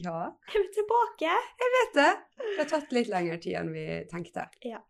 Ja, 0.00 0.20
Er 0.54 0.62
vi 0.64 0.68
tilbake? 0.74 1.32
jeg 1.60 1.72
vet 1.76 1.96
det. 1.98 2.10
Det 2.40 2.56
har 2.58 2.68
tatt 2.70 2.92
litt 2.96 3.10
lengre 3.12 3.36
tid 3.42 3.58
enn 3.60 3.72
vi 3.74 3.84
tenkte. 4.10 4.46
Ja. 4.66 4.80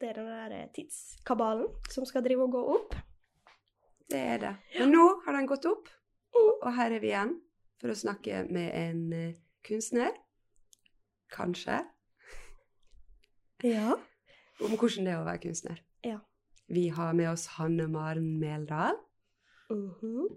Det 0.00 0.10
er 0.10 0.18
den 0.18 0.26
der 0.28 0.66
tidskabalen 0.76 1.68
som 1.92 2.04
skal 2.08 2.24
drive 2.24 2.44
og 2.44 2.52
gå 2.52 2.62
opp. 2.74 2.94
Det 4.12 4.18
er 4.20 4.38
det. 4.42 4.52
Men 4.78 4.92
nå 4.92 5.04
har 5.24 5.32
den 5.38 5.48
gått 5.48 5.64
opp, 5.70 5.88
og 6.36 6.68
her 6.76 6.92
er 6.92 7.00
vi 7.02 7.08
igjen 7.10 7.32
for 7.80 7.92
å 7.92 7.96
snakke 7.96 8.42
med 8.52 8.68
en 8.76 9.00
eh, 9.16 9.32
kunstner. 9.66 10.12
Kanskje. 11.32 11.80
Ja. 13.64 13.96
Om 14.60 14.76
hvordan 14.76 15.08
det 15.08 15.14
er 15.16 15.22
å 15.22 15.26
være 15.26 15.42
kunstner. 15.46 15.80
Ja. 16.04 16.20
Vi 16.68 16.88
har 16.92 17.16
med 17.16 17.32
oss 17.32 17.46
Hanne 17.56 17.88
Maren 17.88 18.36
Meldal. 18.40 19.00
Mhm. 19.72 20.28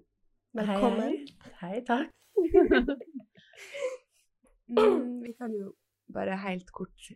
Velkommen. 0.56 1.20
Hei, 1.60 1.76
hei 1.76 1.82
takk. 1.86 2.16
Mm, 4.70 5.24
vi 5.24 5.34
kan 5.38 5.54
jo 5.54 5.74
bare 6.14 6.38
helt 6.44 6.72
kort 6.72 7.12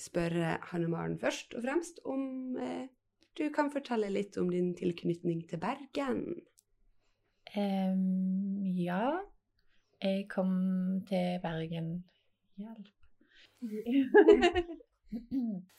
spørre 0.00 0.58
Hanne 0.70 0.88
Maren 0.88 1.18
først 1.20 1.54
og 1.54 1.62
fremst 1.62 2.00
om 2.04 2.56
eh, 2.56 2.86
du 3.38 3.48
kan 3.54 3.72
fortelle 3.72 4.10
litt 4.14 4.36
om 4.38 4.50
din 4.50 4.74
tilknytning 4.78 5.48
til 5.50 5.58
Bergen. 5.62 6.24
Um, 7.54 8.62
ja, 8.78 9.18
jeg 10.02 10.28
kom 10.30 10.50
til 11.08 11.40
Bergen 11.42 12.04
Hjelp. 12.58 12.88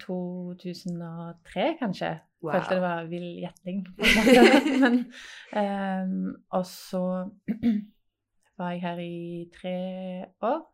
2003, 0.00 1.76
kanskje. 1.78 2.18
Wow. 2.42 2.52
Følte 2.52 2.74
det 2.74 2.82
var 2.82 3.04
vill 3.10 3.40
gjetting. 3.40 3.86
Men, 4.82 4.98
um, 5.52 6.36
og 6.50 6.66
så 6.66 7.30
var 8.58 8.72
jeg 8.72 8.80
her 8.80 8.98
i 8.98 9.50
tre 9.54 9.76
år. 10.42 10.64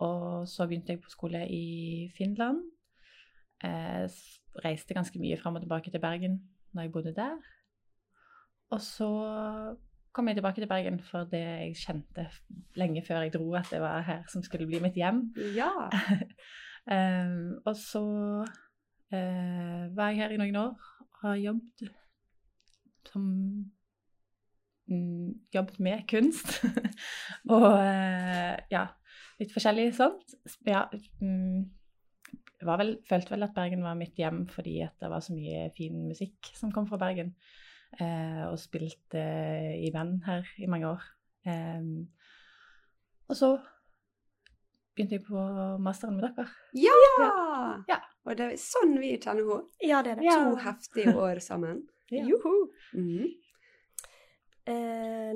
Og 0.00 0.48
så 0.48 0.66
begynte 0.66 0.94
jeg 0.94 1.02
på 1.02 1.12
skole 1.12 1.44
i 1.48 2.10
Finland. 2.16 2.62
Eh, 3.64 4.06
reiste 4.64 4.96
ganske 4.96 5.20
mye 5.20 5.36
fram 5.36 5.58
og 5.58 5.62
tilbake 5.62 5.90
til 5.90 6.00
Bergen 6.00 6.40
når 6.72 6.82
jeg 6.82 6.92
bodde 6.92 7.14
der. 7.14 7.36
Og 8.70 8.80
så 8.80 9.10
kom 10.12 10.28
jeg 10.28 10.36
tilbake 10.36 10.60
til 10.60 10.68
Bergen 10.68 11.00
for 11.00 11.28
det 11.30 11.40
jeg 11.40 11.76
kjente 11.76 12.26
lenge 12.74 13.02
før 13.06 13.20
jeg 13.26 13.34
dro 13.34 13.52
at 13.54 13.68
det 13.70 13.80
var 13.80 14.00
her 14.06 14.22
som 14.28 14.42
skulle 14.42 14.66
bli 14.66 14.80
mitt 14.82 14.96
hjem. 14.98 15.22
Ja. 15.56 15.70
eh, 16.94 17.36
og 17.64 17.76
så 17.76 18.04
eh, 19.12 19.96
var 19.96 20.08
jeg 20.08 20.22
her 20.22 20.34
i 20.34 20.40
noen 20.40 20.56
år 20.56 20.74
og 21.00 21.20
har 21.22 21.34
jobbet 21.34 21.92
som 23.10 23.26
Jobbet 25.54 25.78
med 25.82 26.06
kunst. 26.10 26.60
og 27.54 27.68
eh, 27.78 28.56
ja, 28.72 28.86
litt 29.40 29.54
forskjellig 29.54 29.90
sånt. 29.96 30.34
Ja, 30.66 30.84
mm, 31.22 31.64
vel, 32.66 32.94
følte 33.08 33.34
vel 33.34 33.46
at 33.46 33.56
Bergen 33.56 33.84
var 33.86 33.98
mitt 33.98 34.18
hjem 34.20 34.44
fordi 34.50 34.80
det 34.84 35.10
var 35.12 35.22
så 35.24 35.36
mye 35.36 35.68
fin 35.76 36.08
musikk 36.10 36.52
som 36.58 36.74
kom 36.74 36.88
fra 36.90 37.00
Bergen. 37.00 37.34
Eh, 37.98 38.44
og 38.46 38.58
spilte 38.62 39.22
i 39.80 39.90
band 39.94 40.24
her 40.26 40.46
i 40.62 40.68
mange 40.70 40.90
år. 40.92 41.06
Em, 41.48 42.10
og 43.30 43.38
så 43.38 43.54
begynte 44.94 45.16
jeg 45.16 45.24
på 45.26 45.42
masteren 45.82 46.18
med 46.18 46.28
dere. 46.28 46.46
Ja! 46.78 46.96
Ja. 47.88 47.98
Og 48.26 48.36
det 48.36 48.46
er 48.46 48.58
sånn 48.60 48.98
vi 49.00 49.14
kjenner 49.16 49.46
henne. 49.46 49.62
Ja, 49.80 50.02
det 50.04 50.12
er 50.12 50.20
det. 50.20 50.26
Ja. 50.28 50.36
To 50.44 50.60
heftige 50.66 51.16
år 51.16 51.42
sammen. 51.44 51.86
Ja. 52.10 52.24
Joho! 52.26 52.50
Mhm. 52.90 53.28
Eh, 54.70 55.34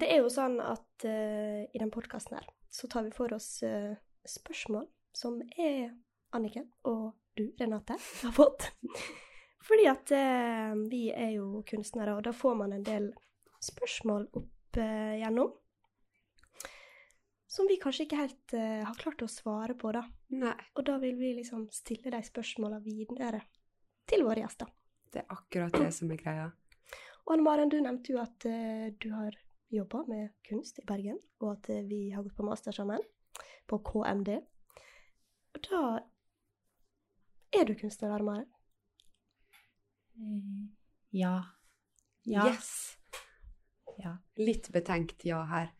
det 0.00 0.06
er 0.12 0.22
jo 0.22 0.30
sånn 0.30 0.60
at 0.62 1.06
eh, 1.08 1.64
i 1.66 1.80
den 1.80 1.90
podkasten 1.90 2.38
her 2.38 2.46
så 2.70 2.86
tar 2.90 3.06
vi 3.08 3.14
for 3.14 3.32
oss 3.34 3.62
eh, 3.66 3.96
spørsmål 4.28 4.86
som 5.16 5.40
er 5.58 5.90
Anniken 6.36 6.68
og 6.86 7.16
du, 7.34 7.48
Renate, 7.58 7.96
har 8.22 8.32
fått. 8.36 8.70
Fordi 9.66 9.86
at 9.90 10.12
eh, 10.14 10.74
vi 10.90 11.08
er 11.14 11.34
jo 11.36 11.62
kunstnere, 11.68 12.16
og 12.16 12.24
da 12.26 12.32
får 12.34 12.56
man 12.58 12.74
en 12.74 12.86
del 12.86 13.10
spørsmål 13.62 14.28
opp 14.38 14.78
eh, 14.80 15.18
gjennom. 15.20 15.52
Som 17.50 17.66
vi 17.66 17.80
kanskje 17.82 18.06
ikke 18.06 18.20
helt 18.20 18.54
eh, 18.56 18.80
har 18.86 18.98
klart 18.98 19.22
å 19.26 19.30
svare 19.30 19.74
på, 19.78 19.92
da. 19.94 20.04
Nei, 20.38 20.54
Og 20.78 20.86
da 20.86 20.98
vil 21.02 21.18
vi 21.18 21.34
liksom 21.40 21.66
stille 21.74 22.12
de 22.14 22.22
spørsmåla 22.26 22.78
videre 22.84 23.42
til 24.10 24.24
våre 24.26 24.44
gjester. 24.44 24.70
det 25.12 25.24
er 25.24 25.32
akkurat 25.34 25.74
det 25.74 25.90
som 25.94 26.10
er 26.10 26.20
greia. 26.22 26.50
Anne 27.30 27.42
Maren, 27.46 27.70
du 27.70 27.78
nevnte 27.80 28.12
jo 28.14 28.18
at 28.22 28.44
eh, 28.48 28.90
du 28.98 29.10
har 29.14 29.36
jobba 29.70 30.02
med 30.08 30.32
kunst 30.48 30.80
i 30.82 30.86
Bergen, 30.86 31.18
og 31.40 31.52
at 31.52 31.68
eh, 31.70 31.84
vi 31.86 32.08
har 32.10 32.24
gått 32.26 32.34
på 32.36 32.46
master 32.46 32.74
sammen 32.74 33.02
på 33.70 33.78
KMD. 33.86 34.32
Og 35.54 35.60
da 35.68 35.82
er 37.54 37.68
du 37.68 37.76
kunstner, 37.78 38.16
Anne 38.16 38.26
Maren? 38.26 38.48
Eh, 40.18 40.68
Ja. 41.20 41.36
Ja. 42.26 42.46
Yes! 42.50 42.96
ja. 43.98 44.16
Litt 44.38 44.68
betenkt 44.72 45.24
ja 45.26 45.40
her. 45.50 45.70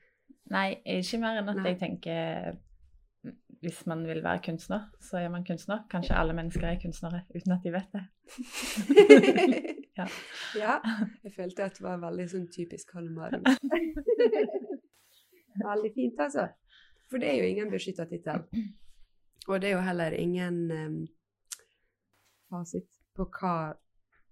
Nei, 0.51 0.81
ikke 0.99 1.21
mer 1.23 1.39
enn 1.39 1.51
at 1.53 1.61
Nei. 1.61 1.69
jeg 1.71 1.79
tenker 1.83 2.57
Hvis 3.61 3.83
man 3.87 4.07
vil 4.09 4.23
være 4.25 4.41
kunstner, 4.45 4.87
så 5.01 5.19
er 5.21 5.29
man 5.29 5.45
kunstner. 5.45 5.83
Kanskje 5.91 6.17
alle 6.17 6.33
mennesker 6.33 6.67
er 6.67 6.79
kunstnere 6.83 7.21
uten 7.35 7.53
at 7.53 7.61
de 7.65 7.73
vet 7.73 7.93
det. 7.93 8.05
Ja. 10.01 10.07
ja. 10.57 10.75
Jeg 11.25 11.33
følte 11.37 11.65
at 11.67 11.75
det 11.77 11.83
var 11.85 11.99
veldig 12.01 12.25
sånn 12.31 12.47
typisk 12.55 12.93
Holmaren. 12.97 13.43
Veldig 15.61 15.91
fint, 15.95 16.21
altså. 16.23 16.47
For 17.11 17.19
det 17.21 17.29
er 17.29 17.37
jo 17.43 17.49
ingen 17.51 17.73
beskytta 17.73 18.07
tittel. 18.09 18.47
Og 19.49 19.61
det 19.61 19.71
er 19.71 19.75
jo 19.75 19.83
heller 19.85 20.15
ingen 20.17 20.71
em, 20.71 20.97
fasit 22.49 22.87
på 23.19 23.27
hva 23.35 23.75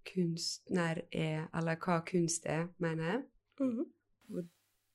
kunstner 0.08 1.02
er, 1.12 1.48
eller 1.58 1.76
hva 1.82 1.98
kunst 2.06 2.46
er, 2.46 2.68
mener 2.78 3.12
jeg. 3.12 3.22
Mhm. 3.60 3.90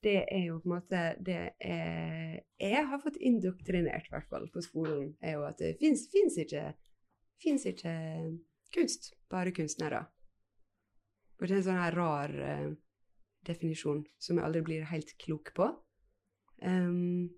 Det 0.03 0.18
er 0.28 0.41
jo 0.50 0.58
på 0.59 0.68
en 0.68 0.74
måte 0.75 1.02
det 1.24 1.41
er, 1.64 2.40
jeg 2.59 2.88
har 2.90 3.00
fått 3.00 3.19
indoktrinert, 3.24 4.09
i 4.09 4.12
hvert 4.12 4.28
fall 4.28 4.50
på 4.52 4.64
skolen, 4.66 5.14
er 5.24 5.38
jo 5.38 5.46
at 5.47 5.62
det 5.62 5.78
fins 5.80 6.36
ikke, 6.44 6.74
ikke 7.40 7.94
kunst, 8.75 9.14
bare 9.31 9.53
kunstnere. 9.56 10.03
Og 11.40 11.47
det 11.47 11.56
er 11.56 11.62
en 11.62 11.66
sånn 11.69 11.80
her 11.80 11.96
rar 11.96 12.36
uh, 12.36 12.68
definisjon 13.47 14.03
som 14.22 14.38
jeg 14.40 14.47
aldri 14.47 14.62
blir 14.68 14.86
helt 14.91 15.16
klok 15.24 15.53
på. 15.56 15.69
Um, 16.64 17.31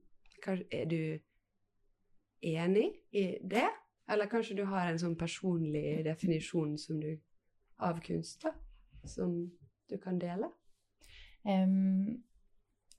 er 0.46 0.86
du 0.90 1.00
enig 2.46 2.90
i 3.14 3.26
det? 3.42 3.68
Eller 4.10 4.30
kanskje 4.30 4.60
du 4.60 4.66
har 4.70 4.92
en 4.92 5.02
sånn 5.02 5.18
personlig 5.18 6.04
definisjon 6.06 6.76
som 6.78 7.00
du, 7.02 7.16
av 7.82 7.98
kunst, 8.06 8.46
da, 8.46 8.54
som 9.10 9.34
du 9.90 9.98
kan 10.02 10.20
dele? 10.22 10.52
Em, 11.50 12.22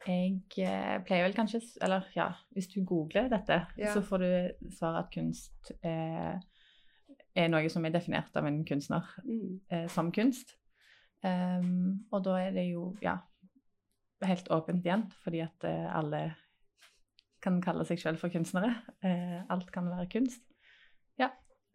jeg 0.06 0.66
eh, 0.66 0.98
pleier 1.04 1.24
vel 1.26 1.34
kanskje 1.34 1.60
Eller 1.82 2.04
ja, 2.16 2.28
hvis 2.54 2.68
du 2.72 2.80
googler 2.86 3.28
dette, 3.32 3.66
Ja. 3.78 3.92
så 3.94 4.02
får 4.02 4.18
du 4.18 4.70
svar 4.76 4.98
at 5.00 5.10
kunst 5.14 5.72
eh, 5.82 6.36
er 7.36 7.48
noe 7.52 7.68
som 7.68 7.84
er 7.84 7.90
definert 7.94 8.36
av 8.36 8.46
en 8.46 8.64
kunstner 8.64 9.04
Mm. 9.24 9.60
eh, 9.70 9.86
som 9.88 10.12
kunst. 10.12 10.54
Um, 11.24 12.04
og 12.12 12.22
da 12.24 12.36
er 12.38 12.50
det 12.52 12.68
jo, 12.70 12.94
ja, 13.02 13.16
helt 14.22 14.48
åpent 14.52 14.84
igjen, 14.86 15.06
fordi 15.24 15.40
at 15.42 15.64
eh, 15.64 15.86
alle 15.98 16.34
kan 17.42 17.60
kalle 17.62 17.84
seg 17.84 17.98
selv 18.00 18.18
for 18.18 18.28
kunstnere. 18.32 18.74
Eh, 19.04 19.42
alt 19.50 19.72
kan 19.72 19.88
være 19.90 20.06
kunst. 20.12 20.42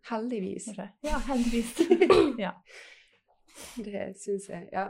Heldigvis. 0.10 0.66
kanskje. 0.66 0.88
Ja, 1.06 1.18
heldigvis. 1.28 1.76
ja. 2.46 2.52
Det 3.78 4.16
syns 4.18 4.48
jeg, 4.50 4.70
ja. 4.74 4.88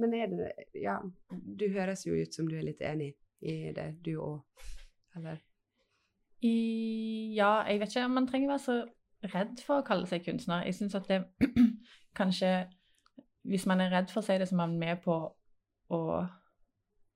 Men 0.00 0.14
er 0.14 0.30
det 0.30 0.52
Ja, 0.74 0.98
du 1.30 1.68
høres 1.72 2.06
jo 2.06 2.16
ut 2.18 2.34
som 2.34 2.48
du 2.50 2.56
er 2.58 2.66
litt 2.66 2.82
enig 2.82 3.12
i 3.44 3.72
det, 3.76 3.90
du 4.04 4.16
òg. 4.22 4.40
Eller? 5.16 5.38
I, 6.44 7.34
ja, 7.36 7.62
jeg 7.68 7.80
vet 7.80 7.94
ikke 7.94 8.06
om 8.08 8.16
man 8.18 8.26
trenger 8.28 8.50
være 8.52 8.64
så 8.64 8.78
redd 9.32 9.60
for 9.64 9.80
å 9.80 9.86
kalle 9.86 10.08
seg 10.08 10.24
kunstner. 10.26 10.64
Jeg 10.66 10.76
syns 10.78 10.96
at 10.98 11.08
det 11.08 11.22
kanskje 12.18 12.66
Hvis 13.44 13.66
man 13.68 13.80
er 13.80 13.92
redd 13.92 14.08
for 14.12 14.22
å 14.22 14.24
si 14.24 14.38
det, 14.40 14.48
så 14.48 14.56
er 14.56 14.62
man 14.62 14.78
med 14.80 15.02
på 15.04 15.14
å 15.92 16.02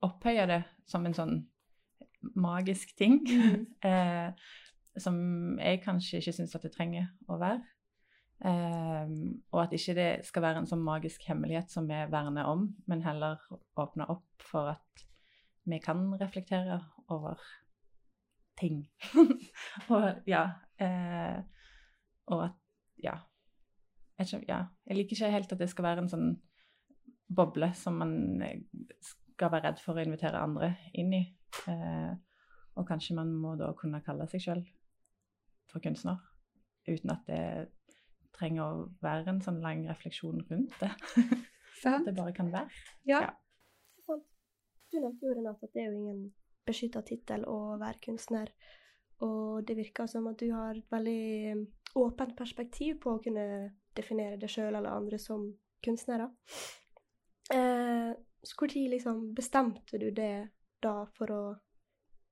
opphøye 0.05 0.45
det 0.47 0.59
som 0.87 1.05
en 1.05 1.15
sånn 1.17 1.39
magisk 2.37 2.93
ting. 2.97 3.23
eh, 3.87 4.29
som 4.99 5.17
jeg 5.57 5.81
kanskje 5.81 6.19
ikke 6.19 6.35
syns 6.37 6.53
at 6.55 6.67
det 6.67 6.73
trenger 6.75 7.09
å 7.27 7.39
være. 7.41 7.63
Eh, 8.45 9.09
og 9.51 9.61
at 9.65 9.73
ikke 9.75 9.95
det 9.97 10.09
skal 10.27 10.45
være 10.45 10.61
en 10.61 10.69
sånn 10.69 10.83
magisk 10.83 11.25
hemmelighet 11.27 11.71
som 11.73 11.89
vi 11.89 11.97
verner 12.11 12.47
om, 12.47 12.69
men 12.87 13.03
heller 13.03 13.41
åpne 13.79 14.07
opp 14.11 14.45
for 14.47 14.71
at 14.75 15.03
vi 15.69 15.79
kan 15.83 16.05
reflektere 16.21 16.79
over 17.11 17.41
ting. 18.59 18.83
og 19.93 20.23
ja 20.27 20.45
eh, 20.81 21.39
Og 22.27 22.43
at 22.45 22.55
ja. 22.99 23.15
Jeg, 24.19 24.43
ja. 24.49 24.65
jeg 24.85 24.97
liker 24.97 25.15
ikke 25.15 25.31
helt 25.31 25.53
at 25.55 25.61
det 25.61 25.69
skal 25.71 25.85
være 25.85 26.03
en 26.03 26.11
sånn 26.11 26.31
boble 27.29 27.69
som 27.77 27.99
man 28.01 28.41
eh, 28.43 28.63
skal 29.07 29.53
være 29.53 29.69
redd 29.69 29.83
for 29.83 29.95
å 29.95 30.03
invitere 30.03 30.41
andre 30.41 30.73
inn 30.99 31.13
i. 31.15 31.21
Eh, 31.71 32.11
og 32.75 32.87
kanskje 32.87 33.15
man 33.15 33.31
må 33.35 33.55
da 33.59 33.71
kunne 33.77 34.03
kalle 34.05 34.27
seg 34.31 34.43
sjøl 34.43 34.63
for 35.69 35.83
kunstner, 35.83 36.19
uten 36.87 37.13
at 37.13 37.27
det 37.29 37.41
trenger 38.35 38.63
å 38.65 38.87
være 39.03 39.33
en 39.33 39.41
sånn 39.43 39.61
lang 39.63 39.85
refleksjon 39.89 40.43
rundt 40.49 40.75
det. 40.81 40.91
Sant? 41.83 42.05
det 42.05 42.15
bare 42.17 42.35
kan 42.35 42.51
være. 42.51 42.81
Ja. 43.07 43.21
Ja. 43.27 43.35
Du 44.89 44.97
nevnte 44.97 45.27
jo 45.27 45.35
Renate 45.37 45.67
at 45.67 45.75
det 45.75 45.83
er 45.83 45.91
jo 45.91 45.99
ingen 45.99 46.21
beskytta 46.65 47.03
tittel 47.05 47.45
å 47.49 47.77
være 47.81 48.01
kunstner. 48.03 48.51
Og 49.25 49.65
det 49.67 49.75
virker 49.77 50.07
som 50.09 50.29
at 50.31 50.39
du 50.39 50.49
har 50.53 50.77
et 50.77 50.91
veldig 50.91 51.21
eh, 51.51 51.63
åpent 51.99 52.35
perspektiv 52.37 53.01
på 53.03 53.15
å 53.15 53.21
kunne 53.23 53.45
definere 53.97 54.39
deg 54.39 54.51
sjøl 54.51 54.71
eller 54.71 54.89
andre 54.89 55.19
som 55.21 55.45
kunstnere. 55.83 56.29
Eh, 57.53 58.11
så 58.41 58.55
når 58.61 58.93
liksom 58.95 59.33
bestemte 59.35 59.99
du 59.99 60.09
det 60.15 60.49
da 60.79 61.03
for 61.17 61.31
å 61.35 61.41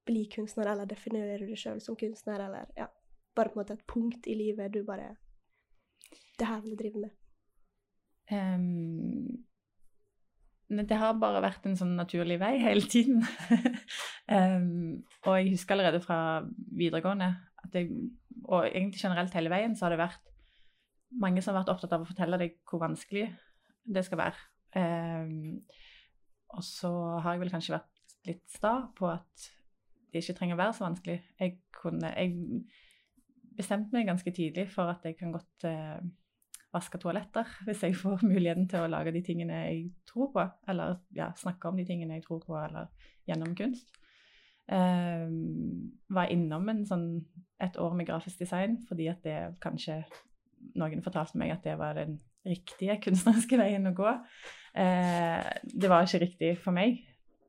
bli 0.07 0.23
kunstner, 0.31 0.69
eller 0.71 0.88
definerer 0.88 1.41
du 1.41 1.49
deg 1.51 1.59
sjøl 1.59 1.81
som 1.83 1.97
kunstner, 1.99 2.45
eller 2.47 2.71
ja, 2.77 2.88
bare 3.35 3.51
på 3.51 3.59
en 3.59 3.63
måte 3.63 3.75
et 3.75 3.88
punkt 3.91 4.27
i 4.27 4.38
livet 4.39 4.71
du 4.71 4.85
bare 4.88 5.17
Det 6.38 6.48
her 6.48 6.62
vil 6.62 6.74
jeg 6.75 6.81
drive 6.83 7.01
med. 7.01 7.13
Um, 8.31 9.44
det 10.68 10.98
har 11.00 11.15
bare 11.19 11.42
vært 11.45 11.65
en 11.68 11.77
sånn 11.80 11.95
naturlig 11.95 12.39
vei 12.42 12.57
hele 12.59 12.83
tiden. 12.92 13.24
um, 14.27 15.04
og 15.27 15.38
jeg 15.38 15.54
husker 15.54 15.77
allerede 15.77 16.04
fra 16.04 16.19
videregående, 16.75 17.31
jeg, 17.74 17.92
og 18.45 18.68
egentlig 18.68 19.01
generelt 19.01 19.36
hele 19.36 19.51
veien, 19.51 19.75
så 19.75 19.88
har 19.88 19.95
det 19.95 20.01
vært 20.04 20.33
mange 21.24 21.42
som 21.42 21.56
har 21.56 21.63
vært 21.63 21.74
opptatt 21.75 21.95
av 21.95 22.04
å 22.04 22.09
fortelle 22.09 22.39
deg 22.42 22.57
hvor 22.68 22.83
vanskelig 22.83 23.30
det 23.88 24.04
skal 24.06 24.21
være. 24.25 24.39
Um, 24.77 25.63
og 26.56 26.63
så 26.63 26.92
har 27.24 27.36
jeg 27.36 27.45
vel 27.45 27.54
kanskje 27.54 27.77
vært 27.77 28.18
litt 28.27 28.44
sta 28.51 28.74
på 28.95 29.07
at 29.09 29.48
det 30.12 30.21
ikke 30.21 30.36
trenger 30.38 30.57
å 30.57 30.62
være 30.62 30.75
så 30.75 30.86
vanskelig. 30.86 31.18
Jeg, 31.39 31.57
kunne, 31.75 32.12
jeg 32.15 32.31
bestemte 33.57 33.95
meg 33.95 34.07
ganske 34.09 34.31
tidlig 34.33 34.68
for 34.74 34.92
at 34.92 35.06
jeg 35.06 35.18
kan 35.19 35.33
godt 35.36 35.68
eh, 35.68 36.00
vaske 36.74 37.00
toaletter 37.01 37.48
hvis 37.68 37.83
jeg 37.86 37.98
får 37.98 38.25
muligheten 38.25 38.68
til 38.69 38.86
å 38.86 38.92
lage 38.92 39.13
de 39.15 39.24
tingene 39.25 39.62
jeg 39.65 39.86
tror 40.09 40.31
på, 40.33 40.45
eller 40.69 41.00
ja, 41.15 41.31
snakke 41.38 41.69
om 41.69 41.80
de 41.80 41.88
tingene 41.88 42.19
jeg 42.19 42.27
tror 42.27 42.44
på, 42.45 42.57
eller 42.59 42.92
gjennom 43.27 43.56
kunst. 43.57 43.89
Eh, 44.68 45.27
var 46.13 46.31
innom 46.33 46.69
en 46.71 46.86
sånn, 46.88 47.09
et 47.63 47.77
år 47.81 47.94
med 47.98 48.09
grafisk 48.09 48.44
design 48.44 48.75
fordi 48.86 49.07
at 49.09 49.24
det 49.25 49.38
kanskje 49.63 50.01
noen 50.77 51.01
fortalte 51.06 51.39
meg 51.39 51.54
at 51.56 51.63
det 51.65 51.77
var 51.80 51.95
den 51.98 52.19
riktige 52.48 52.98
kunstneriske 53.06 53.59
veien 53.59 53.89
å 53.89 53.95
gå. 53.98 54.13
Eh, 54.77 55.51
det 55.63 55.92
var 55.92 56.06
ikke 56.06 56.24
riktig 56.25 56.51
for 56.63 56.75
meg. 56.75 57.00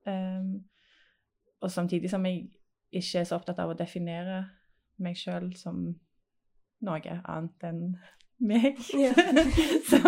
Eh, 0.09 0.55
og 1.59 1.75
samtidig 1.75 2.11
som 2.11 2.25
jeg 2.29 2.47
ikke 2.95 3.21
er 3.21 3.27
så 3.29 3.37
opptatt 3.37 3.59
av 3.61 3.73
å 3.73 3.77
definere 3.77 4.45
meg 5.03 5.19
sjøl 5.19 5.51
som 5.59 5.83
noe 6.85 7.19
annet 7.19 7.67
enn 7.67 7.83
meg, 8.49 8.79
så, 9.91 10.01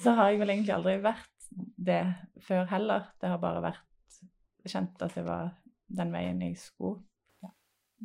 så 0.00 0.14
har 0.16 0.32
jeg 0.32 0.40
vel 0.40 0.54
egentlig 0.54 0.76
aldri 0.76 0.96
vært 1.04 1.34
det 1.76 2.02
før 2.44 2.68
heller. 2.70 3.10
Det 3.20 3.30
har 3.32 3.40
bare 3.42 3.64
vært 3.64 4.68
kjent 4.68 5.02
at 5.04 5.16
det 5.16 5.24
var 5.26 5.52
den 5.88 6.12
veien 6.12 6.40
jeg 6.44 6.56
skulle. 6.60 7.02
Ja. 7.42 7.52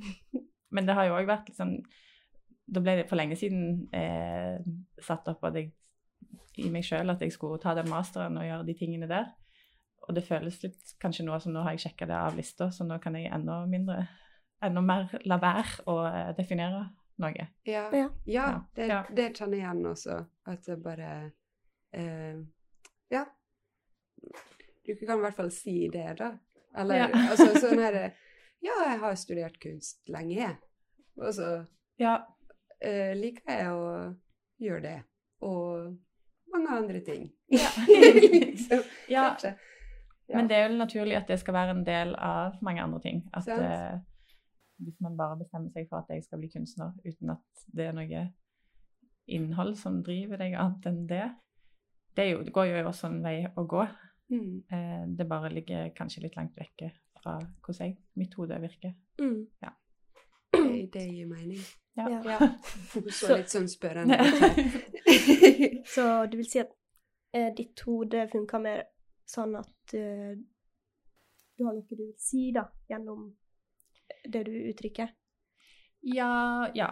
Men 0.75 0.87
det 0.87 0.97
har 0.97 1.07
jo 1.07 1.19
òg 1.19 1.29
vært 1.29 1.51
sånn 1.53 1.75
Da 2.65 2.81
ble 2.81 2.95
det 2.97 3.07
for 3.09 3.19
lenge 3.19 3.35
siden 3.37 3.89
eh, 3.93 4.55
satt 5.03 5.27
opp 5.29 5.43
at 5.45 5.59
jeg, 5.59 5.73
i 6.63 6.69
meg 6.73 6.85
sjøl 6.87 7.11
at 7.11 7.21
jeg 7.21 7.35
skulle 7.35 7.59
ta 7.61 7.75
den 7.77 7.91
masteren 7.91 8.39
og 8.39 8.47
gjøre 8.47 8.67
de 8.67 8.75
tingene 8.79 9.09
der. 9.11 9.27
Og 10.07 10.15
det 10.15 10.25
føles 10.25 10.61
litt 10.63 10.95
kanskje 10.99 11.25
nå 11.27 11.37
som 11.43 11.53
nå 11.53 11.63
har 11.65 11.75
jeg 11.75 11.85
sjekka 11.85 12.07
det 12.09 12.15
av 12.17 12.37
lista, 12.39 12.69
så 12.71 12.87
nå 12.87 12.97
kan 13.03 13.15
jeg 13.19 13.31
enda 13.35 13.61
mindre 13.69 14.01
Enda 14.63 14.81
mer 14.81 15.13
la 15.27 15.37
være 15.41 15.83
å 15.91 15.95
eh, 16.07 16.31
definere 16.37 16.85
noe. 17.21 17.47
Ja. 17.67 17.89
Ja. 17.93 18.09
Ja, 18.25 18.47
det, 18.75 18.87
Ja. 18.87 19.03
det 19.09 19.29
kjenner 19.37 19.57
jeg 19.57 19.65
igjen 19.65 19.85
også. 19.91 20.19
At 20.47 20.65
det 20.65 20.77
bare 20.83 21.09
eh, 21.93 22.39
Ja. 23.11 23.25
Du 24.85 25.05
kan 25.05 25.17
i 25.19 25.21
hvert 25.21 25.35
fall 25.35 25.51
si 25.51 25.87
det, 25.91 26.17
da. 26.19 26.31
Eller 26.75 26.95
Ja. 26.95 27.07
altså 27.31 27.53
sånn 27.59 27.79
her 27.83 27.99
Ja, 28.63 28.77
jeg 28.87 28.99
har 28.99 29.15
studert 29.19 29.59
kunst 29.59 30.07
lenge, 30.09 30.35
jeg. 30.39 30.55
Og 31.17 31.33
så 31.35 31.65
Ja, 31.99 32.17
eh, 32.81 33.13
liker 33.15 33.43
jeg 33.51 33.67
å 33.67 34.15
gjøre 34.63 34.81
det. 34.81 34.97
Og 35.43 35.97
mange 36.53 36.69
andre 36.71 37.01
ting. 37.03 37.29
Ja. 37.51 37.69
liksom. 38.47 38.83
ja. 39.09 39.29
Kanskje. 39.29 39.55
Ja. 40.29 40.37
Men 40.37 40.47
det 40.47 40.55
er 40.55 40.69
jo 40.69 40.77
naturlig 40.79 41.17
at 41.19 41.27
det 41.27 41.39
skal 41.41 41.53
være 41.53 41.75
en 41.75 41.83
del 41.85 42.15
av 42.15 42.55
mange 42.63 42.81
andre 42.81 43.01
ting. 43.03 43.23
At 43.33 43.43
Sant. 43.43 44.07
Hvis 44.81 44.99
man 45.03 45.17
bare 45.17 45.37
bestemmer 45.39 45.73
seg 45.73 45.87
for 45.89 46.01
at 46.01 46.09
jeg 46.13 46.23
skal 46.25 46.41
bli 46.41 46.49
kunstner 46.53 46.93
uten 47.05 47.35
at 47.35 47.65
det 47.75 47.87
er 47.87 47.97
noe 47.97 48.23
innhold 49.33 49.77
som 49.79 50.01
driver 50.03 50.41
deg 50.41 50.57
annet 50.59 50.87
enn 50.89 51.05
det, 51.07 51.27
det, 52.15 52.25
er 52.25 52.29
jo, 52.33 52.41
det 52.43 52.53
går 52.55 52.71
jo 52.71 52.81
også 52.89 53.09
en 53.09 53.21
vei 53.23 53.37
å 53.47 53.63
gå. 53.69 53.85
Mm. 54.33 54.63
Eh, 54.67 55.05
det 55.17 55.29
bare 55.29 55.51
ligger 55.53 55.93
kanskje 55.97 56.25
litt 56.25 56.35
langt 56.39 56.57
vekke 56.59 56.91
fra 57.21 57.37
hvordan 57.63 57.87
jeg, 57.87 57.97
mitt 58.19 58.35
hode 58.39 58.59
virker. 58.61 58.93
Mm. 59.21 59.45
Det, 60.53 60.89
det 60.93 61.05
gir 61.07 61.29
mening. 61.29 61.63
Ja. 61.97 62.09
Ja. 62.09 62.21
Ja. 62.25 62.49
Hun 62.93 63.09
så 63.13 63.37
litt 63.37 63.53
sånn 63.53 63.69
spørrende 63.69 64.17
ut. 64.17 64.81
Så 65.93 66.05
du 66.31 66.39
vil 66.39 66.47
si 66.49 66.61
at 66.61 66.71
eh, 67.35 67.51
ditt 67.55 67.83
hode 67.85 68.25
funker 68.31 68.61
mer 68.63 68.85
sånn 69.29 69.53
at 69.59 69.93
eh, 69.97 70.33
du 71.53 71.65
har 71.67 71.75
noe 71.75 71.85
du 71.85 71.95
vil 71.99 72.13
si, 72.17 72.47
da, 72.55 72.65
gjennom 72.89 73.27
det 74.29 74.45
du 74.47 74.53
uttrykker. 74.69 75.11
Ja, 76.03 76.67
ja. 76.75 76.89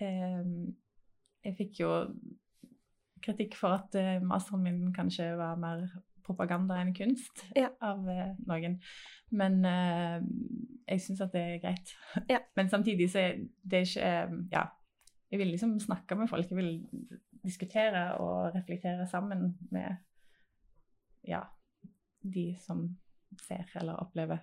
Jeg 0.00 1.54
fikk 1.56 1.80
jo 1.80 1.92
kritikk 3.24 3.56
for 3.58 3.78
at 3.78 3.96
eh, 3.98 4.18
masteren 4.22 4.62
min 4.66 4.80
kanskje 4.94 5.30
var 5.38 5.56
mer 5.60 5.86
propaganda 6.26 6.78
enn 6.82 6.92
kunst 6.96 7.44
Ja. 7.56 7.70
av 7.80 8.06
eh, 8.10 8.34
noen. 8.46 8.78
Men 9.36 9.60
eh, 9.66 10.18
jeg 10.86 11.02
syns 11.06 11.22
at 11.24 11.34
det 11.34 11.42
er 11.42 11.62
greit. 11.62 11.94
Ja. 12.30 12.40
Men 12.58 12.70
samtidig 12.72 13.10
så 13.12 13.22
er 13.24 13.38
det 13.62 13.86
ikke 13.88 14.10
Ja. 14.52 14.66
Jeg 15.30 15.40
vil 15.40 15.50
liksom 15.50 15.72
snakke 15.82 16.14
med 16.14 16.28
folk. 16.30 16.46
Jeg 16.50 16.56
vil 16.56 16.86
diskutere 17.42 18.12
og 18.22 18.54
reflektere 18.54 19.08
sammen 19.10 19.56
med 19.74 19.96
ja, 21.26 21.40
de 22.22 22.52
som 22.62 22.84
ser 23.42 23.66
eller 23.74 23.98
opplever. 23.98 24.38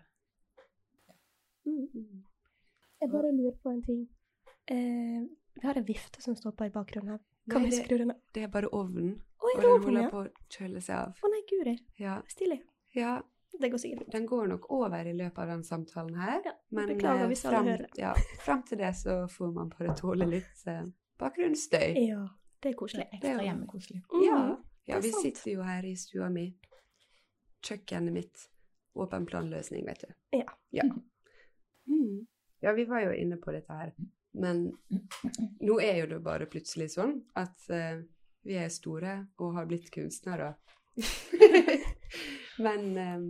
Mm. 1.65 2.23
Jeg 3.01 3.11
bare 3.11 3.31
lurer 3.35 3.55
på 3.63 3.69
en 3.69 3.83
ting. 3.83 4.01
Eh, 4.71 5.23
vi 5.53 5.67
har 5.67 5.77
en 5.77 5.85
vifte 5.85 6.21
som 6.21 6.35
står 6.35 6.51
på 6.51 6.65
i 6.65 6.71
bakgrunnen 6.73 7.11
her. 7.15 7.19
Kan 7.51 7.61
Nei, 7.61 7.69
vi 7.69 7.81
skru 7.83 7.97
den 7.97 8.11
av? 8.11 8.19
Det 8.31 8.43
er 8.45 8.51
bare 8.51 8.69
ovnen. 8.71 9.17
Å, 9.37 9.43
Og 9.43 9.49
er 9.51 9.61
det 9.61 9.69
den 9.69 9.83
holder 9.83 10.01
ja? 10.05 10.09
på 10.13 10.21
å 10.23 10.55
kjøle 10.55 10.81
seg 10.81 10.95
av. 10.97 11.17
Å 11.19 11.31
nei, 11.33 11.41
guri. 11.49 11.73
Ja. 11.99 12.17
Stilig. 12.31 12.61
ja, 12.95 13.21
Det 13.59 13.69
går 13.69 13.81
sikkert 13.83 14.11
den 14.11 14.25
går 14.25 14.47
nok 14.47 14.69
over 14.73 15.05
i 15.05 15.13
løpet 15.13 15.39
av 15.43 15.51
den 15.51 15.63
samtalen 15.67 16.15
her. 16.15 16.39
Ja, 16.45 16.53
Men 16.71 16.87
beklager 16.93 17.25
eh, 17.25 17.31
hvis 17.33 17.43
alle 17.45 17.63
hører. 17.67 17.89
ja, 17.99 18.13
fram 18.45 18.63
til 18.63 18.79
det 18.79 18.93
så 18.97 19.17
får 19.29 19.51
man 19.53 19.69
bare 19.75 19.95
tåle 19.99 20.25
litt 20.25 20.63
eh, 20.71 20.85
bakgrunnsstøy. 21.19 21.99
Ja, 22.07 22.23
det 22.63 22.71
er 22.71 22.77
koselig. 22.79 23.09
Det 23.11 23.27
er 23.29 23.35
ekstra 23.35 23.45
hjemmekoselig. 23.49 24.01
Mm. 24.13 24.23
Ja, 24.25 24.39
ja 24.89 24.99
vi 25.03 25.11
sant. 25.11 25.27
sitter 25.27 25.51
jo 25.51 25.67
her 25.67 25.85
i 25.85 25.95
stua 25.99 26.29
mi. 26.33 26.47
Kjøkkenet 27.63 28.13
mitt. 28.15 28.49
Åpen 28.95 29.25
planløsning, 29.25 29.85
vet 29.85 30.05
du. 30.07 30.13
Ja. 30.39 30.47
Ja. 30.71 30.87
Mm. 31.89 32.25
ja, 32.63 32.73
vi 32.73 32.85
var 32.89 33.03
jo 33.05 33.15
inne 33.17 33.37
på 33.41 33.51
dette 33.51 33.77
her. 33.77 33.93
Men 34.33 34.65
nå 35.61 35.79
er 35.83 35.97
jo 36.01 36.09
det 36.15 36.21
bare 36.25 36.49
plutselig 36.49 36.93
sånn 36.95 37.19
at 37.37 37.67
uh, 37.69 38.01
vi 38.43 38.57
er 38.59 38.71
store 38.73 39.17
og 39.37 39.57
har 39.57 39.67
blitt 39.69 39.91
kunstnere. 39.93 40.53
Men 42.65 42.89
um, 42.97 43.27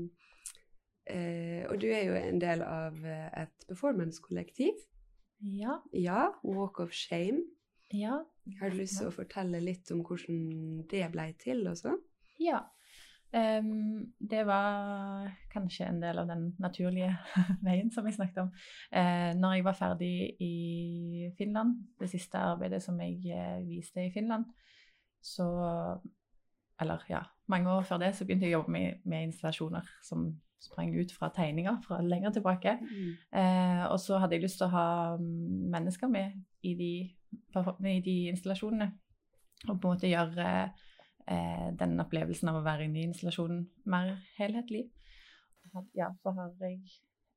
uh, 1.08 1.64
Og 1.70 1.76
du 1.80 1.88
er 1.90 2.06
jo 2.08 2.16
en 2.20 2.40
del 2.42 2.64
av 2.66 2.98
et 3.08 3.68
performance-kollektiv. 3.68 4.80
Ja. 5.44 5.82
Ja, 5.92 6.32
Walk 6.44 6.80
of 6.80 6.94
Shame. 6.96 7.44
Ja. 7.94 8.24
Har 8.60 8.72
du 8.72 8.80
lyst 8.80 8.98
til 9.00 9.10
å 9.10 9.14
fortelle 9.14 9.60
litt 9.64 9.92
om 9.94 10.02
hvordan 10.08 10.84
det 10.92 11.04
ble 11.14 11.28
til 11.40 11.68
også? 11.70 11.98
Ja. 12.42 12.64
Ehm, 13.34 14.14
det 14.20 14.44
var 14.46 15.32
kanskje 15.54 15.88
en 15.90 16.02
del 16.02 16.20
av 16.22 16.28
den 16.30 16.52
naturlige 16.62 17.12
veien 17.66 17.92
som 17.92 18.06
jeg 18.06 18.18
snakket 18.18 18.44
om. 18.46 18.52
Uh, 18.94 19.32
når 19.40 19.58
jeg 19.58 19.66
var 19.66 19.78
ferdig 19.80 20.14
i 20.40 21.30
Finland, 21.38 21.80
det 22.00 22.12
siste 22.12 22.38
arbeidet 22.38 22.84
som 22.84 23.00
jeg 23.02 23.20
uh, 23.34 23.64
viste 23.68 24.06
i 24.06 24.14
Finland, 24.14 24.46
så 25.24 25.48
Eller 26.82 27.04
ja, 27.10 27.20
mange 27.48 27.70
år 27.72 27.82
før 27.82 27.98
det 28.02 28.16
så 28.16 28.26
begynte 28.26 28.46
jeg 28.46 28.56
å 28.56 28.60
jobbe 28.60 28.72
med, 28.72 29.04
med 29.06 29.28
installasjoner 29.28 29.88
som 30.04 30.26
sprang 30.64 30.96
ut 30.96 31.12
fra 31.12 31.30
tegninger 31.36 31.78
fra 31.86 32.02
lenger 32.02 32.34
tilbake. 32.34 32.78
Eh, 33.32 33.84
og 33.92 34.00
så 34.00 34.18
hadde 34.18 34.36
jeg 34.36 34.46
lyst 34.46 34.58
til 34.62 34.68
å 34.68 34.74
ha 34.74 34.88
mm, 35.20 35.70
mennesker 35.72 36.12
med 36.12 36.40
i 36.64 36.74
de, 36.80 36.92
i 37.94 38.00
de 38.06 38.16
installasjonene. 38.32 38.90
Og 39.68 39.76
på 39.80 39.88
en 39.88 39.94
måte 39.94 40.12
gjøre 40.12 40.48
eh, 41.28 41.70
den 41.80 42.00
opplevelsen 42.04 42.52
av 42.52 42.60
å 42.60 42.66
være 42.66 42.88
i 42.88 43.08
installasjonen 43.08 43.66
mer 43.90 44.16
helhetlig. 44.38 44.88
Ja, 45.98 46.12
så 46.22 46.34
har 46.36 46.52
jeg 46.62 46.82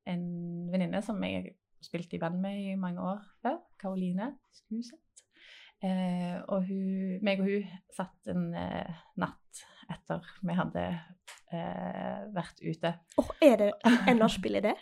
en 0.07 0.27
venninne 0.71 1.01
som 1.03 1.21
jeg 1.23 1.39
har 1.39 1.49
spilt 1.83 2.13
i 2.13 2.19
band 2.21 2.41
med 2.43 2.59
i 2.59 2.75
mange 2.79 3.03
år 3.03 3.23
før, 3.43 3.59
Karoline 3.79 4.33
Skuseth. 4.55 5.03
Eh, 5.85 6.37
og 6.49 6.65
hun, 6.65 7.19
meg 7.25 7.41
og 7.43 7.49
hun 7.51 7.65
satt 7.93 8.31
en 8.33 8.47
eh, 8.57 9.01
natt 9.21 9.59
etter 9.93 10.25
vi 10.41 10.55
hadde 10.57 10.85
eh, 11.53 12.23
vært 12.33 12.63
ute. 12.63 12.93
Åh, 13.21 13.29
er 13.45 13.61
det 13.61 13.67
en 14.09 14.17
nachspiel-idé? 14.17 14.73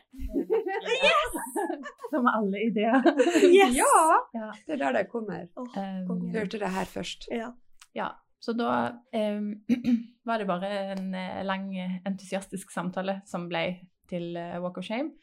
Som 2.14 2.30
alle 2.32 2.64
ideer. 2.70 3.04
Yes! 3.44 3.76
Ja! 3.76 3.92
Ja. 4.38 4.50
Det 4.64 4.78
er 4.78 4.82
der 4.86 4.98
det 5.02 5.06
kommer. 5.12 5.50
Oh, 5.60 5.68
Um. 5.76 6.30
Hørte 6.32 6.62
det 6.62 6.72
her 6.72 6.88
først. 6.88 7.28
Ja. 7.34 7.52
Ja, 7.96 8.14
så 8.46 8.54
da 8.54 8.72
eh, 9.16 9.42
var 10.28 10.38
det 10.42 10.46
bare 10.46 10.70
en 10.94 11.14
eh, 11.18 11.42
lang, 11.46 11.72
entusiastisk 12.06 12.70
samtale 12.74 13.20
som 13.26 13.48
ble 13.50 13.64
til 14.10 14.36
eh, 14.38 14.60
Walk 14.62 14.78
of 14.78 14.86
Shame. 14.86 15.16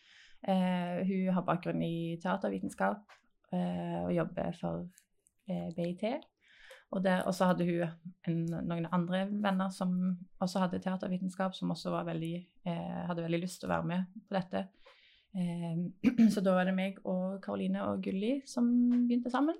Eh, 0.42 1.06
hun 1.06 1.30
har 1.36 1.46
bakgrunn 1.46 1.84
i 1.86 2.18
teatervitenskap 2.22 3.14
eh, 3.54 3.98
og 4.02 4.10
jobber 4.16 4.58
for 4.58 4.82
eh, 5.46 5.70
BIT. 5.76 6.02
Og 6.92 7.06
så 7.32 7.46
hadde 7.48 7.64
hun 7.64 7.86
en, 8.28 8.40
noen 8.68 8.88
andre 8.92 9.22
venner 9.30 9.70
som 9.72 9.94
også 10.42 10.66
hadde 10.66 10.82
teatervitenskap, 10.82 11.54
som 11.56 11.70
også 11.72 11.94
veldig, 12.04 12.34
hadde 12.68 13.24
veldig 13.24 13.40
lyst 13.46 13.62
til 13.62 13.70
å 13.70 13.72
være 13.72 13.88
med 13.88 14.18
på 14.28 14.36
dette. 14.36 14.66
Så 16.34 16.42
da 16.44 16.52
var 16.52 16.68
det 16.68 16.74
meg 16.76 16.98
og 17.08 17.38
Karoline 17.40 17.86
og 17.86 18.02
Gulli 18.04 18.42
som 18.44 18.68
begynte 19.06 19.32
sammen. 19.32 19.56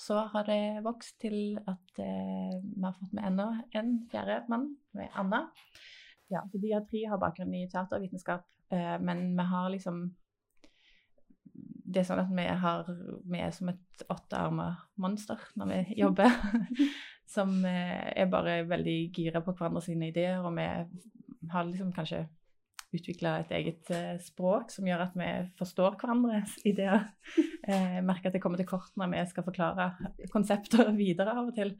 Så 0.00 0.16
har 0.32 0.46
det 0.48 0.80
vokst 0.84 1.18
til 1.20 1.58
at 1.68 1.98
eh, 2.00 2.54
vi 2.62 2.84
har 2.84 2.94
fått 2.96 3.12
med 3.12 3.26
enda 3.28 3.48
en 3.76 3.90
fjerde 4.08 4.38
mann, 4.48 4.70
med 4.96 5.12
Anna. 5.12 5.42
Ja, 6.32 6.40
så 6.48 6.60
de 6.62 6.72
har 6.72 6.86
tre 6.88 7.02
har 7.10 7.20
bakgrunn 7.20 7.52
i 7.58 7.66
teatervitenskap, 7.68 8.46
eh, 8.72 8.96
men 9.02 9.26
vi 9.36 9.46
har 9.50 9.68
liksom 9.74 10.02
Det 11.90 12.00
er 12.00 12.06
sånn 12.06 12.22
at 12.22 12.30
vi, 12.30 12.46
har, 12.62 12.88
vi 13.26 13.38
er 13.42 13.50
som 13.50 13.68
et 13.72 14.02
åttearma 14.08 14.68
monster 15.02 15.40
når 15.58 15.72
vi 15.72 15.80
jobber. 16.04 16.36
som 17.34 17.58
eh, 17.66 18.12
er 18.14 18.30
bare 18.30 18.62
veldig 18.70 18.98
gira 19.12 19.42
på 19.44 19.52
hverandre 19.58 19.82
sine 19.84 20.08
ideer, 20.14 20.40
og 20.40 20.54
vi 20.56 21.50
har 21.50 21.66
liksom 21.66 21.92
kanskje 21.92 22.24
utvikla 22.92 23.36
et 23.44 23.50
eget 23.54 23.90
eh, 23.94 24.16
språk 24.18 24.72
som 24.74 24.86
gjør 24.88 25.04
at 25.04 25.12
vi 25.14 25.28
forstår 25.60 25.94
hverandres 26.00 26.56
ideer. 26.70 27.04
Eh, 27.68 27.96
Jeg 28.00 28.04
merker 28.08 28.30
at 28.30 28.34
det 28.34 28.42
kommer 28.42 28.58
til 28.58 28.66
kort 28.70 28.90
når 28.98 29.12
vi 29.12 29.20
skal 29.30 29.46
forklare 29.46 29.86
konsepter 30.32 30.90
videre 30.98 31.36
av 31.38 31.50
og 31.52 31.54
til. 31.54 31.70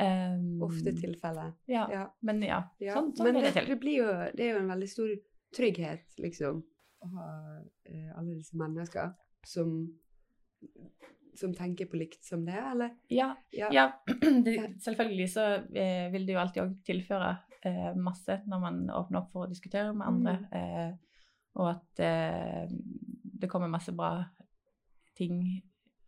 Um, 0.00 0.62
Ofte 0.64 0.94
tilfelle. 0.96 1.50
Ja, 1.68 1.84
Ja. 1.92 2.06
men 2.22 2.40
ja. 2.46 2.62
Ja. 2.80 2.94
Sånn, 2.96 3.12
sånn 3.16 3.28
Men 3.30 3.40
det, 3.40 3.42
det 3.50 3.52
til. 3.60 3.68
det, 3.74 3.80
blir 3.84 3.98
jo, 4.00 4.08
det 4.36 4.46
er 4.48 4.54
jo 4.56 4.62
en 4.64 4.72
veldig 4.72 4.88
stor 4.94 5.12
trygghet, 5.56 6.06
liksom, 6.24 6.64
å 7.04 7.12
ha 7.14 7.28
eh, 7.86 8.10
alle 8.16 8.34
disse 8.38 8.56
mennesker 8.58 9.12
som, 9.46 9.76
som 11.36 11.52
tenker 11.54 11.86
på 11.92 12.00
likt 12.00 12.24
som 12.24 12.44
det, 12.48 12.56
eller? 12.72 12.94
Ja, 13.12 13.34
Ja. 13.52 13.68
ja. 13.72 13.86
Selvfølgelig 14.86 15.28
så 15.36 15.44
eh, 15.76 16.08
vil 16.12 16.24
det 16.26 16.32
jo 16.36 16.40
alltid 16.40 16.62
òg 16.64 16.74
tilføre 16.88 17.34
eh, 17.64 17.92
masse 17.96 18.40
når 18.46 18.60
man 18.62 18.82
åpner 18.90 19.20
opp 19.22 19.30
for 19.32 19.46
å 19.46 19.50
diskutere 19.50 19.92
med 19.94 20.06
andre. 20.06 20.36
Mm. 20.50 20.56
Eh, 20.60 21.22
og 21.56 21.70
at 21.70 22.02
eh, 22.04 22.66
det 23.36 23.48
kommer 23.48 23.68
masse 23.72 23.92
bra 23.96 24.18
ting 25.16 25.40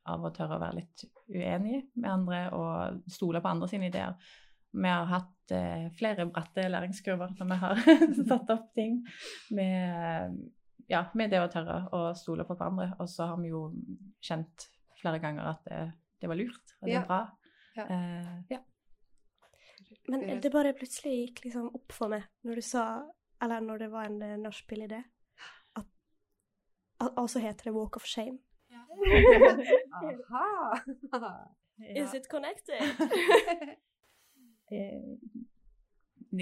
av 0.08 0.24
å 0.24 0.30
tørre 0.32 0.56
å 0.56 0.60
være 0.62 0.80
litt 0.82 1.04
uenig 1.28 1.82
med 2.00 2.10
andre 2.10 2.42
og 2.56 3.02
stole 3.12 3.40
på 3.44 3.48
andre 3.50 3.68
sine 3.68 3.88
ideer. 3.90 4.14
Vi 4.72 4.88
har 4.88 5.08
hatt 5.08 5.52
eh, 5.56 5.88
flere 5.96 6.26
bratte 6.32 6.66
læringskurver 6.68 7.34
når 7.38 7.50
vi 7.52 7.58
har 7.62 7.82
satt 8.30 8.50
opp 8.52 8.70
ting 8.76 8.98
med, 9.56 10.36
ja, 10.88 11.06
med 11.16 11.32
det 11.32 11.40
å 11.42 11.48
tørre 11.52 11.80
å 11.96 12.02
stole 12.16 12.44
på 12.48 12.56
hverandre. 12.56 12.90
Og 13.00 13.08
så 13.08 13.30
har 13.32 13.40
vi 13.40 13.52
jo 13.52 13.66
kjent 14.24 14.68
flere 15.00 15.20
ganger 15.22 15.52
at 15.54 15.64
det, 15.68 15.82
det 16.20 16.28
var 16.32 16.40
lurt, 16.40 16.76
og 16.80 16.88
det 16.88 16.96
Ja. 16.96 17.02
er 17.04 17.08
bra. 17.08 17.20
Ja. 17.78 17.84
Eh, 17.94 18.32
ja. 18.56 18.60
Men 20.08 20.40
det 20.40 20.50
bare 20.52 20.72
plutselig 20.72 21.12
gikk 21.28 21.44
liksom 21.44 21.68
opp 21.74 21.92
for 21.92 22.08
meg 22.08 22.22
når 22.44 22.54
du 22.54 22.62
sa 22.62 22.84
Eller 23.42 23.60
når 23.60 23.78
det 23.78 23.88
var 23.92 24.04
en 24.08 24.22
eh, 24.22 24.36
nachspiel-idé, 24.40 25.02
at, 25.78 25.86
at 27.00 27.12
altså 27.20 27.38
heter 27.44 27.64
det 27.68 27.74
Walk 27.76 27.96
of 27.96 28.04
Shame. 28.08 28.38
Aha! 30.32 31.44
Is 31.96 32.14
it 32.14 32.28
connected? 32.30 32.80
Eh, 34.70 35.00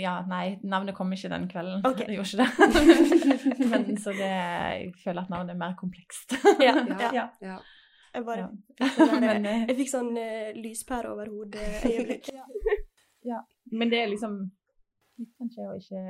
ja, 0.03 0.17
nei, 0.27 0.57
navnet 0.67 0.97
kom 0.99 1.13
ikke 1.15 1.29
den 1.31 1.45
kvelden. 1.47 1.85
Okay. 1.87 2.09
Det 2.09 2.17
gjorde 2.17 2.33
ikke 2.35 2.43
det. 2.43 3.69
Men 3.71 3.85
så 4.03 4.11
det, 4.19 4.31
jeg 4.33 4.89
føler 5.05 5.21
at 5.23 5.31
navnet 5.31 5.53
er 5.55 5.61
mer 5.61 5.77
komplekst. 5.79 6.35
ja, 6.59 6.73
Ja. 6.89 7.13
ja. 7.15 7.27
Ja. 7.41 7.59
Jeg 8.17 8.25
bare 8.27 8.39
Ja. 8.41 8.49
fikk 8.81 8.97
sånn 8.99 9.21
der- 9.23 9.47
eh, 9.53 9.63
Jeg 9.69 9.77
fikk 9.79 9.93
sånn 9.93 10.11
uh, 10.19 10.59
lyspære 10.59 11.13
over 11.13 11.31
hodet-øyeblikk. 11.31 12.33
Men 13.73 13.91
det 13.91 14.03
er 14.03 14.11
liksom 14.13 14.39
litt 15.19 15.33
kanskje 15.39 15.69
å 15.71 15.77
ikke 15.79 16.03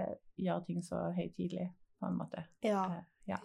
gjøre 0.43 0.65
ting 0.67 0.83
så 0.85 0.99
høytidelig, 1.17 1.69
på 2.01 2.09
en 2.11 2.19
måte. 2.19 2.47
Ja. 2.67 2.87
Eh, 2.99 3.05
Ja. 3.27 3.39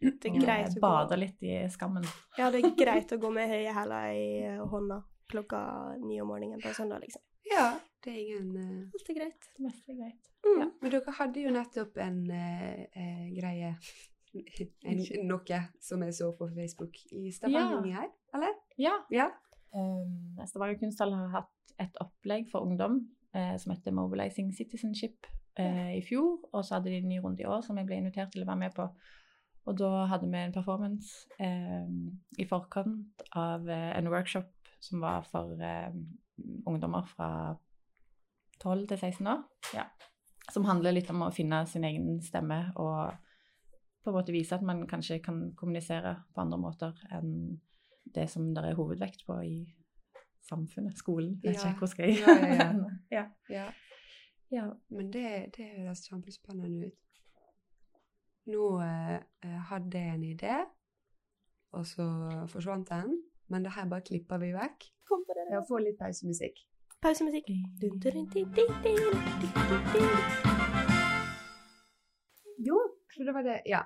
Det 0.00 0.30
er 0.30 0.36
greit 0.40 0.70
å 0.70 0.78
gå, 0.78 0.80
Bade 0.80 1.16
litt 1.20 1.42
i 1.44 1.58
skammen. 1.68 2.04
ja, 2.38 2.46
det 2.50 2.62
er 2.64 2.70
greit 2.72 3.10
å 3.12 3.18
gå 3.20 3.30
med 3.36 3.50
høye 3.50 3.72
hæler 3.76 4.14
i 4.16 4.28
eh, 4.48 4.62
hånda 4.72 5.02
klokka 5.28 5.58
ni 6.00 6.16
om 6.22 6.30
morgenen 6.32 6.60
på 6.62 6.70
en 6.70 6.74
søndag, 6.74 7.02
liksom. 7.04 7.20
ja, 7.50 7.66
det 8.02 8.14
er 8.14 8.22
ingen 8.22 8.56
eh, 8.56 8.94
Alt 8.96 9.10
er 9.12 9.18
greit. 9.18 9.50
Det 9.58 9.66
meste 9.66 9.92
er 9.92 9.98
greit. 9.98 10.30
Mm. 10.46 10.72
Men 10.80 10.94
dere 10.94 11.14
hadde 11.18 11.44
jo 11.44 11.52
nettopp 11.52 12.00
en 12.00 12.18
eh, 12.32 13.28
greie 13.36 13.74
en, 14.32 15.04
Noe 15.28 15.60
som 15.82 16.02
jeg 16.06 16.14
så 16.16 16.30
på 16.38 16.48
Facebook 16.54 16.96
i 17.12 17.28
Stavanger 17.34 17.92
her, 17.92 18.10
eller? 18.32 18.56
Ja. 18.80 18.96
Ja. 19.12 19.28
Um, 19.74 20.38
Stavanger 20.46 20.78
kunsthall 20.80 21.12
har 21.12 21.28
hatt 21.34 21.74
et 21.82 22.00
opplegg 22.00 22.48
for 22.48 22.64
ungdom 22.64 23.02
eh, 23.34 23.56
som 23.58 23.72
heter 23.74 23.94
Mobilizing 23.94 24.52
Citizenship 24.56 25.26
eh, 25.58 25.96
i 25.98 26.02
fjor. 26.06 26.38
Og 26.52 26.64
så 26.64 26.76
hadde 26.76 26.90
de 26.90 27.00
en 27.00 27.08
ny 27.08 27.20
runde 27.22 27.42
i 27.44 27.48
år 27.48 27.64
som 27.66 27.78
jeg 27.78 27.88
ble 27.88 28.00
invitert 28.00 28.32
til 28.34 28.44
å 28.44 28.50
være 28.50 28.64
med 28.64 28.76
på. 28.76 28.88
Og 29.68 29.76
da 29.78 30.06
hadde 30.10 30.28
vi 30.30 30.40
en 30.40 30.54
performance 30.54 31.28
eh, 31.42 31.88
i 32.40 32.46
forkant 32.48 33.24
av 33.36 33.68
eh, 33.68 33.90
en 33.98 34.10
workshop 34.10 34.70
som 34.80 35.02
var 35.04 35.26
for 35.28 35.60
eh, 35.60 35.90
ungdommer 36.66 37.08
fra 37.10 37.30
12 38.62 38.86
til 38.88 38.98
16 38.98 39.26
år. 39.34 39.42
Ja. 39.76 39.88
Som 40.50 40.66
handler 40.66 40.96
litt 40.96 41.10
om 41.12 41.26
å 41.26 41.34
finne 41.34 41.62
sin 41.68 41.84
egen 41.86 42.18
stemme 42.24 42.70
og 42.80 43.12
på 44.00 44.10
en 44.10 44.16
måte 44.16 44.32
vise 44.32 44.56
at 44.56 44.64
man 44.64 44.86
kanskje 44.88 45.20
kan 45.22 45.50
kommunisere 45.58 46.16
på 46.32 46.40
andre 46.42 46.58
måter 46.58 46.96
enn 47.12 47.60
det 48.14 48.24
som 48.32 48.48
det 48.56 48.64
er 48.64 48.78
hovedvekt 48.78 49.26
på 49.26 49.36
i 49.44 49.58
samfunnet, 50.48 50.96
skolen. 50.98 51.40
Vet 51.42 51.54
Ja. 51.54 51.68
ikke 51.70 51.78
hvor 51.78 51.86
skal 51.92 52.08
jeg 52.08 52.18
Ja, 52.20 52.34
ja, 52.34 52.54
ja. 52.54 52.72
ja. 53.16 53.24
ja. 53.50 53.66
ja. 54.50 54.66
Men 54.88 55.12
det, 55.12 55.26
det 55.56 55.66
høres 55.76 56.06
kjempespennende 56.08 56.86
ut. 56.86 56.98
Nå 58.50 58.80
eh, 58.82 59.20
hadde 59.70 59.98
jeg 59.98 60.14
en 60.14 60.24
idé, 60.24 60.56
og 61.72 61.86
så 61.86 62.06
forsvant 62.48 62.88
den. 62.88 63.22
Men 63.48 63.64
det 63.64 63.72
her 63.72 63.88
bare 63.88 64.00
klipper 64.06 64.38
vi 64.38 64.52
vekk. 64.54 64.88
Kom 65.08 65.24
på 65.26 65.34
det. 65.36 65.46
Ja, 65.54 65.60
få 65.68 65.78
litt 65.82 65.98
pausemusikk. 65.98 66.58
Pausemusikk. 67.02 67.48
Jo, 72.58 72.76
så 73.14 73.24
det 73.24 73.34
var 73.34 73.42
det 73.42 73.60
Ja. 73.66 73.82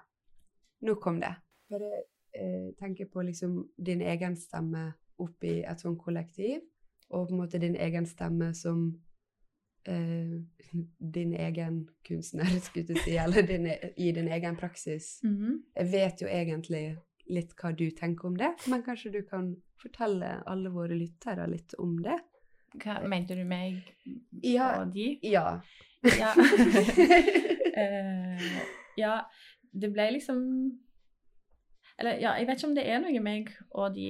Nå 0.81 0.95
kom 0.95 1.21
det. 1.21 1.35
Bare 1.71 1.91
eh, 2.35 2.75
tenke 2.79 3.07
på 3.07 3.23
liksom 3.23 3.69
din 3.87 4.01
egen 4.03 4.37
stemme 4.37 4.93
oppi 5.19 5.61
et 5.63 5.81
sånt 5.81 5.99
kollektiv, 6.03 6.61
og 7.11 7.29
på 7.29 7.35
en 7.35 7.41
måte 7.45 7.59
din 7.63 7.77
egen 7.77 8.07
stemme 8.07 8.55
som 8.55 8.89
eh, 9.87 10.41
din 10.99 11.35
egen 11.35 11.89
kunstner, 12.09 12.45
skulle 12.67 12.87
jeg 12.95 12.99
si, 13.05 13.17
eller 13.21 13.43
din, 13.47 13.67
e- 13.67 13.93
i 13.97 14.13
din 14.13 14.29
egen 14.29 14.57
praksis. 14.57 15.21
Mhm. 15.23 15.63
Jeg 15.77 15.93
vet 15.93 16.23
jo 16.23 16.27
egentlig 16.29 16.97
litt 17.31 17.55
hva 17.61 17.71
du 17.73 17.91
tenker 17.97 18.27
om 18.29 18.37
det, 18.37 18.51
men 18.69 18.83
kanskje 18.85 19.11
du 19.13 19.23
kan 19.29 19.55
fortelle 19.81 20.43
alle 20.51 20.71
våre 20.73 20.95
lyttere 20.99 21.47
litt 21.51 21.75
om 21.79 21.97
det? 22.05 22.19
Hva 22.83 22.99
mente 23.09 23.35
du 23.39 23.45
meg 23.47 23.83
Ja. 24.43 24.81
og 24.83 24.93
de? 24.95 25.19
Ja. 25.23 25.61
Ja. 26.05 26.35
uh, 26.37 26.45
ja, 29.03 29.15
det 29.73 29.93
ble 29.95 30.11
liksom 30.19 30.39
Eller 31.99 32.19
ja, 32.19 32.35
jeg 32.35 32.49
vet 32.49 32.59
ikke 32.59 32.69
om 32.69 32.77
det 32.77 32.87
er 32.91 33.03
noe 33.03 33.21
meg 33.23 33.51
og 33.71 33.95
de 33.95 34.09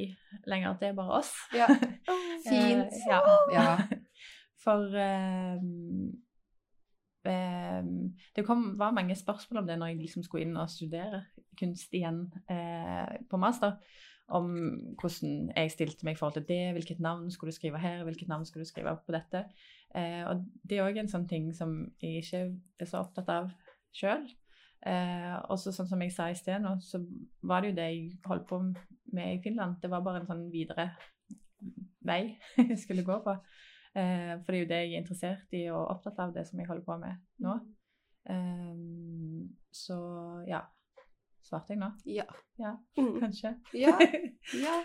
lenger, 0.49 0.71
at 0.71 0.81
det 0.81 0.89
er 0.89 0.97
bare 0.97 1.19
oss. 1.21 1.33
ja. 1.53 1.69
Fint. 2.49 2.93
Eh, 2.93 3.09
ja. 3.11 3.21
Ja. 3.55 3.69
For 4.65 4.89
um, 4.97 6.15
um, 7.29 7.91
det 8.37 8.47
kom, 8.47 8.71
var 8.81 8.97
mange 8.97 9.17
spørsmål 9.17 9.61
om 9.61 9.67
det 9.69 9.77
når 9.79 9.93
jeg 9.93 9.99
liksom 10.07 10.25
skulle 10.25 10.47
inn 10.47 10.57
og 10.57 10.73
studere 10.73 11.27
kunst 11.61 11.93
igjen 11.95 12.25
eh, 12.51 13.21
på 13.31 13.37
master. 13.37 13.77
om 14.29 14.47
hvordan 14.97 15.51
jeg 15.53 15.71
stilte 15.71 16.07
meg 16.09 16.17
i 16.17 16.17
forhold 16.17 16.39
til 16.39 16.47
det, 16.49 16.73
hvilket 16.73 17.01
navn 17.05 17.31
skulle 17.31 17.53
du 17.53 17.57
skrive 17.59 17.79
her, 17.79 18.05
hvilket 18.05 18.29
navn 18.29 18.47
skulle 18.49 18.65
du 18.65 18.69
skrive 18.69 18.97
på 19.07 19.13
dette. 19.13 19.45
Eh, 19.95 20.25
og 20.25 20.47
det 20.65 20.79
er 20.79 20.87
òg 20.87 20.97
en 20.97 21.11
sånn 21.13 21.29
ting 21.29 21.51
som 21.53 21.75
jeg 22.01 22.23
ikke 22.23 22.41
er 22.81 22.89
så 22.89 23.03
opptatt 23.05 23.29
av 23.29 23.53
sjøl. 23.93 24.25
Eh, 24.85 25.35
også 25.49 25.73
sånn 25.73 25.89
som 25.89 26.03
jeg 26.05 26.13
sa 26.13 26.27
i 26.29 26.35
sted 26.37 26.61
nå, 26.61 26.75
så 26.85 26.99
var 27.49 27.63
det 27.65 27.71
jo 27.71 27.77
det 27.79 27.85
jeg 27.89 28.19
holdt 28.27 28.47
på 28.51 28.59
med 29.17 29.31
i 29.39 29.41
Finland. 29.43 29.79
Det 29.81 29.89
var 29.91 30.03
bare 30.05 30.21
en 30.21 30.27
sånn 30.29 30.43
videre 30.53 30.91
vei 32.05 32.37
jeg 32.57 32.77
skulle 32.83 33.05
gå 33.07 33.17
på. 33.25 33.33
Eh, 33.97 34.35
for 34.45 34.53
det 34.53 34.59
er 34.59 34.63
jo 34.65 34.69
det 34.75 34.81
jeg 34.83 34.93
er 34.93 35.01
interessert 35.01 35.57
i 35.57 35.63
og 35.73 35.87
opptatt 35.95 36.19
av, 36.21 36.35
det 36.37 36.45
som 36.49 36.61
jeg 36.61 36.69
holder 36.69 36.85
på 36.85 36.99
med 37.01 37.17
nå. 37.47 37.55
Eh, 38.29 39.49
så 39.73 39.99
ja. 40.49 40.63
Svarte 41.45 41.75
jeg 41.75 41.81
nå? 41.81 41.91
Ja. 42.09 42.25
Ja, 42.61 42.75
Mm. 42.97 43.19
kanskje. 43.21 43.55
Ja. 43.77 43.97
ja. 44.67 44.77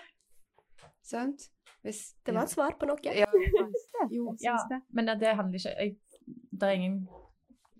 Sant? 1.03 1.45
Hvis, 1.83 2.13
Det 2.25 2.33
var 2.35 2.43
et 2.43 2.51
svar 2.51 2.73
på 2.79 2.87
noe. 2.89 2.99
Ja. 3.03 3.27
Jo, 4.11 4.33
Ja, 4.43 4.57
syns 4.57 4.65
det. 4.71 4.79
men 4.95 5.07
det, 5.07 5.19
det 5.21 5.35
handler 5.35 5.59
ikke 5.59 5.75
jeg, 5.79 5.95
Det 6.51 6.63
er 6.67 6.75
ingen 6.75 6.97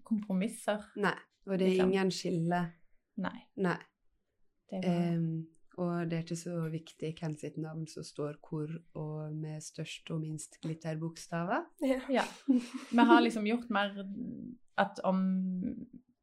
kompromisser. 0.08 0.84
Nei. 0.96 1.16
Og 1.46 1.60
det 1.60 1.66
er 1.68 1.70
Liksom. 1.70 1.90
ingen 1.92 2.12
skille. 2.12 2.60
Nei. 3.18 3.38
Nei. 3.58 3.78
Det 4.70 4.82
var, 4.86 5.16
um, 5.18 5.48
og 5.78 6.10
det 6.10 6.18
er 6.18 6.24
ikke 6.24 6.36
så 6.36 6.70
viktig 6.70 7.14
hvem 7.20 7.38
sitt 7.40 7.58
navn 7.58 7.88
som 7.88 8.04
står 8.04 8.36
hvor, 8.50 8.70
og 8.96 9.34
med 9.34 9.62
størst 9.64 10.12
og 10.12 10.20
minst 10.22 10.60
glitterbokstaver. 10.62 11.66
Ja. 11.82 12.02
Ja. 12.10 12.24
Vi 12.92 12.98
har 13.12 13.22
liksom 13.22 13.48
gjort 13.48 13.70
mer 13.70 14.06
at 14.78 15.00
om 15.04 15.24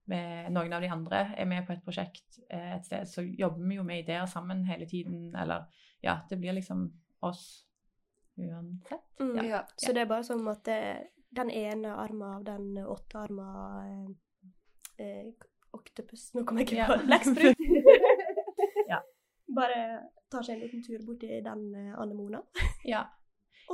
noen 0.07 0.73
av 0.73 0.81
de 0.81 0.89
andre 0.93 1.35
er 1.37 1.49
med 1.51 1.67
på 1.67 1.73
et 1.75 1.83
prosjekt 1.85 2.39
eh, 2.51 2.77
et 2.77 2.87
sted, 2.87 3.09
så 3.11 3.25
jobber 3.27 3.67
vi 3.69 3.75
jo 3.75 3.83
med 3.83 4.05
ideer 4.05 4.27
sammen 4.31 4.65
hele 4.65 4.87
tiden. 4.87 5.35
Eller 5.35 5.67
ja, 6.03 6.21
det 6.31 6.39
blir 6.39 6.53
liksom 6.53 6.93
oss 7.27 7.67
uansett. 8.37 9.03
Mm. 9.21 9.37
Ja. 9.37 9.43
Ja. 9.45 9.63
Så 9.77 9.93
det 9.93 10.05
er 10.05 10.07
bare 10.13 10.25
som 10.25 10.47
at 10.49 10.63
det, 10.65 10.79
den 11.37 11.51
ene 11.51 11.97
armen 11.97 12.23
av 12.37 12.45
den 12.45 12.79
åttearma 12.87 13.49
eh, 14.99 15.33
oktopus 15.77 16.31
Nå 16.35 16.45
kommer 16.45 16.63
jeg 16.63 16.69
ikke 16.71 16.77
Ja. 16.83 16.87
på 16.93 17.07
blekksprut. 17.07 17.57
Ja. 18.91 19.01
Bare 19.57 19.81
tar 20.31 20.43
seg 20.47 20.57
en 20.57 20.63
liten 20.65 20.83
tur 20.87 21.03
borti 21.07 21.29
den 21.43 21.63
eh, 21.75 21.93
anemona. 21.99 22.41
Ja. 22.87 23.05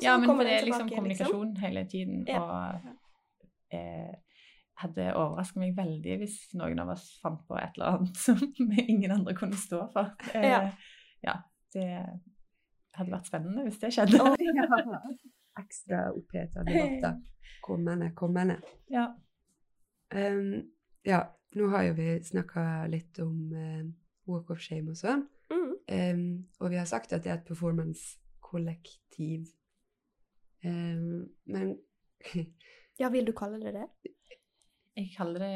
ja, 0.02 0.16
men 0.18 0.28
for 0.30 0.42
det 0.44 0.52
er 0.58 0.64
liksom 0.66 0.88
tilbake, 0.88 0.96
kommunikasjon 0.98 1.56
hele 1.62 1.82
tiden. 1.90 2.24
Ja. 2.28 2.40
Og 2.42 3.76
eh, 3.76 4.12
hadde 4.82 5.10
overraska 5.14 5.60
meg 5.60 5.76
veldig 5.76 6.16
hvis 6.22 6.38
noen 6.58 6.80
av 6.82 6.94
oss 6.94 7.06
fant 7.22 7.42
på 7.48 7.56
et 7.60 7.76
eller 7.76 7.98
annet 7.98 8.16
som 8.24 8.40
ingen 8.86 9.12
andre 9.18 9.34
kunne 9.38 9.56
stå 9.60 9.84
for. 9.92 10.14
Eh, 10.34 10.48
Ja. 10.48 10.62
ja, 11.24 11.36
det 11.76 11.88
hadde 12.96 13.12
vært 13.14 13.28
spennende 13.30 13.66
hvis 13.68 13.78
det 13.84 13.92
skjedde. 13.94 14.20
Oh, 14.20 14.36
Ja. 14.62 15.02
Ekstra 15.60 16.06
oppheta 16.16 16.62
debatter. 16.64 17.18
Kommende, 17.62 18.12
kommende. 18.16 18.56
Ja. 18.90 19.10
Em, 20.10 20.70
ja, 21.06 21.20
nå 21.58 21.64
har 21.72 21.82
jo 21.88 21.92
vi 21.98 22.08
snakka 22.24 22.86
litt 22.90 23.18
om 23.22 23.52
eh, 23.52 23.84
Walk 24.30 24.50
of 24.54 24.60
Shame 24.62 24.90
og 24.92 24.96
sånn. 25.00 25.22
Mm. 25.52 25.70
Um, 25.92 26.46
og 26.62 26.70
vi 26.72 26.78
har 26.80 26.86
sagt 26.88 27.12
at 27.12 27.22
det 27.24 27.30
er 27.32 27.38
et 27.40 27.48
performance-kollektiv. 27.48 29.40
Um, 30.64 31.26
men 31.50 31.66
Ja, 33.00 33.08
vil 33.10 33.26
du 33.26 33.32
kalle 33.36 33.58
det 33.58 33.72
det? 33.74 33.86
Jeg 34.96 35.10
kaller 35.16 35.38
det 35.42 35.54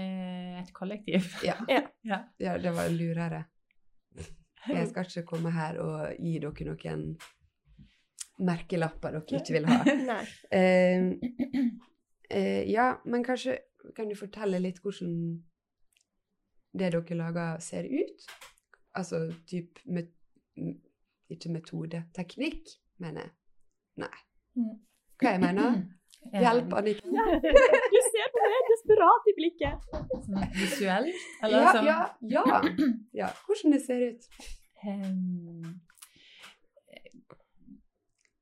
et 0.64 0.72
kollektiv. 0.74 1.22
ja, 1.48 1.54
Ja. 1.68 1.82
ja, 2.40 2.56
det 2.58 2.72
var 2.74 2.88
lurere. 2.90 3.44
Jeg 4.66 4.88
skal 4.90 5.04
ikke 5.06 5.22
komme 5.30 5.50
her 5.54 5.78
og 5.78 6.16
gi 6.18 6.38
dere 6.42 6.64
noen 6.66 7.16
merkelapper 8.42 9.10
dere 9.14 9.38
ikke 9.40 9.54
vil 9.54 9.66
ha. 9.70 9.78
Nei. 10.10 10.24
Eh, 10.50 11.02
uh, 12.34 12.62
ja, 12.66 12.98
men 13.06 13.22
kanskje 13.24 13.60
kan 13.94 14.08
du 14.08 14.16
fortelle 14.18 14.58
litt 14.62 14.80
hvordan 14.82 15.12
det 16.76 16.92
dere 16.92 17.16
lager, 17.18 17.58
ser 17.64 17.86
ut? 17.88 18.26
Altså 18.96 19.26
typ 19.48 19.80
met 19.84 20.12
Ikke 21.28 21.50
metode. 21.50 22.04
Teknikk, 22.14 22.68
mener 23.02 23.26
jeg. 23.26 23.30
Nei. 23.98 24.18
Mm. 24.54 24.76
Hva 25.20 25.32
jeg 25.34 25.40
mener? 25.42 25.80
Hjelp, 26.42 26.72
Annika. 26.78 27.06
Du 27.06 27.98
ser 28.12 28.30
på 28.34 28.44
meg 28.44 28.70
desperat 28.70 29.26
i 29.30 29.34
blikket. 29.36 29.88
Sånn 30.26 30.46
visuelt? 30.54 31.26
Eller 31.42 31.64
Ja, 31.64 31.74
sånn 31.74 31.88
ja, 31.88 31.98
ja, 32.30 32.60
ja. 33.20 33.32
Hvordan 33.46 33.74
det 33.76 33.82
ser 33.84 34.06
ut. 34.06 34.28
Ehm, 34.86 35.74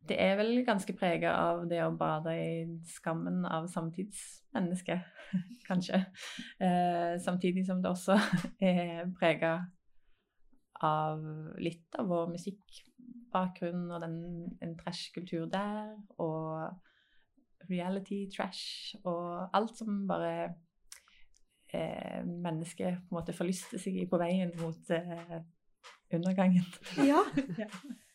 Det 0.09 0.17
er 0.21 0.35
vel 0.37 0.59
ganske 0.67 0.93
prega 0.97 1.33
av 1.41 1.63
det 1.69 1.81
å 1.85 1.95
bade 1.97 2.35
i 2.37 2.65
skammen 2.89 3.45
av 3.49 3.71
samtidsmennesket, 3.73 5.07
kanskje. 5.69 6.03
Eh, 6.61 7.15
samtidig 7.25 7.65
som 7.67 7.81
det 7.83 7.93
også 7.93 8.19
er 8.73 9.07
prega 9.19 9.57
av 10.85 11.23
litt 11.63 11.97
av 11.97 12.11
vår 12.11 12.35
musikkbakgrunn 12.35 13.87
og 13.89 14.05
den, 14.05 14.19
en 14.61 14.77
trash-kultur 14.81 15.47
der, 15.53 15.95
og 16.21 16.75
reality 17.71 18.27
trash 18.29 18.99
og 19.09 19.49
alt 19.57 19.79
som 19.79 20.03
bare 20.09 20.35
eh, 21.73 22.21
mennesket 22.27 23.01
på 23.07 23.15
en 23.15 23.19
måte 23.23 23.37
forlyster 23.37 23.81
seg 23.81 24.03
i 24.03 24.09
på 24.11 24.21
veien 24.21 24.53
mot 24.61 24.93
eh, 24.93 25.39
undergangen. 26.13 26.67
Ja. 27.01 27.25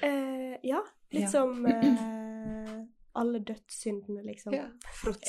Ja. 0.00 0.08
Eh, 0.08 0.56
ja. 0.62 0.80
Litt 1.10 1.22
Ja. 1.22 1.28
som 1.28 1.66
eh, 1.66 2.80
alle 3.12 3.38
dødssyndene, 3.38 4.22
liksom. 4.22 4.54
Ja. 4.54 4.66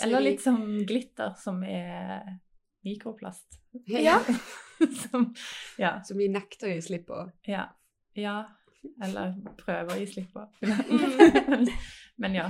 Eller 0.03 0.21
litt 0.21 0.41
som 0.41 0.61
glitter, 0.85 1.33
som 1.37 1.63
er 1.63 2.39
mikroplast. 2.85 3.59
Ja. 3.87 4.19
som, 5.11 5.33
ja, 5.77 6.01
Som 6.03 6.17
vi 6.17 6.27
nekter 6.29 6.69
å 6.69 6.73
gi 6.75 6.81
slipp 6.81 7.07
på. 7.07 7.23
ja, 7.49 7.67
ja. 8.13 8.39
Eller 9.03 9.35
prøver 9.59 9.93
å 9.93 9.97
gi 9.99 10.07
slipp 10.09 10.31
på. 10.33 10.41
Men, 12.21 12.33
ja. 12.35 12.47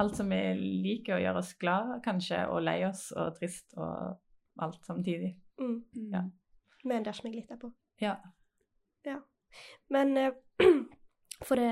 Alt 0.00 0.16
som 0.16 0.28
vi 0.32 0.38
liker 0.84 1.16
å 1.16 1.20
gjøre 1.20 1.40
oss 1.42 1.50
glad, 1.60 1.98
kanskje, 2.04 2.38
og 2.48 2.62
lei 2.64 2.78
oss 2.88 3.10
og 3.12 3.36
trist 3.36 3.76
og 3.76 4.16
alt 4.64 4.84
samtidig. 4.88 5.34
Mm. 5.60 5.76
Ja. 6.12 6.22
Med 6.84 6.96
en 6.96 7.04
dash 7.04 7.24
med 7.24 7.32
glitter 7.36 7.60
på. 7.60 7.68
Ja. 8.00 8.16
Men 9.92 10.16
eh, 10.16 10.32
for 11.46 11.60
det 11.60 11.70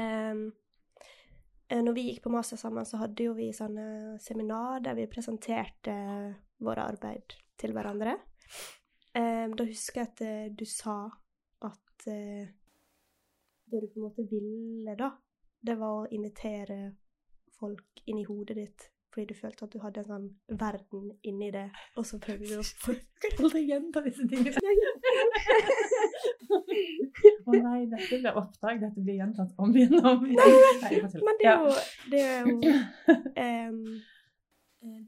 eh, 1.68 1.82
Når 1.82 1.94
vi 1.96 2.08
gikk 2.10 2.22
på 2.26 2.32
master 2.32 2.60
sammen, 2.60 2.86
så 2.86 3.00
hadde 3.00 3.26
jo 3.26 3.34
vi 3.34 3.48
sånne 3.56 4.18
seminar 4.22 4.82
der 4.84 4.96
vi 4.98 5.08
presenterte 5.10 5.94
våre 6.62 6.84
arbeid 6.86 7.36
til 7.58 7.74
hverandre. 7.74 8.16
Eh, 9.14 9.46
da 9.48 9.66
husker 9.66 10.02
jeg 10.02 10.10
at 10.10 10.24
eh, 10.26 10.48
du 10.52 10.64
sa 10.68 10.98
at 11.64 12.06
eh, 12.10 12.50
det 13.70 13.80
du 13.80 13.88
på 13.88 14.00
en 14.00 14.08
måte 14.08 14.26
ville, 14.30 14.96
da, 14.98 15.12
det 15.64 15.78
var 15.80 16.02
å 16.02 16.10
invitere 16.12 16.78
folk 17.56 18.02
inn 18.10 18.20
i 18.20 18.26
hodet 18.28 18.58
ditt 18.58 18.88
fordi 19.14 19.26
du 19.30 19.34
følte 19.38 19.64
at 19.64 19.72
du 19.72 19.78
hadde 19.78 20.02
en 20.02 20.06
sånn 20.08 20.58
verden 20.58 21.10
inni 21.22 21.50
det, 21.54 21.68
og 21.94 22.06
så 22.08 22.18
prøvde 22.22 22.48
du 22.50 22.56
å 22.58 22.64
få 22.84 22.94
Aldri 23.38 23.62
gjenta 23.64 24.02
disse 24.04 24.26
tingene. 24.28 24.60
Å 27.46 27.54
nei, 27.54 27.78
dette 27.88 28.18
blir 28.20 28.36
oppdrag. 28.36 28.82
Dette 28.82 29.04
blir 29.04 29.16
gjentatt 29.20 29.54
om 29.60 29.72
igjen 29.72 29.96
og 30.00 30.08
om 30.10 30.26
igjen. 30.28 30.56
Nei. 30.82 30.98
Men 31.24 31.38
det 31.40 31.48
er 31.48 31.62
jo, 31.62 31.70
det 32.12 32.22
er 32.24 32.50
jo 32.50 32.56
eh, 33.44 33.78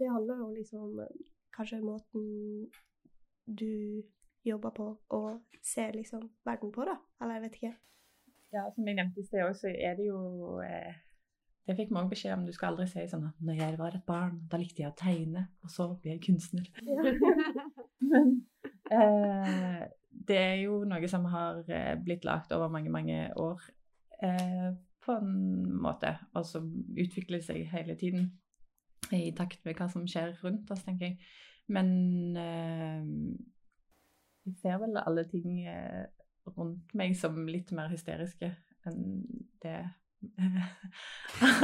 Det 0.01 0.11
handler 0.11 0.40
jo 0.45 0.49
liksom 0.55 0.87
om 0.87 1.03
kanskje 1.57 1.83
måten 1.83 2.25
du 3.47 4.03
jobber 4.47 4.73
på 4.77 4.88
og 5.19 5.59
ser 5.62 5.92
liksom 5.99 6.29
verden 6.47 6.73
på, 6.73 6.87
da. 6.88 6.97
Eller 7.21 7.38
jeg 7.38 7.45
vet 7.47 7.59
ikke. 7.61 7.75
Ja, 8.55 8.69
som 8.75 8.87
jeg 8.88 8.97
nevnte 8.97 9.21
i 9.21 9.27
sted 9.27 9.42
også, 9.45 9.66
så 9.66 9.75
er 9.75 9.99
det 9.99 10.07
jo 10.09 10.21
eh, 10.64 10.95
Det 11.66 11.74
fikk 11.74 11.90
mange 11.94 12.12
beskjed 12.12 12.37
om. 12.37 12.44
Du 12.46 12.55
skal 12.55 12.72
aldri 12.72 12.87
si 12.90 13.02
sånn 13.11 13.26
at 13.26 13.38
når 13.42 13.59
jeg 13.59 13.79
var 13.81 13.96
et 13.96 14.07
barn, 14.07 14.38
da 14.50 14.59
likte 14.61 14.85
jeg 14.85 14.92
å 14.92 14.98
tegne, 14.98 15.48
og 15.66 15.72
så 15.72 15.88
ble 15.98 16.14
jeg 16.14 16.22
kunstner. 16.29 16.68
Men 18.11 18.37
eh, 18.94 19.83
det 20.31 20.38
er 20.38 20.57
jo 20.62 20.85
noe 20.87 21.11
som 21.11 21.26
har 21.33 21.64
eh, 21.66 21.94
blitt 21.98 22.26
lagt 22.29 22.55
over 22.55 22.70
mange, 22.72 22.92
mange 22.94 23.18
år 23.35 23.66
eh, 24.22 24.70
på 25.07 25.18
en 25.18 25.72
måte, 25.83 26.14
og 26.38 26.46
som 26.46 26.70
utvikler 26.94 27.42
seg 27.42 27.66
hele 27.72 27.98
tiden 27.98 28.31
i 29.14 29.31
takt 29.38 29.62
med 29.66 29.79
hva 29.79 29.90
som 29.90 30.07
skjer 30.11 30.35
rundt 30.42 30.70
oss, 30.70 30.87
tenker 30.87 31.11
jeg. 31.11 31.18
Men 31.70 31.90
eh, 32.38 33.02
jeg 34.46 34.59
ser 34.62 34.79
vel 34.83 34.98
alle 35.02 35.26
ting 35.31 35.64
eh, 35.66 36.07
rundt 36.55 36.94
meg 36.94 37.14
som 37.18 37.38
litt 37.50 37.72
mer 37.74 37.90
hysteriske 37.90 38.52
enn 38.87 39.24
det 39.62 39.81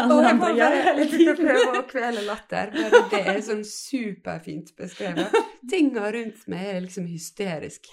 alle 0.03 0.33
andre 0.33 0.51
gjør 0.57 0.75
det 0.75 0.83
hele 0.89 1.07
tiden. 1.11 1.37
prøve 1.41 1.81
å 1.81 1.85
kvele 1.91 2.25
latter. 2.27 2.73
Bare 2.77 3.03
det 3.13 3.23
er 3.35 3.41
sånn 3.47 3.65
superfint 3.69 4.73
beskrevet. 4.79 5.37
Tinga 5.71 6.11
rundt 6.15 6.47
meg 6.53 6.71
er 6.75 6.81
liksom 6.87 7.07
hysterisk. 7.11 7.91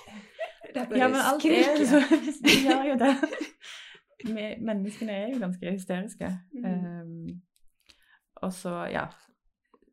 Det 0.74 0.86
er 0.86 0.98
Ja, 1.00 1.10
men 1.10 1.22
alt 1.24 1.46
er 1.50 1.78
liksom 1.80 2.26
De 2.46 2.58
gjør 2.66 2.90
jo 2.92 2.98
det. 3.02 3.14
Menneskene 4.60 5.16
er 5.16 5.30
jo 5.34 5.40
ganske 5.42 5.72
hysteriske. 5.72 6.32
Mm. 6.54 6.66
Um, 6.66 7.42
og 8.42 8.54
så, 8.54 8.74
ja 8.92 9.08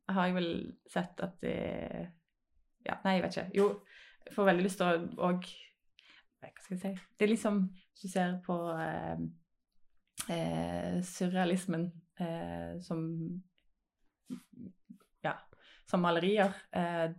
Har 0.08 0.26
jeg 0.26 0.34
vel 0.36 0.50
sett 0.90 1.20
at 1.24 1.38
det 1.42 1.56
Ja, 2.86 2.98
nei, 3.04 3.16
jeg 3.16 3.22
vet 3.24 3.36
ikke. 3.36 3.50
Jo, 3.54 3.68
jeg 4.26 4.34
får 4.34 4.50
veldig 4.50 4.66
lyst 4.66 4.80
til 4.80 4.86
å 4.86 5.30
òg 5.30 5.48
Hva 6.42 6.52
skal 6.62 6.76
jeg 6.76 6.82
si 6.82 6.92
Det 7.18 7.26
er 7.26 7.32
liksom 7.32 7.60
Hvis 7.72 8.06
du 8.06 8.12
ser 8.12 8.38
på 8.46 8.58
eh, 8.76 9.26
eh, 10.30 10.98
surrealismen 11.04 11.88
eh, 12.20 12.76
som 12.82 13.02
Ja, 15.24 15.32
som 15.86 16.00
malerier 16.04 16.52
eh, 16.76 17.10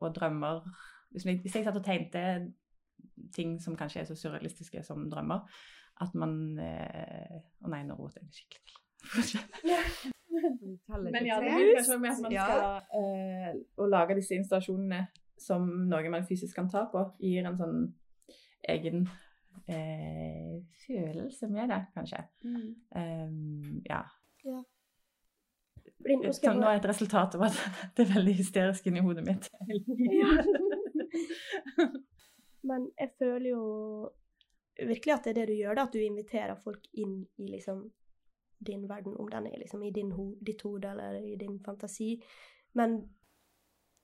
og 0.00 0.14
drømmer 0.16 0.62
hvis 1.14 1.24
jeg, 1.28 1.38
hvis 1.44 1.54
jeg 1.56 1.64
satt 1.64 1.76
og 1.78 1.84
tegnte 1.86 2.22
ting 3.34 3.56
som 3.62 3.76
kanskje 3.78 4.00
er 4.02 4.08
så 4.08 4.16
surrealistiske 4.18 4.82
som 4.82 5.04
drømmer, 5.10 5.44
at 6.02 6.14
man 6.18 6.58
eh, 6.58 7.36
Å 7.62 7.70
nei, 7.70 7.82
nå 7.86 7.94
roter 7.98 8.20
jeg 8.20 8.26
det 8.28 8.36
skikkelig. 8.40 8.80
Men 11.14 11.26
ja, 11.28 11.36
det 11.40 11.52
blir 11.54 11.76
kanskje 11.78 11.98
med 12.02 12.10
at 12.10 12.22
man 12.24 12.32
Ja. 12.34 12.46
skal 12.48 12.64
eh, 12.98 13.50
Å 13.78 13.86
lage 13.90 14.16
disse 14.18 14.34
installasjonene 14.38 15.04
som 15.38 15.66
noe 15.90 16.10
man 16.10 16.26
fysisk 16.26 16.54
kan 16.56 16.68
ta 16.70 16.84
på, 16.90 17.00
gir 17.22 17.46
en 17.46 17.56
sånn 17.58 17.78
egen 18.70 19.04
eh, 19.68 20.62
følelse 20.86 21.48
med 21.48 21.68
det, 21.68 21.86
kanskje. 21.94 22.22
Mm. 22.44 22.74
Um, 22.96 23.82
ja. 23.88 24.02
ja. 24.44 24.62
Som 26.32 26.60
nå 26.60 26.68
er 26.68 26.80
et 26.80 26.88
resultat 26.88 27.36
av 27.38 27.46
at 27.48 27.60
det 27.96 28.04
er 28.04 28.14
veldig 28.14 28.34
hysterisk 28.40 28.86
inni 28.86 29.04
hodet 29.04 29.24
mitt. 29.26 29.50
Men 32.68 32.88
jeg 33.00 33.10
føler 33.18 33.50
jo 33.50 33.64
virkelig 34.78 35.14
at 35.14 35.24
det 35.24 35.34
er 35.34 35.40
det 35.40 35.50
du 35.52 35.58
gjør, 35.58 35.78
da. 35.78 35.86
At 35.86 35.94
du 35.94 36.00
inviterer 36.00 36.56
folk 36.64 36.88
inn 36.92 37.20
i 37.38 37.50
liksom 37.50 37.84
din 38.64 38.88
verden, 38.88 39.16
om 39.20 39.28
den 39.28 39.46
er 39.46 39.60
liksom 39.60 39.82
i 39.82 39.92
din 39.92 40.12
ho 40.12 40.30
ditt 40.40 40.62
hode 40.64 40.90
eller 40.90 41.20
i 41.20 41.36
din 41.36 41.60
fantasi. 41.64 42.16
Men 42.72 43.02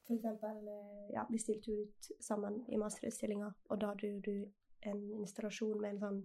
for 0.07 0.15
eksempel, 0.15 0.69
eh, 0.69 1.15
ja, 1.15 1.25
vi 1.31 1.39
stilte 1.39 1.73
ut 1.73 2.11
sammen 2.21 2.65
i 2.69 2.77
masterutstillinga, 2.77 3.53
og 3.71 3.81
da 3.81 3.95
du, 3.95 4.21
du 4.21 4.45
en 4.81 5.03
installasjon 5.21 5.81
med 5.81 5.91
en 5.95 6.01
sånn 6.01 6.21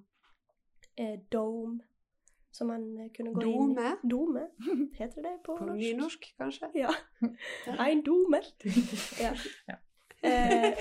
eh, 0.96 1.20
dome 1.32 1.84
som 2.56 2.68
man 2.72 2.86
eh, 3.00 3.12
kunne 3.16 3.34
gå 3.36 3.42
inn 3.44 3.52
i. 3.52 3.54
Dome? 3.54 3.90
Dome? 4.04 4.46
Heter 5.00 5.22
det 5.22 5.38
på, 5.44 5.58
På 5.58 5.66
norsk? 5.66 5.82
nynorsk, 5.82 6.28
kanskje? 6.38 6.72
Ja. 6.80 6.94
Ein 7.88 8.04
dome. 8.04 8.42
Ja. 9.20 9.34
Ja. 9.68 9.80
Eh, 10.22 10.78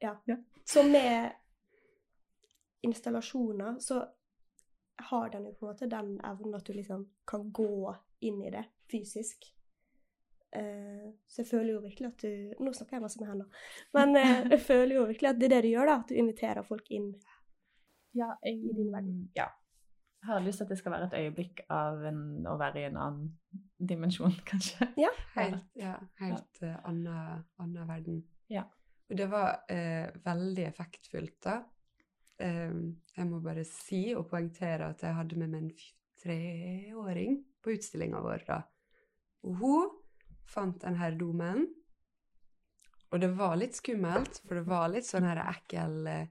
ja. 0.00 0.16
Ja. 0.24 0.36
Så 0.64 0.82
med 0.82 1.32
installasjoner 2.82 3.78
så 3.78 4.00
har 4.96 5.28
den 5.30 5.46
jo 5.46 5.52
på 5.52 5.66
en 5.66 5.70
måte 5.72 5.86
den 5.90 6.16
evnen 6.24 6.54
at 6.54 6.66
du 6.66 6.72
liksom 6.72 7.04
kan 7.26 7.52
gå 7.52 7.94
inn 8.20 8.42
i 8.42 8.50
det 8.50 8.64
fysisk. 8.90 9.53
Eh, 10.54 11.10
så 11.26 11.42
jeg 11.42 11.50
føler 11.50 11.72
jo 11.72 11.82
virkelig 11.82 12.08
at 12.12 12.22
du 12.22 12.62
Nå 12.62 12.72
snakker 12.76 12.96
jeg 12.96 13.02
masse 13.02 13.18
med 13.18 13.30
henne, 13.32 13.46
men 13.96 14.16
eh, 14.20 14.44
jeg 14.52 14.60
føler 14.62 14.96
jo 15.00 15.08
virkelig 15.08 15.30
at 15.32 15.40
det 15.40 15.48
er 15.48 15.54
det 15.56 15.62
du 15.66 15.70
gjør, 15.72 15.90
da. 15.90 15.98
At 16.00 16.12
du 16.12 16.20
inviterer 16.20 16.66
folk 16.66 16.90
inn. 16.94 17.10
Ja, 18.14 18.30
jeg, 18.46 18.60
I 18.62 18.76
din 18.78 18.92
verden. 18.94 19.20
Ja. 19.36 19.48
Jeg 20.24 20.30
har 20.30 20.44
lyst 20.44 20.62
til 20.62 20.64
at 20.64 20.70
det 20.72 20.78
skal 20.80 20.94
være 20.94 21.08
et 21.10 21.16
øyeblikk 21.20 21.64
av 21.74 22.04
en, 22.08 22.20
å 22.48 22.54
være 22.56 22.80
i 22.80 22.86
en 22.88 22.96
annen 22.96 23.64
dimensjon, 23.76 24.32
kanskje. 24.50 24.88
Helt, 25.34 25.66
ja, 25.76 25.98
helt 26.22 26.62
uh, 26.62 26.78
annen, 26.88 27.42
annen 27.60 27.90
verden. 27.90 28.22
Ja. 28.48 28.64
Og 29.10 29.18
det 29.18 29.26
var 29.28 29.66
eh, 29.68 30.08
veldig 30.24 30.64
effektfullt, 30.64 31.36
da. 31.44 31.58
Eh, 32.40 32.72
jeg 33.18 33.28
må 33.28 33.42
bare 33.44 33.66
si 33.68 34.06
og 34.16 34.24
poengtere 34.30 34.88
at 34.94 35.04
jeg 35.04 35.18
hadde 35.18 35.42
med 35.42 35.52
meg 35.52 35.66
en 35.66 35.74
treåring 36.24 37.36
på 37.62 37.74
utstillinga 37.76 38.22
vår 38.24 38.46
da. 38.48 38.62
Og 39.44 39.60
hun 39.60 39.92
fant 40.50 40.80
den 40.82 41.18
domen. 41.18 41.66
Og 43.12 43.20
det 43.22 43.30
var 43.38 43.56
litt 43.56 43.76
skummelt, 43.78 44.40
for 44.46 44.58
det 44.58 44.66
var 44.66 44.88
litt 44.90 45.06
sånn 45.06 45.26
her 45.28 45.38
ekkel, 45.44 46.06
eh, 46.10 46.30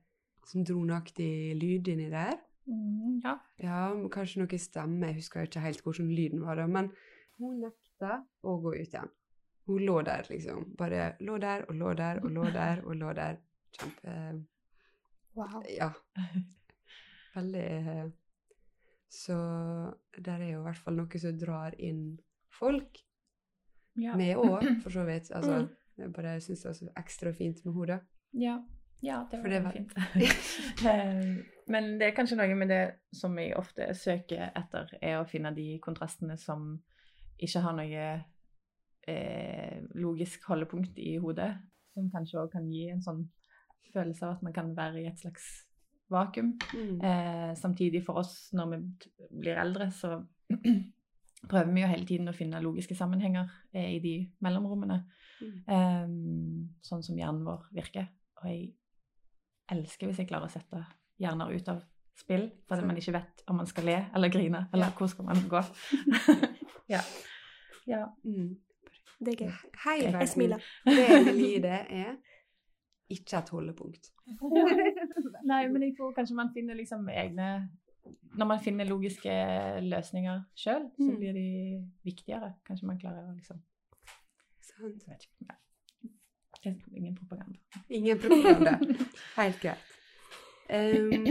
sånn 0.50 0.66
droneaktig 0.68 1.56
lyd 1.56 1.88
inni 1.94 2.10
der. 2.12 2.36
Mm, 2.68 3.20
ja. 3.24 3.38
Ja, 3.64 3.80
kanskje 4.12 4.44
noe 4.44 4.60
stemme, 4.60 5.12
jeg 5.12 5.22
husker 5.22 5.48
ikke 5.48 5.64
helt 5.64 5.84
hvordan 5.84 6.12
lyden 6.12 6.44
var 6.44 6.60
da, 6.60 6.68
men 6.68 6.92
hun 7.40 7.62
nekta 7.64 8.22
å 8.44 8.58
gå 8.64 8.76
ut 8.76 8.88
igjen. 8.88 9.12
Hun 9.68 9.86
lå 9.88 10.02
der, 10.04 10.28
liksom. 10.28 10.74
Bare 10.80 11.14
lå 11.24 11.38
der 11.40 11.64
og 11.70 11.78
lå 11.80 11.94
der 11.96 12.20
og 12.24 12.32
lå 12.36 12.50
der 12.52 12.84
og 12.84 12.98
lå 13.00 13.14
der. 13.16 13.40
Kjempe 13.74 14.44
Wow. 15.34 15.64
Ja. 15.66 15.90
Veldig 17.34 17.64
eh, 17.66 18.10
Så 19.10 19.38
der 20.18 20.44
er 20.44 20.52
jo 20.52 20.60
i 20.60 20.66
hvert 20.68 20.78
fall 20.84 21.00
noe 21.00 21.22
som 21.22 21.40
drar 21.42 21.74
inn 21.82 22.04
folk. 22.54 23.00
Ja. 23.96 24.16
Med 24.18 24.36
òg, 24.38 24.64
for 24.84 24.90
så 24.90 25.04
vidt. 25.06 25.32
Altså, 25.36 25.60
Mm. 25.64 25.70
jeg 25.98 26.14
bare 26.14 26.40
syns 26.42 26.62
det 26.64 26.70
var 26.70 26.74
så 26.74 26.88
ekstra 26.98 27.32
fint 27.34 27.60
med 27.66 27.74
henne. 27.76 28.00
Ja. 28.34 28.56
ja, 29.04 29.26
det 29.32 29.40
var 29.44 29.50
det 29.50 29.64
var- 29.64 29.72
fint. 29.72 29.94
Eh, 30.90 31.36
Men 31.68 31.98
det 32.00 32.08
er 32.10 32.16
kanskje 32.16 32.36
noe 32.36 32.56
med 32.56 32.68
det 32.68 32.82
som 33.16 33.38
jeg 33.40 33.54
ofte 33.56 33.86
søker 33.96 34.50
etter, 34.56 34.90
er 35.02 35.22
å 35.22 35.28
finne 35.30 35.54
de 35.56 35.80
kontrastene 35.80 36.36
som 36.38 36.82
ikke 37.40 37.62
har 37.64 37.74
noe 37.78 38.08
eh, 39.08 39.78
logisk 39.96 40.44
holdepunkt 40.50 40.98
i 41.00 41.18
hodet. 41.24 41.54
Som 41.94 42.10
kanskje 42.12 42.40
òg 42.42 42.52
kan 42.52 42.68
gi 42.72 42.90
en 42.90 43.02
sånn 43.06 43.24
følelse 43.94 44.26
av 44.26 44.36
at 44.38 44.44
man 44.44 44.54
kan 44.56 44.74
være 44.76 45.04
i 45.04 45.08
et 45.08 45.20
slags 45.22 45.46
vakuum. 46.10 46.56
Mm. 46.74 47.00
Eh, 47.04 47.54
samtidig 47.56 48.04
for 48.06 48.18
oss, 48.24 48.50
når 48.54 48.72
vi 48.74 48.82
blir 49.40 49.60
eldre, 49.62 49.92
så 49.92 50.18
prøver 51.50 51.72
vi 51.74 51.84
jo 51.84 51.90
hele 51.92 52.08
tiden 52.08 52.32
å 52.32 52.36
finne 52.36 52.62
logiske 52.64 52.96
sammenhenger 52.96 53.50
eh, 53.74 53.96
i 53.98 54.00
de 54.04 54.14
mellomrommene. 54.44 55.02
Mm. 55.44 55.56
Um, 55.68 56.70
sånn 56.86 57.04
som 57.04 57.18
hjernen 57.20 57.44
vår 57.48 57.66
virker. 57.76 58.08
Og 58.42 58.50
jeg 58.50 58.70
elsker 59.74 60.10
hvis 60.10 60.22
jeg 60.24 60.30
klarer 60.30 60.48
å 60.48 60.54
sette 60.54 60.84
hjerner 61.22 61.52
ut 61.54 61.72
av 61.72 61.82
spill, 62.18 62.50
fordi 62.70 62.86
man 62.86 63.00
ikke 63.00 63.16
vet 63.16 63.44
om 63.50 63.58
man 63.58 63.70
skal 63.70 63.88
le 63.90 63.98
eller 64.16 64.32
grine, 64.34 64.68
eller 64.74 64.92
Ja. 64.92 64.98
hvor 64.98 65.10
skal 65.10 65.26
man 65.26 65.42
gå. 65.50 65.64
ja. 66.94 67.02
ja. 67.90 68.06
Mm. 68.24 68.54
Det 69.24 69.34
er 69.34 69.46
gøy. 69.46 69.54
Hei, 69.86 69.98
Jeg 70.04 70.30
smiler. 70.30 70.64
Det 70.86 71.64
det, 71.64 71.80
er 71.90 72.16
ikke 73.14 73.38
et 73.40 73.50
holdepunkt. 73.54 74.12
Nei, 75.52 75.68
men 75.68 75.84
jeg 75.84 75.96
tror 75.98 76.14
kanskje 76.16 76.36
man 76.36 76.52
finner 76.56 76.78
liksom 76.78 77.08
egne 77.10 77.70
Når 78.34 78.46
man 78.50 78.60
finner 78.64 78.86
logiske 78.90 79.32
løsninger 79.86 80.42
sjøl, 80.58 80.90
så 80.98 81.04
Mm. 81.12 81.18
blir 81.20 81.34
de 81.34 81.46
viktigere. 82.04 82.54
Kanskje 82.66 82.88
man 82.88 82.98
klarer 83.00 83.30
å 83.30 83.36
liksom 83.36 83.62
Sant? 84.64 85.04
vet 85.08 85.22
ikke, 85.28 85.46
ja. 85.50 85.56
Det 86.64 86.72
er 86.72 86.98
ingen 86.98 87.16
propaganda. 87.16 87.60
Ingen 87.90 88.20
propaganda. 88.20 88.78
Helt 89.38 89.60
greit. 89.62 89.90
Um, 90.70 91.26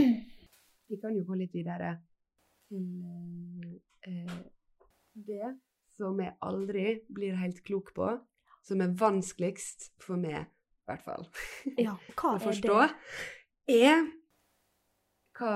vi 0.89 0.97
kan 1.01 1.15
jo 1.17 1.23
gå 1.25 1.35
litt 1.39 1.53
videre 1.53 1.95
til 2.69 3.03
uh, 4.07 4.39
det 5.13 5.55
som 5.97 6.19
jeg 6.21 6.35
aldri 6.41 6.99
blir 7.13 7.35
helt 7.35 7.63
klok 7.65 7.91
på, 7.95 8.07
som 8.63 8.81
er 8.81 8.93
vanskeligst 8.97 9.91
for 10.01 10.15
meg, 10.17 10.45
i 10.45 10.85
hvert 10.89 11.03
fall, 11.03 11.27
Ja, 11.77 11.97
hva 12.15 12.31
å 12.33 12.35
er 12.37 12.45
forstå, 12.47 12.77
er 13.73 14.05
hva 15.37 15.53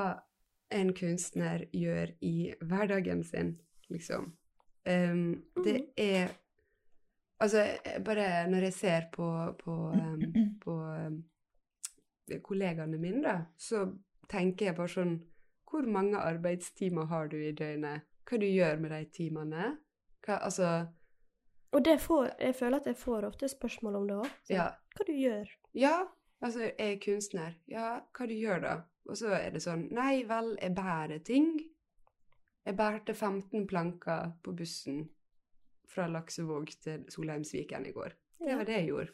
en 0.72 0.94
kunstner 0.94 1.66
gjør 1.74 2.12
i 2.22 2.54
hverdagen 2.62 3.24
sin, 3.24 3.58
liksom. 3.90 4.34
Um, 4.88 5.44
det 5.64 5.82
Mhm. 5.82 5.88
er 5.98 6.28
Altså, 7.40 7.78
bare 8.06 8.48
når 8.50 8.60
jeg 8.64 8.74
ser 8.74 9.02
på, 9.14 9.56
på, 9.60 9.72
um, 9.94 10.22
på 10.62 10.72
um, 10.72 11.24
kollegaene 12.44 12.98
mine, 12.98 13.22
da, 13.24 13.36
så 13.58 13.84
tenker 14.30 14.66
jeg 14.72 14.76
bare 14.76 14.88
sånn 14.90 15.18
Hvor 15.70 15.86
mange 15.86 16.18
arbeidstimer 16.18 17.06
har 17.06 17.28
du 17.28 17.36
i 17.38 17.52
døgnet? 17.52 18.02
Hva 18.26 18.40
du 18.40 18.46
gjør 18.46 18.80
med 18.80 18.92
de 18.92 19.06
timene? 19.14 19.78
Hva, 20.26 20.38
altså 20.48 20.88
Og 21.74 21.84
det 21.86 22.00
får, 22.02 22.30
jeg 22.40 22.56
føler 22.56 22.78
at 22.78 22.86
jeg 22.88 22.96
får 22.96 23.26
ofte 23.28 23.48
spørsmål 23.52 23.96
om 23.96 24.08
det 24.08 24.16
òg. 24.18 24.30
Ja. 24.50 24.70
Hva 24.96 25.06
du 25.08 25.12
gjør. 25.14 25.46
Ja, 25.76 25.96
altså, 26.42 26.60
jeg 26.62 26.76
er 26.80 27.00
kunstner. 27.06 27.54
Ja, 27.68 28.00
hva 28.18 28.26
du 28.28 28.34
gjør 28.34 28.60
da? 28.64 28.76
Og 29.08 29.18
så 29.18 29.32
er 29.38 29.50
det 29.56 29.62
sånn, 29.64 29.88
nei 29.96 30.24
vel, 30.28 30.54
jeg 30.62 30.76
bærer 30.76 31.20
ting. 31.24 31.54
Jeg 32.68 32.76
bærte 32.76 33.14
15 33.14 33.68
planker 33.68 34.32
på 34.44 34.52
bussen 34.58 35.06
fra 35.88 36.08
Laksevåg 36.12 36.68
til 36.84 37.06
Solheimsviken 37.12 37.86
i 37.88 37.94
går. 37.96 38.12
Det 38.44 38.58
var 38.60 38.68
det 38.68 38.74
jeg 38.82 38.90
gjorde. 38.90 39.12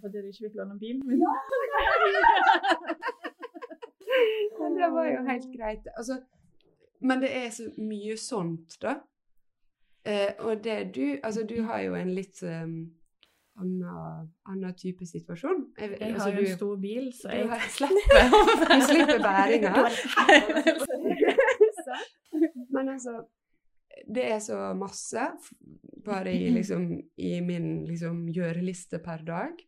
Fordi 0.00 0.22
du 0.22 0.26
ikke 0.30 0.44
fikk 0.46 0.54
låne 0.60 0.78
bil? 0.78 1.02
Men 4.60 4.70
det 4.78 4.88
var 4.92 5.06
jo 5.10 5.20
helt 5.26 5.48
greit. 5.56 5.84
Altså, 5.96 6.14
men 7.00 7.20
det 7.20 7.36
er 7.36 7.50
så 7.50 7.66
mye 7.76 8.16
sånt, 8.16 8.78
da. 8.82 8.94
Eh, 10.06 10.32
og 10.38 10.64
det 10.64 10.94
du 10.94 11.18
Altså, 11.22 11.42
du 11.42 11.62
har 11.62 11.80
jo 11.80 11.94
en 11.94 12.14
litt 12.14 12.42
um, 12.42 12.94
annen, 13.60 14.28
annen 14.46 14.74
type 14.78 15.06
situasjon. 15.08 15.62
Jeg, 15.78 15.90
Jeg 16.00 16.12
altså, 16.12 16.28
har 16.30 16.36
jo 16.40 16.44
en 16.46 16.56
stor 16.56 16.76
bil, 16.82 17.06
så 17.16 17.30
jeg 17.32 17.48
har- 17.48 17.68
slipper 17.76 18.20
Du 18.74 18.84
slipper 18.90 19.18
bæringa. 19.24 19.72
Men 22.74 22.88
altså, 22.88 23.14
det 24.14 24.24
er 24.32 24.38
så 24.44 24.58
masse 24.76 25.22
bare 26.04 26.32
i, 26.34 26.50
liksom, 26.52 26.88
i 27.16 27.40
min 27.40 27.84
liksom, 27.88 28.26
gjøreliste 28.34 28.98
per 29.04 29.24
dag. 29.26 29.62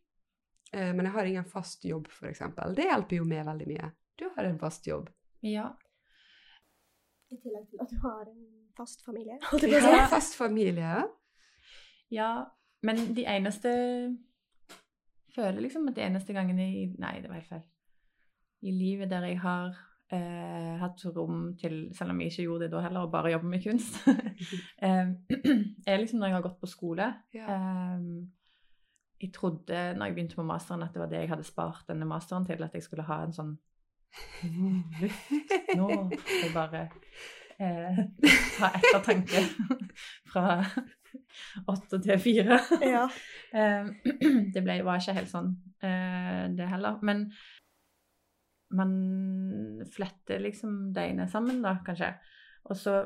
Eh, 0.73 0.91
men 0.93 1.05
jeg 1.07 1.13
har 1.15 1.25
ingen 1.25 1.47
fast 1.49 1.85
jobb, 1.85 2.07
f.eks. 2.13 2.43
Det 2.77 2.85
hjelper 2.85 3.17
jo 3.17 3.25
meg 3.25 3.45
veldig 3.47 3.67
mye. 3.71 3.89
Du 4.19 4.27
har 4.35 4.45
en 4.45 4.59
fast 4.61 4.85
jobb. 4.87 5.09
Ja. 5.41 5.71
I 7.29 7.37
tillegg 7.41 7.65
til 7.71 7.81
at 7.81 7.89
du 7.89 7.97
har 8.03 8.21
en 8.27 8.45
fast 8.77 9.01
familie. 9.05 9.39
Du 9.51 9.65
jeg 9.67 9.81
har 9.81 9.97
en 10.03 10.09
fast 10.13 10.37
familie. 10.37 11.03
ja. 12.13 12.31
Men 12.83 13.01
de 13.15 13.25
eneste 13.27 13.71
Føler 15.35 15.61
liksom 15.61 15.87
at 15.87 15.95
de 15.95 16.01
eneste 16.01 16.33
gangene 16.33 16.65
i 16.65 16.85
Nei, 16.97 17.19
det 17.21 17.29
var 17.29 17.37
helt 17.37 17.51
feil. 17.51 17.67
I 18.65 18.71
livet 18.73 19.11
der 19.11 19.27
jeg 19.29 19.37
har 19.39 19.75
eh, 20.11 20.73
hatt 20.81 21.05
rom 21.15 21.53
til, 21.59 21.77
selv 21.95 22.11
om 22.11 22.21
jeg 22.21 22.31
ikke 22.31 22.47
gjorde 22.47 22.65
det 22.65 22.71
da 22.73 22.81
heller, 22.83 23.05
å 23.05 23.11
bare 23.13 23.31
jobbe 23.35 23.51
med 23.51 23.63
kunst, 23.63 24.01
eh, 24.87 25.13
er 25.85 26.01
liksom 26.01 26.19
når 26.19 26.31
jeg 26.31 26.37
har 26.39 26.45
gått 26.47 26.59
på 26.59 26.71
skole. 26.71 27.07
Ja. 27.37 27.45
Eh, 27.55 28.09
jeg 29.21 29.33
trodde 29.35 29.79
når 29.95 30.05
jeg 30.05 30.15
begynte 30.15 30.39
på 30.39 30.47
masteren, 30.47 30.83
at 30.83 30.93
det 30.93 31.03
var 31.03 31.11
det 31.11 31.23
jeg 31.23 31.29
hadde 31.29 31.47
spart 31.47 31.87
denne 31.87 32.07
masteren 32.09 32.45
til, 32.47 32.63
at 32.63 32.73
jeg 32.73 32.83
skulle 32.83 33.07
ha 33.07 33.23
en 33.23 33.35
sånn 33.35 33.57
Nå 35.77 35.87
skal 36.09 36.39
jeg 36.41 36.53
bare 36.55 36.79
eh, 37.61 37.99
ta 38.57 38.71
ettertanke 38.79 39.43
fra 40.31 40.63
åtte 41.67 42.01
til 42.03 42.19
fire. 42.21 42.59
Ja. 42.85 43.07
Eh, 43.49 43.87
det 44.53 44.61
ble, 44.61 44.75
var 44.85 44.99
ikke 45.01 45.15
helt 45.15 45.31
sånn, 45.31 45.47
eh, 45.81 46.43
det 46.53 46.67
heller. 46.69 46.99
Men 47.01 47.23
man 48.77 48.91
fletter 49.89 50.43
liksom 50.43 50.93
ene 50.93 51.25
sammen, 51.31 51.63
da, 51.65 51.79
kanskje. 51.85 52.11
Og 52.69 52.77
så 52.77 52.99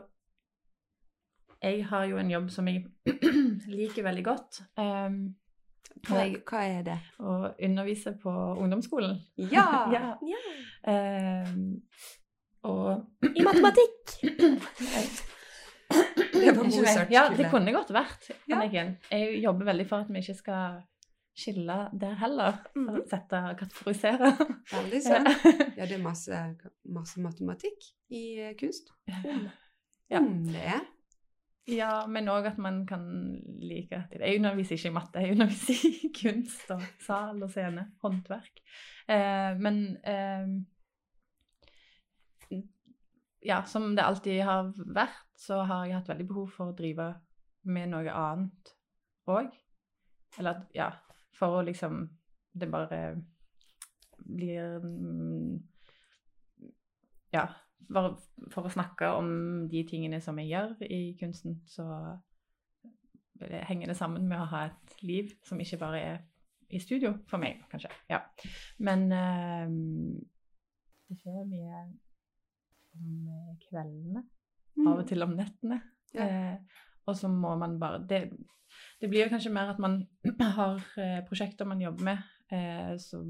Jeg 1.64 1.86
har 1.88 2.04
jo 2.10 2.18
en 2.20 2.32
jobb 2.32 2.50
som 2.52 2.68
jeg 2.68 2.84
liker 3.80 4.04
veldig 4.04 4.26
godt. 4.26 4.60
Um, 4.76 5.38
Hva, 6.10 6.26
hva 6.44 6.64
er 6.68 6.84
det? 6.90 6.98
å 7.24 7.54
undervise 7.56 8.18
på 8.20 8.34
ungdomsskolen. 8.60 9.22
Ja! 9.38 9.64
Ja. 9.96 10.18
ja. 10.28 10.42
Um, 10.84 11.80
og 12.68 13.30
I 13.32 13.48
matematikk! 13.48 14.18
Det 16.34 16.56
var 16.58 16.64
Mozart. 16.64 17.12
Ja, 17.14 17.28
det 17.30 17.50
kunne 17.52 17.74
godt 17.76 17.94
vært. 17.94 18.32
Anniken. 18.52 18.98
Jeg 19.12 19.40
jobber 19.44 19.72
veldig 19.72 19.86
for 19.90 20.04
at 20.04 20.12
vi 20.12 20.24
ikke 20.24 20.36
skal 20.38 20.82
skille 21.38 21.78
der 22.00 22.16
heller. 22.22 22.60
Mm. 22.76 23.04
Sette 23.10 23.42
kategorisere. 23.60 24.34
Veldig 24.74 25.04
sant. 25.04 25.30
Ja, 25.78 25.86
det 25.86 25.98
er 25.98 26.04
masse, 26.04 26.42
masse 26.86 27.22
matematikk 27.22 27.88
i 28.14 28.26
eh, 28.40 28.58
kunst. 28.60 28.94
Ja. 29.10 30.20
Om 30.20 30.44
det 30.52 30.62
er. 30.76 30.84
Ja, 31.72 32.04
men 32.12 32.28
òg 32.28 32.50
at 32.50 32.58
man 32.60 32.82
kan 32.86 33.06
like 33.64 34.02
det. 34.12 34.20
Jeg 34.20 34.42
underviser 34.42 34.76
ikke 34.76 34.92
i 34.92 34.96
matte, 34.98 35.22
jeg 35.24 35.38
underviser 35.38 35.86
i 35.88 36.12
kunst 36.18 36.74
og 36.76 36.84
sal 37.02 37.40
og 37.40 37.52
scene, 37.54 37.88
håndverk. 38.04 38.62
Eh, 39.08 39.54
men 39.64 39.80
eh, 40.04 40.52
Ja, 43.44 43.64
som 43.68 43.96
det 43.96 44.06
alltid 44.06 44.42
har 44.48 44.72
vært, 44.96 45.26
så 45.36 45.64
har 45.68 45.86
jeg 45.86 45.98
hatt 45.98 46.10
veldig 46.12 46.28
behov 46.30 46.52
for 46.56 46.72
å 46.72 46.78
drive 46.78 47.10
med 47.68 47.92
noe 47.92 48.16
annet 48.16 48.74
òg. 49.32 49.52
Eller 50.40 50.64
Ja, 50.76 50.92
for 51.36 51.60
å 51.60 51.66
liksom 51.66 52.08
Det 52.54 52.70
bare 52.70 52.98
blir 54.18 54.80
Ja, 57.34 57.48
for, 57.90 58.20
for 58.54 58.68
å 58.68 58.74
snakke 58.74 59.10
om 59.18 59.68
de 59.70 59.84
tingene 59.90 60.22
som 60.22 60.38
jeg 60.40 60.54
gjør 60.54 60.76
i 60.86 61.16
kunsten, 61.20 61.60
så 61.68 61.86
henger 63.68 63.90
det 63.90 63.98
sammen 63.98 64.28
med 64.30 64.40
å 64.40 64.50
ha 64.54 64.68
et 64.70 65.02
liv 65.04 65.34
som 65.44 65.60
ikke 65.60 65.82
bare 65.82 66.02
er 66.02 66.22
i 66.74 66.80
studio, 66.82 67.14
for 67.30 67.42
meg, 67.42 67.60
kanskje. 67.70 67.90
Ja. 68.10 68.22
Men 68.82 69.12
eh, 69.14 69.74
det 71.10 71.20
skjer 71.20 71.44
mye 71.50 71.82
om 72.96 73.58
kveldene. 73.70 74.24
kveldene, 74.74 74.94
av 74.94 75.00
og 75.04 75.08
til 75.10 75.24
om 75.26 75.36
nettene. 75.38 75.82
Ja. 76.14 76.28
Eh, 76.28 76.58
og 77.08 77.16
så 77.20 77.28
må 77.30 77.56
man 77.60 77.78
bare 77.82 78.00
det, 78.08 78.22
det 79.02 79.10
blir 79.12 79.26
jo 79.26 79.30
kanskje 79.34 79.52
mer 79.54 79.70
at 79.74 79.80
man 79.84 80.00
har 80.58 80.80
eh, 80.98 81.20
prosjekter 81.28 81.66
man 81.70 81.82
jobber 81.82 82.04
med, 82.04 82.18
eh, 82.54 82.94
så 83.02 83.24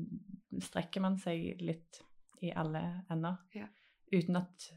strekker 0.61 1.01
man 1.01 1.17
seg 1.17 1.61
litt 1.63 2.01
i 2.43 2.51
alle 2.51 2.83
ender. 3.11 3.35
Ja. 3.55 3.67
Uten 4.13 4.35
at 4.37 4.67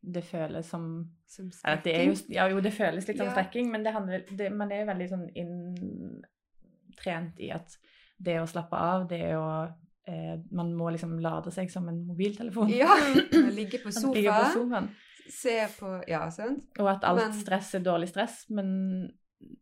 det 0.00 0.22
føles 0.24 0.66
som 0.72 0.84
Som 1.28 1.50
strekking? 1.52 1.82
det 1.84 2.06
jo, 2.08 2.14
ja, 2.32 2.46
jo, 2.48 2.60
det 2.64 2.72
føles 2.72 3.04
litt 3.06 3.18
som 3.20 3.26
Ja. 3.28 3.32
strekking, 3.36 3.68
men 3.70 3.82
det 3.84 3.92
handler, 3.92 4.24
det, 4.32 4.48
man 4.52 4.72
er 4.72 4.80
jo 4.80 4.86
veldig 4.88 5.08
sånn 5.10 5.26
inntrent 5.36 7.38
i 7.40 7.50
at 7.52 7.76
det 8.20 8.38
å 8.40 8.46
slappe 8.48 8.76
av, 8.76 9.04
det 9.08 9.36
å 9.36 9.68
eh, 10.06 10.36
Man 10.50 10.72
må 10.74 10.90
liksom 10.90 11.18
lade 11.20 11.50
seg 11.52 11.70
som 11.70 11.88
en 11.88 12.04
mobiltelefon. 12.06 12.68
Ja! 12.72 12.88
Ligge 13.60 13.78
på 13.82 13.90
Man 13.92 14.14
ligger 14.14 14.32
på 14.32 14.52
sofaen. 14.54 14.88
se 15.30 15.56
på 15.78 16.02
Ja, 16.08 16.28
sant? 16.30 16.64
Og 16.78 16.88
at 16.90 17.04
alt 17.04 17.22
Men- 17.28 17.32
stress 17.40 17.74
er 17.74 17.80
dårlig 17.86 18.08
stress, 18.08 18.44
men 18.50 19.12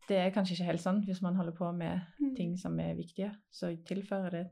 det 0.09 0.17
er 0.17 0.31
kanskje 0.35 0.57
ikke 0.57 0.65
helt 0.73 0.81
sånn 0.83 1.03
hvis 1.05 1.21
man 1.21 1.35
holder 1.35 1.53
på 1.55 1.71
med 1.75 2.01
Mm. 2.19 2.35
ting 2.35 2.57
som 2.57 2.79
er 2.79 2.95
viktige. 2.95 3.31
Så 3.51 3.69
tilfører 3.85 4.29
det 4.31 4.47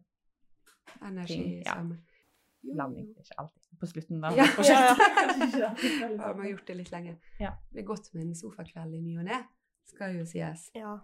Energi 1.04 1.34
Ting, 1.36 1.64
ja. 1.66 1.74
sammen. 1.74 1.98
Er 2.68 2.90
ikke 3.22 3.36
alltid 3.38 3.80
på 3.80 3.86
slutten 3.88 4.24
av 4.24 4.36
Ja, 4.38 4.46
prosjektet. 4.56 5.60
Ja, 5.60 5.74
vi 5.78 6.18
har 6.42 6.50
gjort 6.50 6.68
det 6.68 6.76
litt 6.78 6.92
lenge. 6.92 7.18
Ja. 7.40 7.52
Det 7.74 7.82
er 7.82 7.86
godt 7.88 8.10
med 8.14 8.24
en 8.24 8.36
sofakveld 8.36 8.94
i 8.96 9.02
ny 9.02 9.18
og 9.20 9.26
ne, 9.28 9.42
skal 9.86 10.16
jo 10.18 10.26
sies. 10.26 10.70
Ja, 10.76 10.98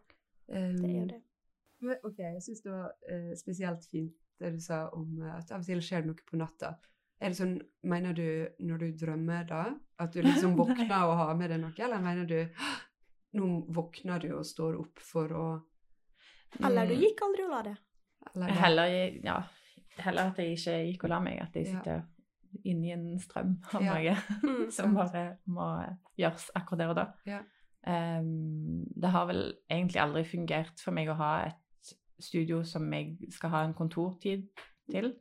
Um, 0.50 0.76
det 0.76 0.89
er 0.89 1.00
jo 1.00 1.06
det. 1.08 1.22
Men, 1.80 1.96
ok, 2.04 2.17
jeg 2.19 2.41
syns 2.43 2.62
det 2.65 2.72
var 2.74 2.89
uh, 3.12 3.30
spesielt 3.39 3.86
fint 3.89 4.12
det 4.39 4.52
du 4.56 4.60
sa 4.60 4.88
om 4.93 5.22
at 5.30 5.52
av 5.52 5.60
og 5.62 5.65
til 5.65 5.80
skjer 5.84 6.02
det 6.04 6.08
noe 6.12 6.26
på 6.30 6.38
natta. 6.39 6.74
Er 7.22 7.30
det 7.30 7.38
sånn, 7.38 7.62
Mener 7.84 8.13
du 8.13 8.48
når 8.60 8.78
du 8.80 8.91
drømmer 9.06 9.46
da, 9.48 9.65
at 10.00 10.12
du 10.13 10.22
liksom 10.22 10.56
våkner 10.62 11.06
og 11.08 11.17
har 11.17 11.36
med 11.36 11.50
deg 11.54 11.60
noe, 11.62 11.74
eller 11.78 12.00
mener 12.04 12.26
du 12.26 12.48
nå 13.39 13.65
våkner 13.74 14.19
du 14.22 14.34
og 14.38 14.46
står 14.46 14.76
opp 14.80 15.00
for 15.00 15.28
å 15.34 15.46
Eller 16.63 16.86
du 16.88 16.93
Mm. 16.96 17.02
gikk 17.02 17.22
aldri 17.26 17.43
og 17.46 17.50
la 17.50 17.62
det. 17.63 17.78
Heller, 18.60 18.86
ja, 19.24 19.38
heller 19.98 20.28
at 20.32 20.38
jeg 20.38 20.58
ikke 20.58 20.76
gikk 20.91 21.04
og 21.04 21.10
la 21.10 21.19
meg, 21.19 21.39
at 21.41 21.54
jeg 21.56 21.65
Ja. 21.65 21.80
sitter 21.80 22.04
inni 22.65 22.91
en 22.93 23.17
strøm 23.19 23.56
av 23.74 23.82
Ja. 23.82 23.93
noe 23.93 24.15
Mm. 24.43 24.72
som 24.72 24.93
bare 24.93 25.38
må 25.48 25.65
gjøres 26.17 26.50
akkurat 26.56 26.78
der 26.78 26.89
og 26.89 26.96
da. 26.96 27.08
Ja. 27.26 27.39
Um, 27.86 28.86
det 28.96 29.10
har 29.12 29.26
vel 29.28 29.54
egentlig 29.69 30.00
aldri 30.02 30.24
fungert 30.24 30.80
for 30.80 30.91
meg 30.96 31.08
å 31.10 31.15
ha 31.17 31.32
et 31.48 31.58
studio 32.19 32.63
som 32.63 32.93
jeg 32.93 33.17
skal 33.32 33.49
ha 33.49 33.63
en 33.65 33.73
kontortid 33.78 34.47
til. 34.91 35.13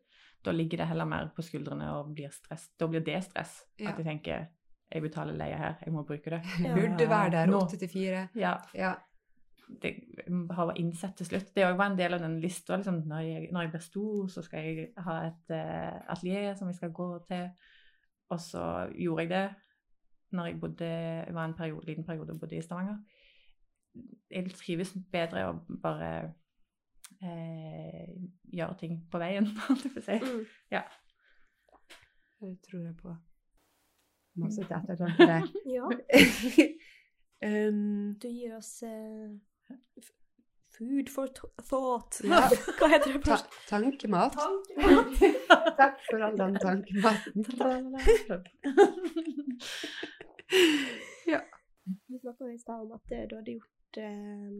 Da 0.44 0.50
ligger 0.50 0.83
det 0.83 0.88
heller 0.90 1.07
mer 1.07 1.31
på 1.37 1.42
skuldrene 1.42 1.90
og 1.94 2.14
blir 2.14 2.33
stress. 2.35 2.68
Da 2.81 2.87
blir 2.90 3.05
det 3.07 3.22
stress. 3.24 3.62
Ja. 3.78 3.92
At 3.92 3.98
jeg 4.02 4.07
tenker 4.07 4.46
jeg 4.92 5.02
betaler 5.02 5.33
leie 5.33 5.57
her, 5.57 5.78
jeg 5.85 5.92
må 5.92 6.02
bruke 6.05 6.31
det. 6.31 6.42
Ja. 6.64 6.74
Burde 6.76 7.09
være 7.09 7.31
der 7.31 7.55
åtte 7.57 7.78
til 7.81 7.88
fire. 7.88 8.28
Ja, 8.37 8.57
Ja. 8.74 8.92
det 9.83 9.94
har 10.50 10.66
vært 10.68 10.78
innsett 10.83 11.16
til 11.16 11.26
slutt. 11.26 11.55
Det 11.55 11.64
var 11.64 11.87
en 11.87 11.96
del 11.98 12.12
av 12.14 12.20
den 12.20 12.40
lista. 12.40 12.76
Liksom, 12.76 12.98
når, 13.09 13.20
jeg, 13.20 13.48
når 13.52 13.61
jeg 13.62 13.70
blir 13.70 13.81
stor, 13.81 14.26
så 14.28 14.42
skal 14.42 14.64
jeg 14.66 14.88
ha 14.98 15.14
et 15.31 15.55
uh, 15.55 16.12
atelier 16.12 16.55
som 16.59 16.68
jeg 16.68 16.76
skal 16.76 16.92
gå 16.92 17.09
til. 17.31 17.48
Og 18.31 18.40
så 18.40 18.66
gjorde 18.98 19.22
jeg 19.22 19.31
det 19.31 19.46
når 20.33 20.46
jeg 20.46 20.61
bodde, 20.61 20.90
var 21.33 21.44
en 21.44 21.55
periode, 21.55 21.87
liten 21.87 22.05
periode 22.05 22.33
og 22.33 22.40
bodde 22.40 22.57
i 22.57 22.62
Stavanger. 22.62 22.96
Jeg 24.31 24.52
trives 24.57 24.94
bedre 25.12 25.48
å 25.50 25.57
bare 25.83 26.33
eh, 27.22 28.09
gjøre 28.53 28.79
ting 28.81 28.98
på 29.11 29.20
veien, 29.22 29.46
holdt 29.66 29.85
jeg 29.87 29.92
på 29.94 30.03
å 30.03 30.07
si. 30.07 30.18
Mm. 30.22 30.46
Det 32.42 32.57
tror 32.66 32.83
jeg 32.87 32.96
på. 33.03 33.16
Masse 34.42 34.64
til 34.64 34.77
ettertanke. 34.77 35.37
Ja, 35.77 35.87
um, 37.68 38.14
du 38.22 38.29
gir 38.29 38.57
oss 38.57 38.83
uh, 38.87 39.31
food 40.72 41.11
for 41.12 41.29
thought. 41.68 42.20
Ja. 42.25 42.48
Hva 42.79 42.88
heter 42.94 43.12
det? 43.12 43.22
ta, 43.27 43.38
tankemat. 43.68 44.33
tankemat. 44.38 45.77
Takk 45.79 46.01
for 46.09 46.27
all 46.27 46.38
den 46.38 46.59
tankematen. 46.62 47.44
Vi 52.09 52.18
snakka 52.18 52.53
i 52.53 52.59
stad 52.59 52.81
om 52.81 52.92
at 52.92 53.12
eh, 53.12 53.29
du 53.29 53.37
hadde 53.37 53.53
gjort 53.57 53.96
eh, 53.96 54.51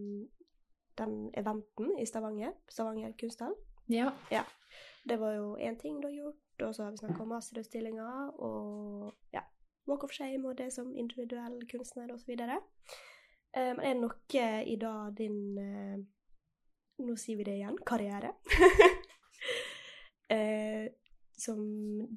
den 0.99 1.31
eventen 1.39 1.99
i 1.99 2.07
Stavanger, 2.07 2.53
Stavanger 2.69 3.13
kunsthall. 3.21 3.55
Ja. 4.31 4.45
Det 5.05 5.19
var 5.21 5.35
jo 5.35 5.57
én 5.57 5.79
ting 5.79 6.01
du 6.01 6.07
har 6.07 6.15
gjort, 6.15 6.63
og 6.63 6.75
så 6.75 6.85
har 6.85 6.91
vi 6.91 7.03
snakka 7.03 7.23
om 7.23 7.29
masterutstillinger 7.29 8.31
og 8.39 9.15
ja, 9.35 9.43
Walk 9.89 10.05
of 10.05 10.13
Shame 10.15 10.49
og 10.49 10.59
det 10.59 10.71
som 10.73 10.95
individuell 10.97 11.59
kunstner 11.71 12.13
osv. 12.15 12.31
Um, 12.33 13.79
er 13.83 13.93
det 13.93 14.01
noe 14.01 14.47
i 14.65 14.77
da 14.81 15.11
din 15.13 15.59
uh, 15.59 15.99
Nå 17.03 17.17
sier 17.19 17.37
vi 17.41 17.45
det 17.45 17.57
igjen 17.59 17.79
karriere. 17.89 18.31
uh, 20.33 20.87
som 21.43 21.59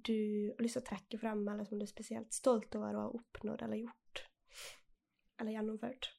du 0.06 0.52
har 0.52 0.62
lyst 0.62 0.78
til 0.78 0.84
å 0.84 0.90
trekke 0.92 1.18
frem, 1.18 1.42
eller 1.50 1.66
som 1.66 1.80
du 1.80 1.86
er 1.88 1.90
spesielt 1.90 2.36
stolt 2.36 2.76
over 2.78 2.94
å 2.94 3.06
ha 3.08 3.14
oppnådd 3.18 3.64
eller 3.66 3.82
gjort? 3.82 4.22
Eller 5.42 5.56
gjennomført? 5.56 6.12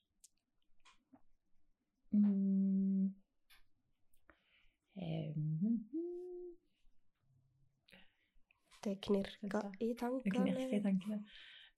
Mm. 2.12 3.14
Um, 4.96 5.80
Det 8.84 9.00
knirker 9.02 9.72
i 9.80 9.88
det 9.88 9.98
tankene. 9.98 10.30
knirker 10.30 10.76
i 10.78 10.82
tankene. 10.82 11.18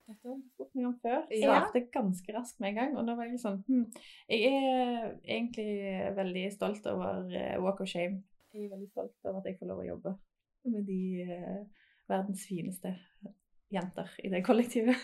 Dette 0.09 0.25
har 0.25 0.35
jeg 0.35 0.43
spurt 0.53 0.75
meg 0.75 0.85
om 0.85 0.95
før. 1.01 1.19
Jeg 1.31 1.39
Ja. 1.41 1.47
svarte 1.59 1.81
ganske 1.93 2.33
raskt 2.35 2.59
med 2.59 2.69
en 2.69 2.75
gang. 2.75 2.97
Og 2.97 3.05
da 3.07 3.15
var 3.15 3.25
jeg 3.25 3.39
sånn 3.39 3.63
hm. 3.67 3.85
Jeg 4.29 4.41
er 4.45 5.19
egentlig 5.25 6.15
veldig 6.15 6.51
stolt 6.53 6.85
over 6.87 7.29
eh, 7.35 7.57
Walk 7.61 7.81
of 7.81 7.87
Shame. 7.87 8.23
Jeg 8.53 8.65
er 8.65 8.69
veldig 8.75 8.89
stolt 8.89 9.13
over 9.25 9.39
at 9.39 9.45
jeg 9.45 9.57
får 9.59 9.67
lov 9.69 9.79
å 9.83 9.87
jobbe 9.87 10.15
med 10.65 10.85
de 10.85 11.23
uh, 11.23 11.65
verdens 12.09 12.45
fineste 12.47 12.95
jenter 13.71 14.09
i 14.23 14.29
det 14.29 14.43
kollektivet. 14.45 14.95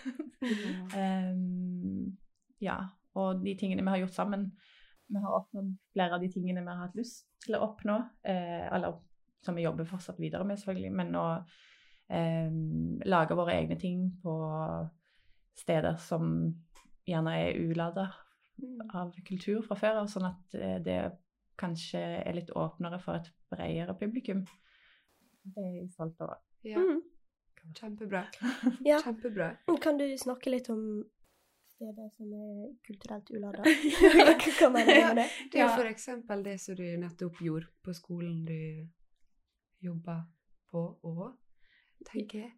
um, 0.41 2.17
ja, 2.67 2.77
og 3.15 3.43
de 3.45 3.55
tingene 3.55 3.81
vi 3.85 3.89
har 3.93 3.97
gjort 4.03 4.13
sammen. 4.17 4.51
Vi 5.07 5.21
har 5.21 5.35
oppnådd 5.37 5.75
flere 5.93 6.15
av 6.17 6.21
de 6.23 6.29
tingene 6.33 6.61
vi 6.65 6.67
har 6.73 6.81
hatt 6.87 6.95
lyst 6.97 7.27
til 7.45 7.55
å 7.57 7.63
oppnå. 7.67 7.97
Eh, 8.25 8.65
eller 8.73 8.97
som 9.45 9.55
vi 9.55 9.61
jobber 9.65 9.85
fortsatt 9.85 10.19
videre 10.19 10.43
med, 10.47 10.57
selvfølgelig. 10.57 10.91
Men 10.97 11.15
å 11.19 11.25
eh, 12.09 12.51
lage 13.05 13.37
våre 13.37 13.53
egne 13.59 13.77
ting 13.79 14.07
på 14.23 14.33
steder 15.55 15.95
som 16.01 16.31
gjerne 17.05 17.35
er 17.45 17.59
ulada 17.69 18.07
av 18.95 19.13
kultur 19.27 19.61
fra 19.67 19.75
før 19.77 20.01
av, 20.01 20.07
sånn 20.09 20.25
at 20.31 20.55
eh, 20.57 20.77
det 20.83 20.99
kanskje 21.59 22.01
er 22.25 22.35
litt 22.35 22.49
åpnere 22.55 22.97
for 23.03 23.19
et 23.19 23.29
bredere 23.51 23.93
publikum. 23.99 24.41
Det 25.45 25.61
er 25.61 25.75
jeg 25.83 25.91
stolt 25.93 26.19
over. 26.25 26.41
Ja, 26.65 26.79
Mm. 26.81 27.03
kjempebra. 27.77 28.23
Ja. 28.89 28.97
Kjempebra. 29.01 29.51
Kan 29.81 29.97
du 29.97 30.05
snakke 30.17 30.49
litt 30.53 30.67
om 30.69 31.03
steder 31.75 32.09
som 32.15 32.31
er 32.33 32.73
kulturelt 32.87 33.31
ulada? 33.35 33.63
Hva 33.65 34.69
mener 34.73 34.91
du 34.93 35.01
med 35.07 35.21
det? 35.21 35.27
Det 35.53 35.61
er 35.63 35.71
for 35.75 35.89
eksempel 35.89 36.43
det 36.45 36.57
som 36.63 36.77
du 36.79 36.85
nettopp 37.01 37.41
gjorde 37.43 37.69
på 37.83 37.93
skolen 37.95 38.43
du 38.47 38.87
jobba 39.85 40.21
på 40.71 40.85
òg, 41.05 41.35
tenker 42.07 42.45
jeg. 42.45 42.53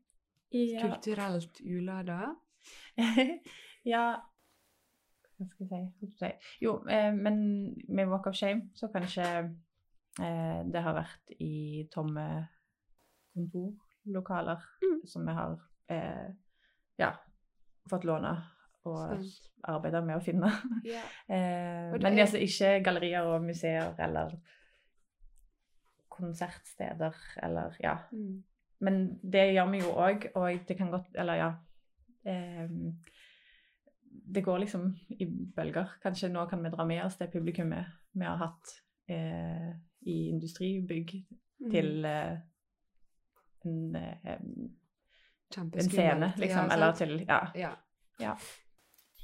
Ja. 0.55 0.85
Kulturelt 0.87 1.59
ulada. 1.65 2.35
ja 3.93 4.03
si? 5.37 6.29
Jo, 6.61 6.79
eh, 6.89 7.13
men 7.13 7.73
med 7.87 8.07
Walk 8.09 8.27
of 8.27 8.35
Shame 8.35 8.69
så 8.75 8.87
kanskje 8.93 9.25
eh, 9.27 10.59
det 10.65 10.81
har 10.81 10.95
vært 10.97 11.33
i 11.39 11.87
tomme 11.93 12.25
kontorlokaler 13.35 14.63
Mm. 14.81 15.01
som 15.05 15.25
vi 15.25 15.33
har 15.33 15.57
eh, 15.89 16.29
ja, 16.97 17.11
fått 17.89 18.03
låne 18.03 18.31
og 18.87 19.23
arbeider 19.67 20.05
med 20.05 20.17
å 20.17 20.23
finne. 20.23 20.51
Ja. 20.93 21.01
Eh, 21.35 21.93
men 21.99 22.13
er- 22.17 22.21
altså 22.25 22.37
ikke 22.39 22.83
gallerier 22.85 23.27
og 23.27 23.43
museer 23.43 23.95
eller 23.99 24.35
konsertsteder 26.09 27.13
eller 27.43 27.75
ja. 27.83 27.97
Mm. 28.11 28.43
Men 28.79 28.97
det 29.23 29.47
gjør 29.55 29.69
vi 29.71 29.79
jo 29.81 29.91
òg, 29.97 30.27
og 30.37 30.59
det 30.67 30.77
kan 30.77 30.91
godt 30.93 31.15
Eller 31.17 31.35
ja. 31.39 31.47
ehm, 32.29 32.91
det 34.33 34.43
går 34.45 34.59
liksom 34.59 34.91
i 35.19 35.25
bølger. 35.55 35.95
Kanskje 36.03 36.29
nå 36.29 36.45
kan 36.49 36.61
vi 36.63 36.69
dra 36.73 36.85
med 36.85 37.03
oss 37.05 37.17
det 37.17 37.31
publikummet 37.33 37.85
vi 38.13 38.25
har 38.25 38.37
hatt 38.41 38.73
eh, 39.09 39.71
i 40.01 40.27
industribygg, 40.29 41.23
Mm. 41.59 41.71
til 41.71 42.05
eh, 42.05 42.35
en, 43.65 43.95
eh, 43.95 44.17
en 44.29 45.89
scene, 45.89 46.27
liksom. 46.37 46.67
Ja, 46.67 46.73
eller 46.75 46.91
til 46.93 47.15
Ja. 47.27 47.39
Ja. 47.55 47.71
Ja. 48.19 48.35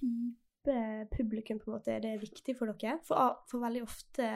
Type 0.04 1.08
publikum 1.12 1.60
på 1.60 1.72
en 1.72 1.78
måte, 1.78 2.00
det 2.00 2.14
er 2.14 2.22
viktig 2.22 2.56
for 2.58 2.72
dere? 2.72 3.00
For, 3.08 3.40
for 3.52 3.64
veldig 3.64 3.84
ofte 3.84 4.28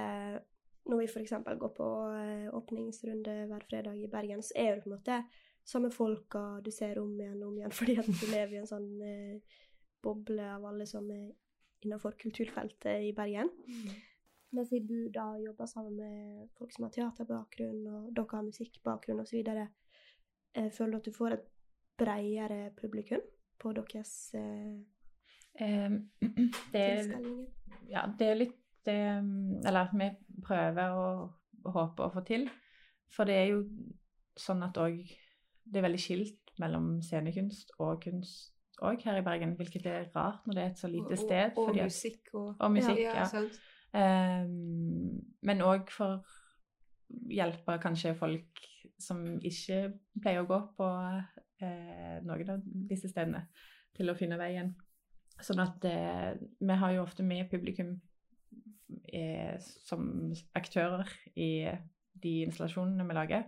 når 0.88 1.02
vi 1.02 1.08
f.eks. 1.08 1.34
går 1.60 1.74
på 1.76 1.88
eh, 2.16 2.48
åpningsrunde 2.56 3.36
hver 3.50 3.64
fredag 3.70 3.98
i 4.00 4.08
Bergen, 4.12 4.44
så 4.44 4.56
er 4.56 4.76
det 4.76 4.84
på 4.84 4.90
en 4.90 4.96
måte 4.96 5.22
samme 5.68 5.92
folka 5.92 6.62
du 6.64 6.72
ser 6.72 7.00
om 7.02 7.12
igjen 7.20 7.42
og 7.42 7.50
om 7.50 7.58
igjen, 7.60 7.76
fordi 7.80 7.98
at 8.00 8.08
du 8.08 8.28
lever 8.32 8.56
i 8.56 8.62
en 8.62 8.70
sånn 8.70 8.88
eh, 9.04 9.58
boble 10.04 10.46
av 10.54 10.66
alle 10.70 10.88
som 10.88 11.10
er 11.12 11.28
innenfor 11.84 12.16
kulturfeltet 12.20 13.04
i 13.10 13.12
Bergen. 13.16 13.52
Men 14.56 14.66
siden 14.66 14.88
du 14.88 15.12
da 15.14 15.28
jobber 15.42 15.68
sammen 15.70 15.98
med 16.00 16.48
folk 16.58 16.72
som 16.74 16.88
har 16.88 16.94
teaterbakgrunn, 16.96 17.84
og 17.92 18.12
dere 18.16 18.40
har 18.40 18.48
musikkbakgrunn 18.48 19.22
osv., 19.22 19.44
eh, 19.44 20.70
føler 20.72 20.96
du 20.96 21.02
at 21.02 21.10
du 21.10 21.18
får 21.18 21.36
et 21.36 21.50
bredere 21.98 22.72
publikum 22.78 23.22
på 23.60 23.74
deres 23.76 24.14
eh, 24.38 24.78
det, 26.74 26.82
er, 26.82 27.02
tilstelninger? 27.02 27.46
ja, 27.92 28.06
det 28.20 28.32
er 28.32 28.42
litt 28.44 28.58
det 28.88 28.98
Eller 29.68 29.90
vi 30.00 30.10
prøver 30.46 30.94
å 30.96 31.08
håpe 31.74 32.06
å 32.06 32.12
få 32.14 32.24
til. 32.28 32.46
For 33.12 33.28
det 33.28 33.36
er 33.36 33.50
jo 33.52 33.64
sånn 34.40 34.64
at 34.64 34.78
òg 34.80 35.02
Det 35.68 35.80
er 35.80 35.88
veldig 35.88 36.00
skilt 36.00 36.54
mellom 36.62 37.02
scenekunst 37.04 37.74
og 37.84 38.00
kunst 38.06 38.54
òg 38.86 39.02
her 39.08 39.18
i 39.20 39.26
Bergen, 39.26 39.56
hvilket 39.58 39.88
er 39.90 40.06
rart 40.14 40.46
når 40.46 40.54
det 40.54 40.64
er 40.64 40.72
et 40.72 40.82
så 40.82 40.90
lite 40.92 41.18
sted. 41.18 41.58
Og, 41.58 41.72
og 41.72 41.80
at- 41.80 41.90
musikk 41.90 42.34
og 42.34 42.56
og 42.60 42.72
musikk, 42.72 43.00
ja. 43.02 43.26
ja. 43.26 43.42
Ehm, 43.98 45.18
men 45.42 45.64
òg 45.66 45.90
for 45.90 46.22
hjelpe 47.10 47.78
kanskje 47.82 48.16
folk 48.20 48.62
som 49.00 49.24
ikke 49.46 49.94
pleier 50.22 50.44
å 50.44 50.50
gå 50.50 50.60
på 50.78 50.90
eh, 51.62 52.18
noen 52.26 52.52
av 52.54 52.62
disse 52.90 53.10
stedene, 53.10 53.48
til 53.98 54.12
å 54.12 54.18
finne 54.18 54.38
veien. 54.40 54.76
Sånn 55.44 55.62
at 55.62 55.84
eh, 55.86 56.34
vi 56.60 56.78
har 56.82 56.96
jo 56.96 57.04
ofte 57.04 57.24
med 57.24 57.50
publikum 57.52 57.96
eh, 59.14 59.56
som 59.86 60.34
aktører 60.58 61.08
i 61.36 61.68
de 62.18 62.34
installasjonene 62.48 63.06
vi 63.06 63.18
lager. 63.18 63.44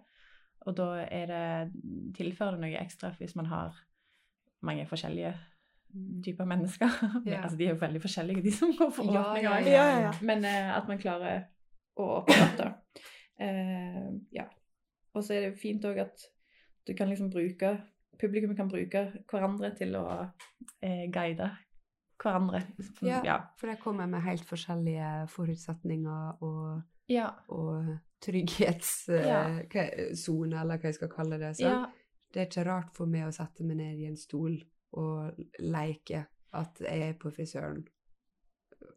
Og 0.68 0.76
da 0.78 0.90
er 1.08 1.30
det, 1.32 1.44
tilfører 2.18 2.58
det 2.58 2.66
noe 2.66 2.82
ekstra 2.82 3.14
hvis 3.18 3.36
man 3.40 3.48
har 3.50 3.78
mange 4.66 4.86
forskjellige 4.90 5.34
typer 6.26 6.46
mennesker. 6.46 6.90
Yeah. 7.26 7.44
altså, 7.44 7.58
de 7.58 7.66
er 7.66 7.74
jo 7.74 7.80
veldig 7.82 8.02
forskjellige, 8.02 8.44
de 8.46 8.52
som 8.54 8.74
går 8.78 8.92
for 8.94 9.10
Ja, 9.14 9.24
åpning. 9.32 9.44
ja, 9.44 9.56
ja, 9.60 9.86
ja, 9.90 10.02
ja. 10.08 10.12
Men 10.22 10.46
eh, 10.46 10.70
at 10.76 10.88
man 10.88 11.00
klarer 11.02 11.48
å 11.98 12.10
åpne 12.20 12.42
opp, 12.46 12.60
da. 12.60 12.68
Eh, 13.40 14.10
ja. 14.36 14.46
Og 15.16 15.24
så 15.26 15.34
er 15.34 15.48
det 15.48 15.60
fint 15.62 15.86
òg 15.90 16.04
at 16.04 16.28
du 16.88 16.94
kan 16.94 17.10
liksom 17.10 17.32
bruke 17.34 17.80
Publikum 18.20 18.52
kan 18.52 18.68
bruke 18.68 19.02
hverandre 19.32 19.70
til 19.80 19.94
å 19.96 20.04
eh, 20.84 21.06
guide 21.08 21.46
hverandre. 22.20 22.62
Ja. 23.02 23.22
ja. 23.26 23.38
For 23.60 23.68
jeg 23.72 23.80
kommer 23.84 24.08
med 24.12 24.22
helt 24.26 24.46
forskjellige 24.48 25.28
forutsetninger 25.32 26.44
og, 26.46 26.82
ja. 27.12 27.30
og 27.50 27.98
trygghetssone, 28.26 29.24
Ja. 29.26 30.62
eller 30.62 30.78
hva 30.78 30.90
jeg 30.92 30.98
skal 31.00 31.12
kalle 31.14 31.40
det. 31.42 31.54
Det 32.30 32.42
er 32.44 32.46
ikke 32.50 32.66
rart 32.68 32.92
for 32.96 33.10
meg 33.10 33.28
å 33.28 33.34
sette 33.34 33.64
meg 33.66 33.80
ned 33.80 34.02
i 34.04 34.10
en 34.10 34.18
stol 34.20 34.60
og 35.00 35.40
leke 35.60 36.26
at 36.58 36.82
jeg 36.82 37.08
er 37.10 37.16
på 37.22 37.32
frisøren 37.34 37.84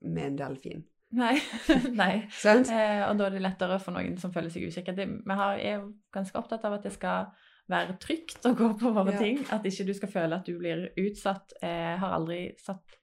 med 0.03 0.27
en 0.27 0.37
delfin. 0.41 0.83
Nei. 1.13 1.35
Nei. 2.03 2.27
Sant? 2.33 2.71
Eh, 2.73 3.03
og 3.05 3.19
da 3.21 3.27
er 3.29 3.35
det 3.37 3.43
lettere 3.45 3.77
for 3.83 3.93
noen 3.97 4.15
som 4.21 4.33
føler 4.33 4.53
seg 4.53 4.65
usikker. 4.69 4.97
Vi 4.97 5.05
er 5.37 5.75
jo 5.77 5.91
ganske 6.15 6.39
opptatt 6.41 6.65
av 6.65 6.79
at 6.79 6.87
det 6.89 6.95
skal 6.95 7.29
være 7.73 7.99
trygt 8.01 8.47
å 8.49 8.55
gå 8.57 8.71
på 8.81 8.93
våre 8.97 9.13
Ja. 9.13 9.21
ting. 9.21 9.43
At 9.53 9.65
ikke 9.69 9.87
du 9.89 9.93
skal 9.97 10.13
føle 10.13 10.39
at 10.41 10.49
du 10.49 10.57
blir 10.59 10.89
utsatt. 11.01 11.53
Jeg 11.63 11.99
har 12.01 12.17
aldri 12.17 12.41
satt 12.61 12.97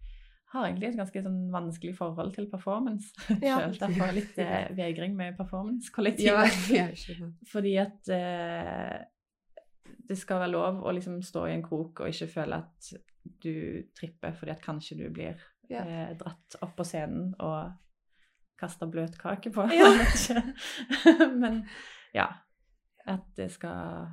har 0.54 0.66
egentlig 0.66 0.88
et 0.90 0.98
ganske 0.98 1.22
sånn 1.26 1.40
vanskelig 1.54 1.94
forhold 1.98 2.34
til 2.36 2.48
performance 2.50 3.12
Ja. 3.46 3.60
Selv 3.62 3.78
Derfor 3.84 4.14
litt 4.16 4.38
eh, 4.42 4.72
vegring 4.78 5.14
med 5.18 5.38
performance-kollektivet. 5.38 6.56
Ja. 6.74 6.88
Fordi 7.52 7.76
at 7.82 8.10
eh, 8.16 8.96
det 10.10 10.18
skal 10.18 10.42
være 10.42 10.54
lov 10.56 10.80
å 10.86 10.94
liksom 10.96 11.20
stå 11.26 11.46
i 11.50 11.54
en 11.54 11.66
krok 11.66 12.02
og 12.02 12.10
ikke 12.10 12.32
føle 12.34 12.58
at 12.64 12.90
du 13.44 13.84
tripper 13.94 14.34
fordi 14.34 14.52
at 14.56 14.62
kanskje 14.64 14.96
du 14.98 15.06
blir 15.14 15.38
Ja. 15.70 15.84
eh, 15.84 16.16
dratt 16.18 16.56
opp 16.66 16.72
på 16.80 16.86
scenen 16.88 17.36
og 17.46 17.76
kasta 18.60 18.88
bløtkake 18.90 19.52
på. 19.54 19.68
Ja. 19.76 19.92
Men 21.42 21.62
ja. 22.16 22.26
At 23.06 23.28
det 23.38 23.52
skal 23.54 24.10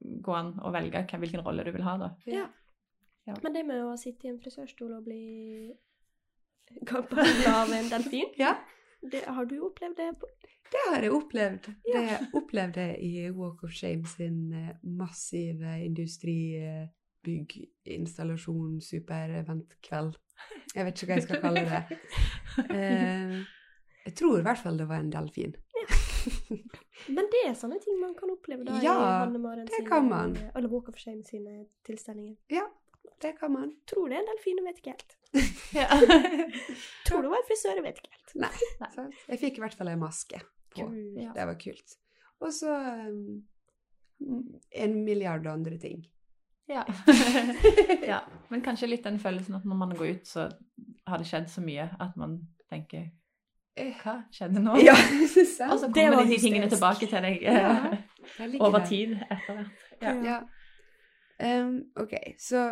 gå 0.00 0.34
an 0.34 0.54
å 0.62 0.70
velge 0.72 1.02
hvilken 1.18 1.42
rolle 1.44 1.64
du 1.66 1.72
vil 1.74 1.84
ha, 1.84 1.96
da. 2.00 2.12
Ja. 2.30 2.46
Ja. 3.28 3.34
Men 3.42 3.52
det 3.54 3.64
med 3.68 3.82
å 3.84 3.96
sitte 4.00 4.26
i 4.26 4.30
en 4.32 4.40
frisørstol 4.40 4.92
og 4.96 5.04
bli 5.04 5.22
kappet 6.90 7.46
av 7.58 7.68
en 7.72 7.88
delfin, 7.92 8.28
Ja, 8.38 8.54
det, 9.02 9.24
har 9.26 9.44
du 9.48 9.56
opplevd 9.66 9.96
det? 9.96 10.12
på- 10.20 10.28
det 10.70 10.78
har 10.86 11.02
jeg 11.02 11.10
opplevd. 11.16 11.64
Ja. 11.90 12.00
Det 12.00 12.18
opplevde 12.38 12.80
jeg 12.92 12.98
i 13.02 13.30
Walk 13.34 13.64
of 13.66 13.72
Shame 13.74 14.06
sin 14.06 14.52
eh, 14.54 14.76
massive 14.86 15.72
industribygginstallasjon, 15.84 18.80
supereventkveld. 18.84 20.14
Jeg 20.74 20.84
vet 20.86 20.94
ikke 21.02 21.06
hva 21.10 21.16
jeg 21.18 21.26
skal 21.28 21.40
kalle 21.42 21.64
det. 21.68 21.82
Eh, 22.74 23.34
Jeg 24.06 24.14
tror 24.18 24.38
i 24.40 24.42
hvert 24.42 24.58
fall 24.58 24.78
det 24.80 24.86
var 24.90 24.98
en 25.02 25.10
delfin. 25.12 25.52
Men 27.14 27.24
det 27.32 27.40
er 27.46 27.54
sånne 27.56 27.78
ting 27.82 27.96
man 28.00 28.14
kan 28.18 28.30
oppleve 28.32 28.64
da 28.66 28.72
Ja, 28.82 28.94
i 28.96 28.98
Hanne-Maren 29.24 29.66
det 29.68 29.74
sine. 29.76 29.88
Eller 30.56 30.68
Walk 30.72 30.88
of 30.90 30.96
Shame 30.98 31.22
sine 31.28 31.52
tilstelninger. 31.86 32.36
Det 33.20 33.32
kan 33.38 33.52
man. 33.52 33.72
Tror 33.88 34.08
det 34.08 34.16
er 34.16 34.22
en 34.24 34.30
delfin, 34.30 34.62
vet 34.64 34.78
ikke 34.80 34.94
helt. 34.96 35.16
Ja. 35.76 35.86
Tror 37.06 37.22
det 37.22 37.30
var 37.30 37.38
en 37.38 37.46
frisør, 37.46 37.82
vet 37.84 38.00
ikke 38.00 38.14
helt. 38.14 38.32
Nei. 38.42 38.88
sant? 38.94 39.18
Jeg 39.28 39.38
fikk 39.42 39.60
i 39.60 39.62
hvert 39.64 39.76
fall 39.78 39.92
en 39.92 40.00
maske 40.02 40.40
på. 40.74 40.86
Ja. 41.20 41.34
Det 41.36 41.46
var 41.52 41.58
kult. 41.60 41.96
Og 42.40 42.54
så 42.56 42.72
um, 43.06 43.42
en 44.72 44.96
milliard 45.04 45.46
andre 45.46 45.78
ting. 45.78 46.02
Ja. 46.70 46.84
ja. 48.12 48.20
Men 48.50 48.62
kanskje 48.64 48.88
litt 48.90 49.04
den 49.06 49.18
følelsen 49.22 49.58
at 49.58 49.64
når 49.68 49.78
man 49.84 49.94
går 49.98 50.16
ut, 50.16 50.26
så 50.28 50.48
har 51.06 51.18
det 51.22 51.28
skjedd 51.30 51.50
så 51.50 51.62
mye 51.64 51.88
at 52.00 52.18
man 52.20 52.40
tenker 52.70 53.10
Eh, 53.78 53.92
Hva 54.02 54.16
skjedde 54.34 54.60
nå? 54.60 54.74
Ja, 54.82 54.96
Og 55.70 55.76
så 55.78 55.88
kommer 55.94 56.26
de 56.26 56.38
tingene 56.42 56.66
tilbake 56.68 57.06
til 57.06 57.22
deg 57.22 57.44
Ja. 57.44 57.68
eh, 57.94 58.48
liker 58.50 58.64
over 58.66 58.82
tid 58.84 59.14
etter 59.30 59.60
hvert. 59.60 59.84
Ja. 60.02 60.14
Ja. 60.26 60.38
Um, 61.40 61.76
ok, 61.96 62.16
så 62.42 62.64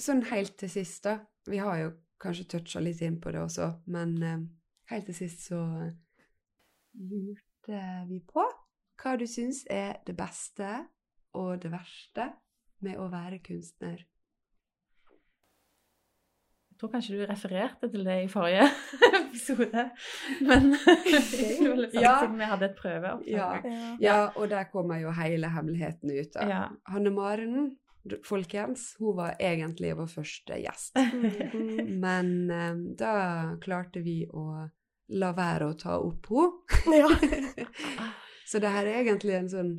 sånn 0.00 0.22
helt 0.30 0.56
til 0.60 0.70
sist, 0.72 1.04
da. 1.04 1.18
Vi 1.48 1.58
har 1.62 1.78
jo 1.80 1.90
kanskje 2.20 2.48
toucha 2.52 2.80
litt 2.84 3.00
inn 3.04 3.20
på 3.22 3.32
det 3.32 3.40
også, 3.40 3.70
men 3.92 4.16
eh, 4.22 4.38
helt 4.92 5.06
til 5.08 5.16
sist 5.22 5.46
så 5.48 5.60
lurte 7.00 7.82
vi 8.10 8.20
på 8.28 8.44
hva 9.00 9.16
du 9.16 9.24
syns 9.30 9.62
er 9.72 10.00
det 10.04 10.16
beste 10.18 10.68
og 11.38 11.60
det 11.62 11.70
verste 11.72 12.26
med 12.84 12.98
å 13.00 13.06
være 13.12 13.38
kunstner. 13.44 14.02
Jeg 16.70 16.80
tror 16.80 16.92
kanskje 16.94 17.16
du 17.18 17.22
refererte 17.28 17.88
til 17.92 18.04
det 18.08 18.16
i 18.24 18.28
forrige 18.32 18.66
episode, 19.20 19.86
men 20.48 20.70
Ja. 22.00 22.14
siden 22.22 22.38
vi 22.40 22.48
hadde 22.48 22.68
et 22.70 22.76
prøveopptak. 22.78 23.26
Ja. 23.28 23.50
Ja. 23.64 23.96
Ja, 24.00 24.18
og 24.36 24.48
der 24.52 24.64
kommer 24.72 25.00
jo 25.00 25.12
hele 25.16 25.48
hemmeligheten 25.52 26.12
ut. 26.12 26.36
Ja. 26.40 26.62
Hanne 26.88 27.12
Maren, 27.12 27.74
folkens, 28.24 28.96
hun 28.98 29.16
var 29.16 29.36
egentlig 29.38 29.94
vår 29.96 30.10
første 30.10 30.58
gjest. 30.62 30.96
Mhm. 30.96 31.94
Men 32.04 32.50
eh, 32.50 32.82
da 32.98 33.14
klarte 33.62 34.02
vi 34.04 34.22
å 34.26 34.66
la 35.20 35.32
være 35.34 35.70
å 35.70 35.78
ta 35.78 35.98
opp 35.98 36.30
henne. 36.30 37.00
ja. 37.02 37.08
Så 38.50 38.58
det 38.58 38.70
her 38.74 38.86
er 38.88 39.04
egentlig 39.04 39.36
en 39.36 39.50
sånn 39.50 39.74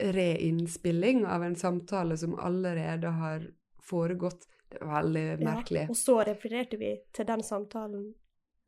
reinnspilling 0.00 1.24
av 1.26 1.42
en 1.42 1.56
samtale 1.58 2.16
som 2.16 2.36
allerede 2.38 3.10
har 3.16 3.48
foregått. 3.82 4.46
Det 4.70 4.78
er 4.78 4.86
veldig 4.86 5.24
merkelig. 5.42 5.82
Ja. 5.88 5.90
Og 5.90 5.98
så 5.98 6.20
refererte 6.28 6.78
vi 6.78 6.92
til 7.12 7.26
den 7.26 7.42
samtalen 7.42 8.04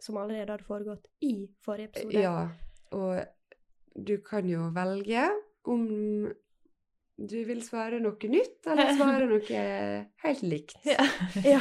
som 0.03 0.19
allerede 0.19 0.57
hadde 0.57 0.67
foregått 0.67 1.07
i 1.23 1.47
forrige 1.63 1.93
episode. 1.93 2.19
Ja, 2.19 2.49
og 2.91 3.23
du 3.95 4.17
kan 4.27 4.49
jo 4.51 4.67
velge 4.75 5.29
om 5.71 5.87
du 7.19 7.37
vil 7.47 7.61
svare 7.65 7.99
noe 8.03 8.29
nytt, 8.33 8.67
eller 8.67 8.93
svare 8.99 9.27
noe 9.31 9.61
helt 10.25 10.43
likt. 10.43 10.77
Ja. 10.89 11.05
Ja. 11.45 11.61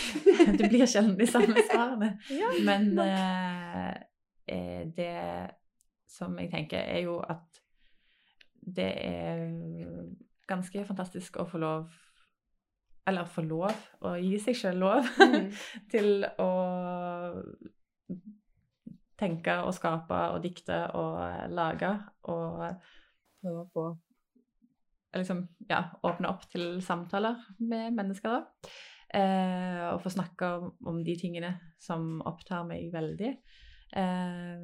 Det 0.58 0.68
blir 0.70 0.86
sjelden 0.86 1.16
de 1.18 1.26
samme 1.26 1.62
svarene. 1.70 2.12
Ja. 2.30 2.50
Men 2.66 2.92
eh, 2.98 3.88
eh, 4.46 4.82
det 4.96 5.14
som 6.10 6.36
jeg 6.38 6.50
tenker, 6.52 6.78
er 6.82 7.04
jo 7.06 7.18
at 7.22 7.60
det 8.60 8.90
er 9.06 9.44
ganske 10.50 10.82
fantastisk 10.84 11.38
å 11.40 11.46
få 11.48 11.58
lov 11.62 11.86
Eller 13.08 13.24
få 13.26 13.42
lov, 13.42 13.72
å 14.04 14.12
gi 14.20 14.36
seg 14.42 14.54
sjøl 14.58 14.78
lov 14.82 15.06
Mm. 15.18 15.46
til 15.90 16.24
å 16.38 16.50
tenke 19.20 19.54
og 19.64 19.72
skape 19.76 20.18
og 20.34 20.42
dikte 20.44 20.76
og 20.96 21.50
lage 21.52 21.90
og 22.30 22.60
prøve 23.40 23.64
å 23.64 23.68
få 23.74 23.84
liksom, 25.14 25.42
ja, 25.70 25.82
åpne 26.06 26.28
opp 26.30 26.46
til 26.52 26.80
samtaler 26.84 27.40
med 27.58 27.94
mennesker, 27.96 28.30
da. 28.36 28.70
Eh, 29.10 29.86
og 29.90 30.02
få 30.04 30.12
snakke 30.14 30.46
om, 30.60 30.68
om 30.86 31.00
de 31.04 31.16
tingene 31.18 31.56
som 31.82 32.20
opptar 32.28 32.62
meg 32.68 32.92
veldig. 32.94 33.32
Eh, 33.98 34.62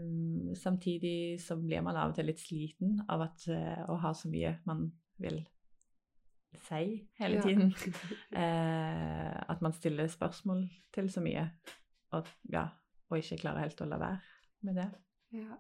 samtidig 0.55 1.41
så 1.43 1.57
blir 1.59 1.83
man 1.83 1.99
av 1.99 2.13
og 2.13 2.19
til 2.19 2.29
litt 2.31 2.39
sliten 2.39 3.01
av 3.11 3.25
at, 3.27 3.49
eh, 3.51 3.83
å 3.91 3.99
ha 4.05 4.13
så 4.15 4.31
mye 4.31 4.55
man 4.69 4.87
vil 5.19 5.41
si 6.63 7.09
hele 7.19 7.41
Ja. 7.41 7.43
tiden. 7.43 7.75
Eh, 8.37 9.35
at 9.51 9.63
man 9.63 9.73
stiller 9.73 10.07
spørsmål 10.09 10.69
til 10.93 11.11
så 11.11 11.21
mye, 11.25 11.49
og, 12.13 12.27
ja, 12.53 12.69
og 13.11 13.19
ikke 13.19 13.41
klarer 13.43 13.65
helt 13.67 13.81
å 13.81 13.89
la 13.89 13.99
være 13.99 14.21
med 14.63 14.77
det. 14.79 14.91
Ja. 15.33 15.57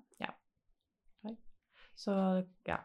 Så 1.96 2.12
ja. 2.68 2.76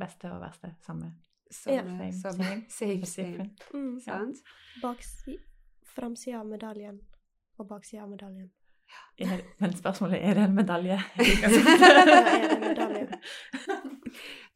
Beste 0.00 0.30
og 0.32 0.40
verste 0.42 0.72
samme. 0.86 1.12
Samme, 1.50 2.12
Same, 2.22 2.32
same, 2.32 2.64
same, 2.70 3.06
same. 3.06 3.46
Mm. 3.74 3.98
Sant? 4.04 4.38
Baksi, 4.82 5.36
framsida 5.94 6.38
av 6.40 6.46
medaljen 6.48 7.00
og 7.58 7.66
baksida 7.68 8.04
av 8.04 8.10
medaljen. 8.12 8.48
Er, 9.22 9.42
men 9.60 9.74
spørsmålet 9.78 10.18
er 10.26 10.34
det 10.38 10.44
en 10.48 10.54
medalje? 10.56 10.96
Ja, 11.42 11.50
er 11.50 12.06
det 12.08 12.56
en 12.56 12.60
medalje? 12.64 13.20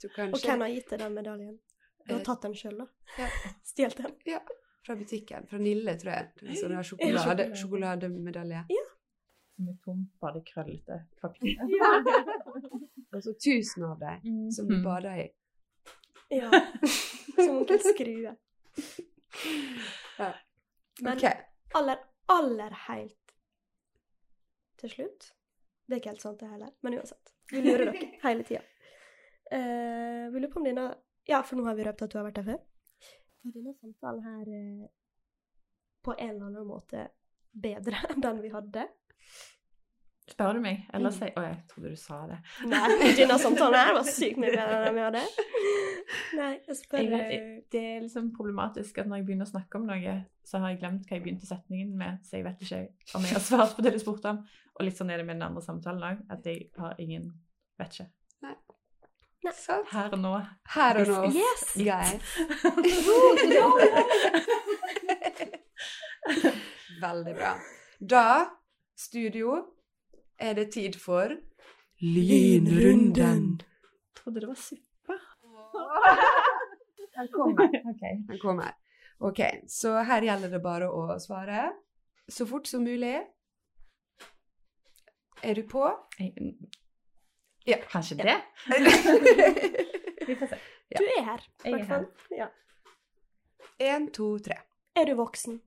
Så 0.03 0.09
Og 0.11 0.41
hvem 0.43 0.65
har 0.65 0.73
gitt 0.75 0.91
deg 0.91 1.03
den 1.05 1.15
medaljen? 1.15 1.59
Du 2.07 2.13
har 2.15 2.21
Eh, 2.21 2.25
tatt 2.27 2.43
den 2.45 2.55
sjøl, 2.59 2.79
da? 2.83 2.87
ja. 3.19 3.29
Stjålet 3.65 3.97
den? 4.27 4.41
fra 4.85 4.97
butikken. 5.01 5.47
Fra 5.49 5.59
Nille, 5.59 5.95
tror 6.01 6.13
jeg. 6.13 6.33
Er 6.45 6.59
Sånn 6.61 6.75
sjokolade. 6.85 7.47
sjokolademedalje. 7.57 8.65
Ja. 8.75 8.83
Med 9.65 9.79
tom, 9.85 10.03
bare 10.21 10.43
krøllete 10.45 10.99
papir. 11.23 11.55
Og 13.15 13.23
så 13.23 13.33
tusen 13.39 13.85
av 13.87 13.99
dem 14.01 14.51
som 14.53 14.67
du 14.69 14.75
Mhm. 14.77 14.85
bader 14.85 15.21
i. 15.25 15.29
Ja. 16.35 16.51
Som 17.37 17.57
onkel 17.61 17.79
Skrue. 17.83 18.37
Ja. 20.19 20.29
Men 21.03 21.19
aller, 21.75 21.99
aller 22.31 22.71
helt 22.89 23.33
til 24.79 24.91
slutt 24.91 25.27
Det 25.87 25.97
er 25.97 26.01
ikke 26.01 26.13
helt 26.15 26.23
sant, 26.23 26.39
det 26.41 26.49
heller, 26.49 26.71
men 26.83 26.95
uansett. 26.99 27.33
Vi 27.51 27.61
lurer 27.65 27.91
dere 27.91 28.11
hele 28.23 28.45
tida. 28.47 28.63
Uh, 29.53 30.31
vi 30.33 30.41
lurer 30.41 30.53
på 30.55 30.61
om 30.63 30.65
denne 30.71 30.87
Ja, 31.29 31.43
for 31.43 31.57
nå 31.59 31.65
har 31.67 31.75
vi 31.77 31.85
røpt 31.85 32.03
at 32.07 32.11
du 32.15 32.19
har 32.19 32.25
vært 32.29 32.39
her 32.41 32.47
før. 32.55 32.63
Er 33.45 33.53
denne 33.59 33.75
samtalen 33.81 34.23
her 34.25 34.49
uh, 34.49 34.87
på 36.05 36.15
en 36.19 36.31
eller 36.31 36.47
annen 36.49 36.67
måte 36.71 37.09
bedre 37.53 38.01
enn 38.15 38.23
den 38.25 38.41
vi 38.43 38.51
hadde? 38.55 38.87
Spør 40.31 40.53
du 40.57 40.61
meg? 40.65 40.87
Eller 40.97 41.11
Mm. 41.11 41.17
sier 41.19 41.33
Å, 41.37 41.43
jeg 41.45 41.59
trodde 41.69 41.91
du 41.93 41.97
sa 42.01 42.27
det. 42.27 42.39
Nei, 42.71 43.13
denne 43.19 43.37
samtalen 43.39 43.75
her 43.77 43.93
var 43.99 44.07
sykt 44.09 44.39
mye 44.41 44.55
bedre 44.55 44.87
enn 44.89 44.95
vi 44.97 45.03
hadde. 45.05 45.23
Nei, 46.39 46.51
jeg 46.67 46.77
spør 46.79 46.99
Jeg 47.03 47.11
vet, 47.11 47.33
eh, 47.35 47.61
det 47.75 47.83
er 47.91 48.01
liksom 48.07 48.31
problematisk 48.37 48.99
at 49.03 49.07
når 49.11 49.17
jeg 49.21 49.27
begynner 49.29 49.45
å 49.45 49.53
snakke 49.53 49.77
om 49.81 49.85
noe, 49.91 50.15
så 50.49 50.59
har 50.63 50.69
jeg 50.73 50.81
glemt 50.81 51.05
hva 51.09 51.13
jeg 51.19 51.25
begynte 51.27 51.47
setningen 51.51 51.93
med, 52.01 52.19
så 52.25 52.39
jeg 52.39 52.45
vet 52.49 52.59
ikke 52.65 52.81
om 53.19 53.23
jeg 53.29 53.37
har 53.37 53.45
svart 53.45 53.77
på 53.77 53.83
det 53.85 53.93
du 53.93 53.99
spurte 54.01 54.33
om. 54.33 54.41
Og 54.79 54.83
litt 54.89 54.97
sånn 54.99 55.11
er 55.13 55.21
det 55.21 55.27
med 55.29 55.37
den 55.37 55.47
andre 55.51 55.63
samtalen 55.63 56.03
òg, 56.03 56.25
at 56.33 56.45
jeg 56.49 56.71
har 56.81 56.95
ingen 56.99 57.33
Vet 57.79 57.93
ikke. 58.01 58.09
Sant? 59.53 59.89
Her 59.93 60.09
og 60.15 60.21
nå. 60.23 60.31
Her 60.73 60.97
og 61.03 61.09
nå, 61.11 61.19
Yes! 61.37 61.65
guys. 61.77 62.23
Veldig 67.03 67.35
bra. 67.37 67.51
Da, 68.01 68.23
studio, 68.97 69.57
er 70.39 70.55
det 70.55 70.73
tid 70.73 70.97
for 71.01 71.35
Lynrunden. 72.01 73.61
Trodde 74.17 74.41
det 74.41 74.49
var 74.49 74.59
suppe. 74.59 75.19
Den 77.15 77.29
kommer. 77.33 77.69
Ok. 77.91 78.03
Den 78.29 78.39
kommer. 78.43 78.73
Ok, 79.19 79.41
så 79.69 80.03
her 80.03 80.23
gjelder 80.27 80.51
det 80.51 80.61
bare 80.63 80.89
å 80.91 81.19
svare 81.23 81.69
så 82.29 82.47
fort 82.49 82.67
som 82.67 82.83
mulig. 82.85 83.15
Er 85.45 85.55
du 85.55 85.63
på? 85.69 85.85
Ja. 87.67 87.79
Kanskje 87.91 88.17
det? 88.17 88.37
Vi 90.27 90.37
får 90.41 90.51
se. 90.51 90.59
Du 90.95 91.05
er 91.05 91.25
her, 91.25 91.41
i 91.65 91.71
Jeg 91.71 91.73
er 91.73 91.77
hvert 91.79 91.89
fall. 91.89 92.07
Ja. 92.35 92.49
Én, 93.83 94.11
to, 94.15 94.39
tre. 94.39 94.59
Er 94.97 95.09
du 95.09 95.15
voksen? 95.19 95.61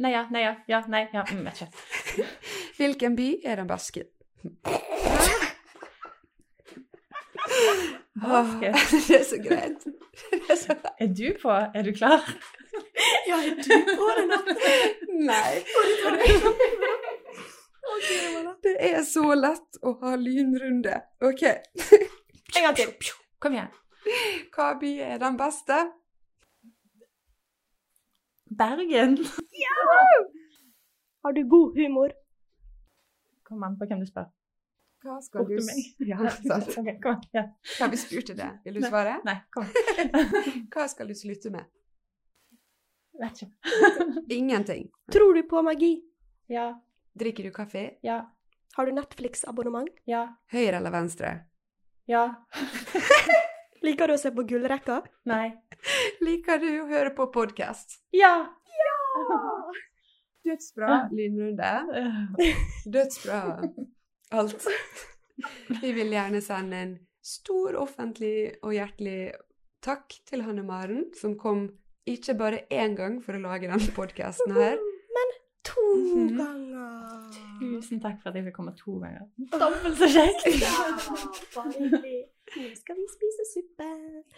Nei 0.00 0.12
ja, 0.12 0.22
nei 0.32 0.42
ja, 0.42 0.54
ja, 0.68 0.80
nei 0.88 1.08
ja. 1.12 1.24
Mm, 1.28 1.44
vet 1.44 1.60
ikke. 1.60 2.26
Hvilken 2.78 3.16
by 3.16 3.28
er 3.44 3.60
den 3.60 3.68
beste? 3.68 4.06
Basket. 8.22 8.78
det 9.08 9.18
er 9.18 9.26
så 9.28 9.40
greit. 9.44 9.84
Er 10.48 10.56
så... 10.56 10.76
Er 11.00 11.12
du 11.18 11.26
på? 11.42 11.50
Er 11.50 11.82
du 11.82 11.92
klar? 11.92 12.24
Ja, 13.28 13.36
er 13.36 13.60
du 13.60 13.76
på 13.96 14.08
den 14.16 14.32
nå? 14.32 14.38
Nei. 15.28 15.60
Det 18.64 18.74
er 18.88 19.02
så 19.04 19.34
lett 19.36 19.80
å 19.84 19.94
ha 20.00 20.16
lynrunde. 20.16 20.96
OK. 21.20 21.44
En 21.44 22.64
gang 22.64 22.76
til. 22.76 22.96
Kom 23.40 23.56
igjen. 23.56 23.72
Hva 24.56 24.72
by 24.80 24.96
er 25.12 25.20
den 25.20 25.36
beste? 25.40 25.84
Bergen. 28.58 29.18
Har 31.22 31.32
du 31.36 31.42
god 31.48 31.76
humor? 31.78 32.12
Kom 33.44 33.62
an 33.66 33.76
på 33.78 33.86
hvem 33.90 34.00
du 34.00 34.06
spør. 34.08 34.28
Hva 35.04 35.16
skal 35.24 35.46
du 35.48 35.56
meg. 35.64 35.78
Ja, 36.04 36.18
sant. 36.36 36.70
okay, 36.80 36.96
kom 37.00 37.16
an. 37.16 37.22
Ja. 37.36 37.44
Ja, 37.80 37.88
vi 37.92 37.96
spurte 38.00 38.34
det. 38.36 38.48
Vil 38.64 38.76
du 38.78 38.84
svare? 38.84 39.18
Nei, 39.24 39.38
kom. 39.54 39.64
Hva 40.74 40.86
skal 40.92 41.08
du 41.08 41.14
slutte 41.16 41.52
med? 41.54 41.64
Vet 43.20 43.42
ikke. 43.42 43.50
Ingenting. 44.38 44.86
Tror 45.12 45.34
du 45.36 45.42
på 45.48 45.62
magi? 45.66 45.94
Ja, 46.52 46.70
Drikker 47.20 47.42
du 47.44 47.50
kaffe? 47.50 47.82
ja, 48.06 48.20
Har 48.76 48.86
du 48.86 48.92
Netflix-abonnement? 48.94 49.88
ja, 50.06 50.28
Høyre 50.52 50.76
eller 50.78 50.92
venstre? 50.94 51.32
ja. 52.06 52.22
Liker 53.82 54.08
du 54.08 54.14
å 54.14 54.20
se 54.20 54.30
på 54.36 54.44
gullrekka? 54.44 55.00
Nei. 55.30 55.50
Liker 56.20 56.60
du 56.60 56.68
å 56.82 56.86
høre 56.90 57.10
på 57.16 57.26
podkast? 57.32 57.98
Ja! 58.12 58.52
Dødsbra 60.46 61.08
lynrunde. 61.12 61.72
Dødsbra 62.94 63.40
alt. 64.32 64.66
Vi 65.82 65.92
vil 65.96 66.10
gjerne 66.14 66.40
sende 66.44 66.80
en 66.84 66.94
stor 67.24 67.76
offentlig 67.80 68.52
og 68.62 68.72
hjertelig 68.76 69.32
takk 69.84 70.12
til 70.28 70.42
Hanne 70.44 70.62
Maren, 70.66 71.06
som 71.20 71.36
kom 71.40 71.66
ikke 72.08 72.34
bare 72.40 72.62
én 72.72 72.96
gang 72.96 73.20
for 73.24 73.36
å 73.36 73.42
lage 73.42 73.68
denne 73.70 73.92
podkasten 73.96 74.56
her. 74.56 74.78
To 75.70 75.82
Mhm. 75.94 76.38
ganger! 76.38 77.26
Tusen 77.60 78.00
takk 78.00 78.16
for 78.22 78.30
at 78.30 78.36
jeg 78.38 78.46
fikk 78.46 78.54
komme 78.56 78.72
to 78.78 78.94
ganger. 79.02 79.26
Dobbelt 79.52 79.98
så 80.00 80.08
kjekt! 80.08 80.46
Ja. 80.56 80.86
Nå 81.60 82.70
skal 82.80 82.96
vi 82.96 83.04
spise 83.12 83.44
suppe. 83.50 83.88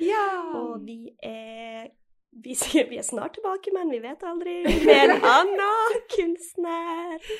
Ja! 0.02 0.24
Og 0.58 0.82
vi 0.84 1.12
er 1.22 1.86
vi 2.32 2.56
vi 2.88 2.98
er 2.98 3.04
snart 3.06 3.34
tilbake, 3.36 3.72
men 3.76 3.90
vi 3.92 4.00
vet 4.00 4.22
aldri. 4.24 4.62
Med 4.86 5.04
en 5.04 5.10
annen 5.20 6.02
kunstner. 6.16 7.30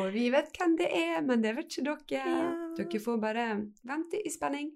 Og 0.00 0.12
vi 0.14 0.28
vet 0.32 0.50
hvem 0.56 0.76
det 0.80 0.88
er, 0.88 1.20
men 1.22 1.44
det 1.44 1.54
vet 1.56 1.78
ikke 1.78 1.84
dere. 1.90 1.98
Ja. 2.16 2.50
Dere 2.78 3.02
får 3.04 3.20
bare 3.22 3.48
vente 3.84 4.20
i 4.24 4.32
spenning. 4.32 4.72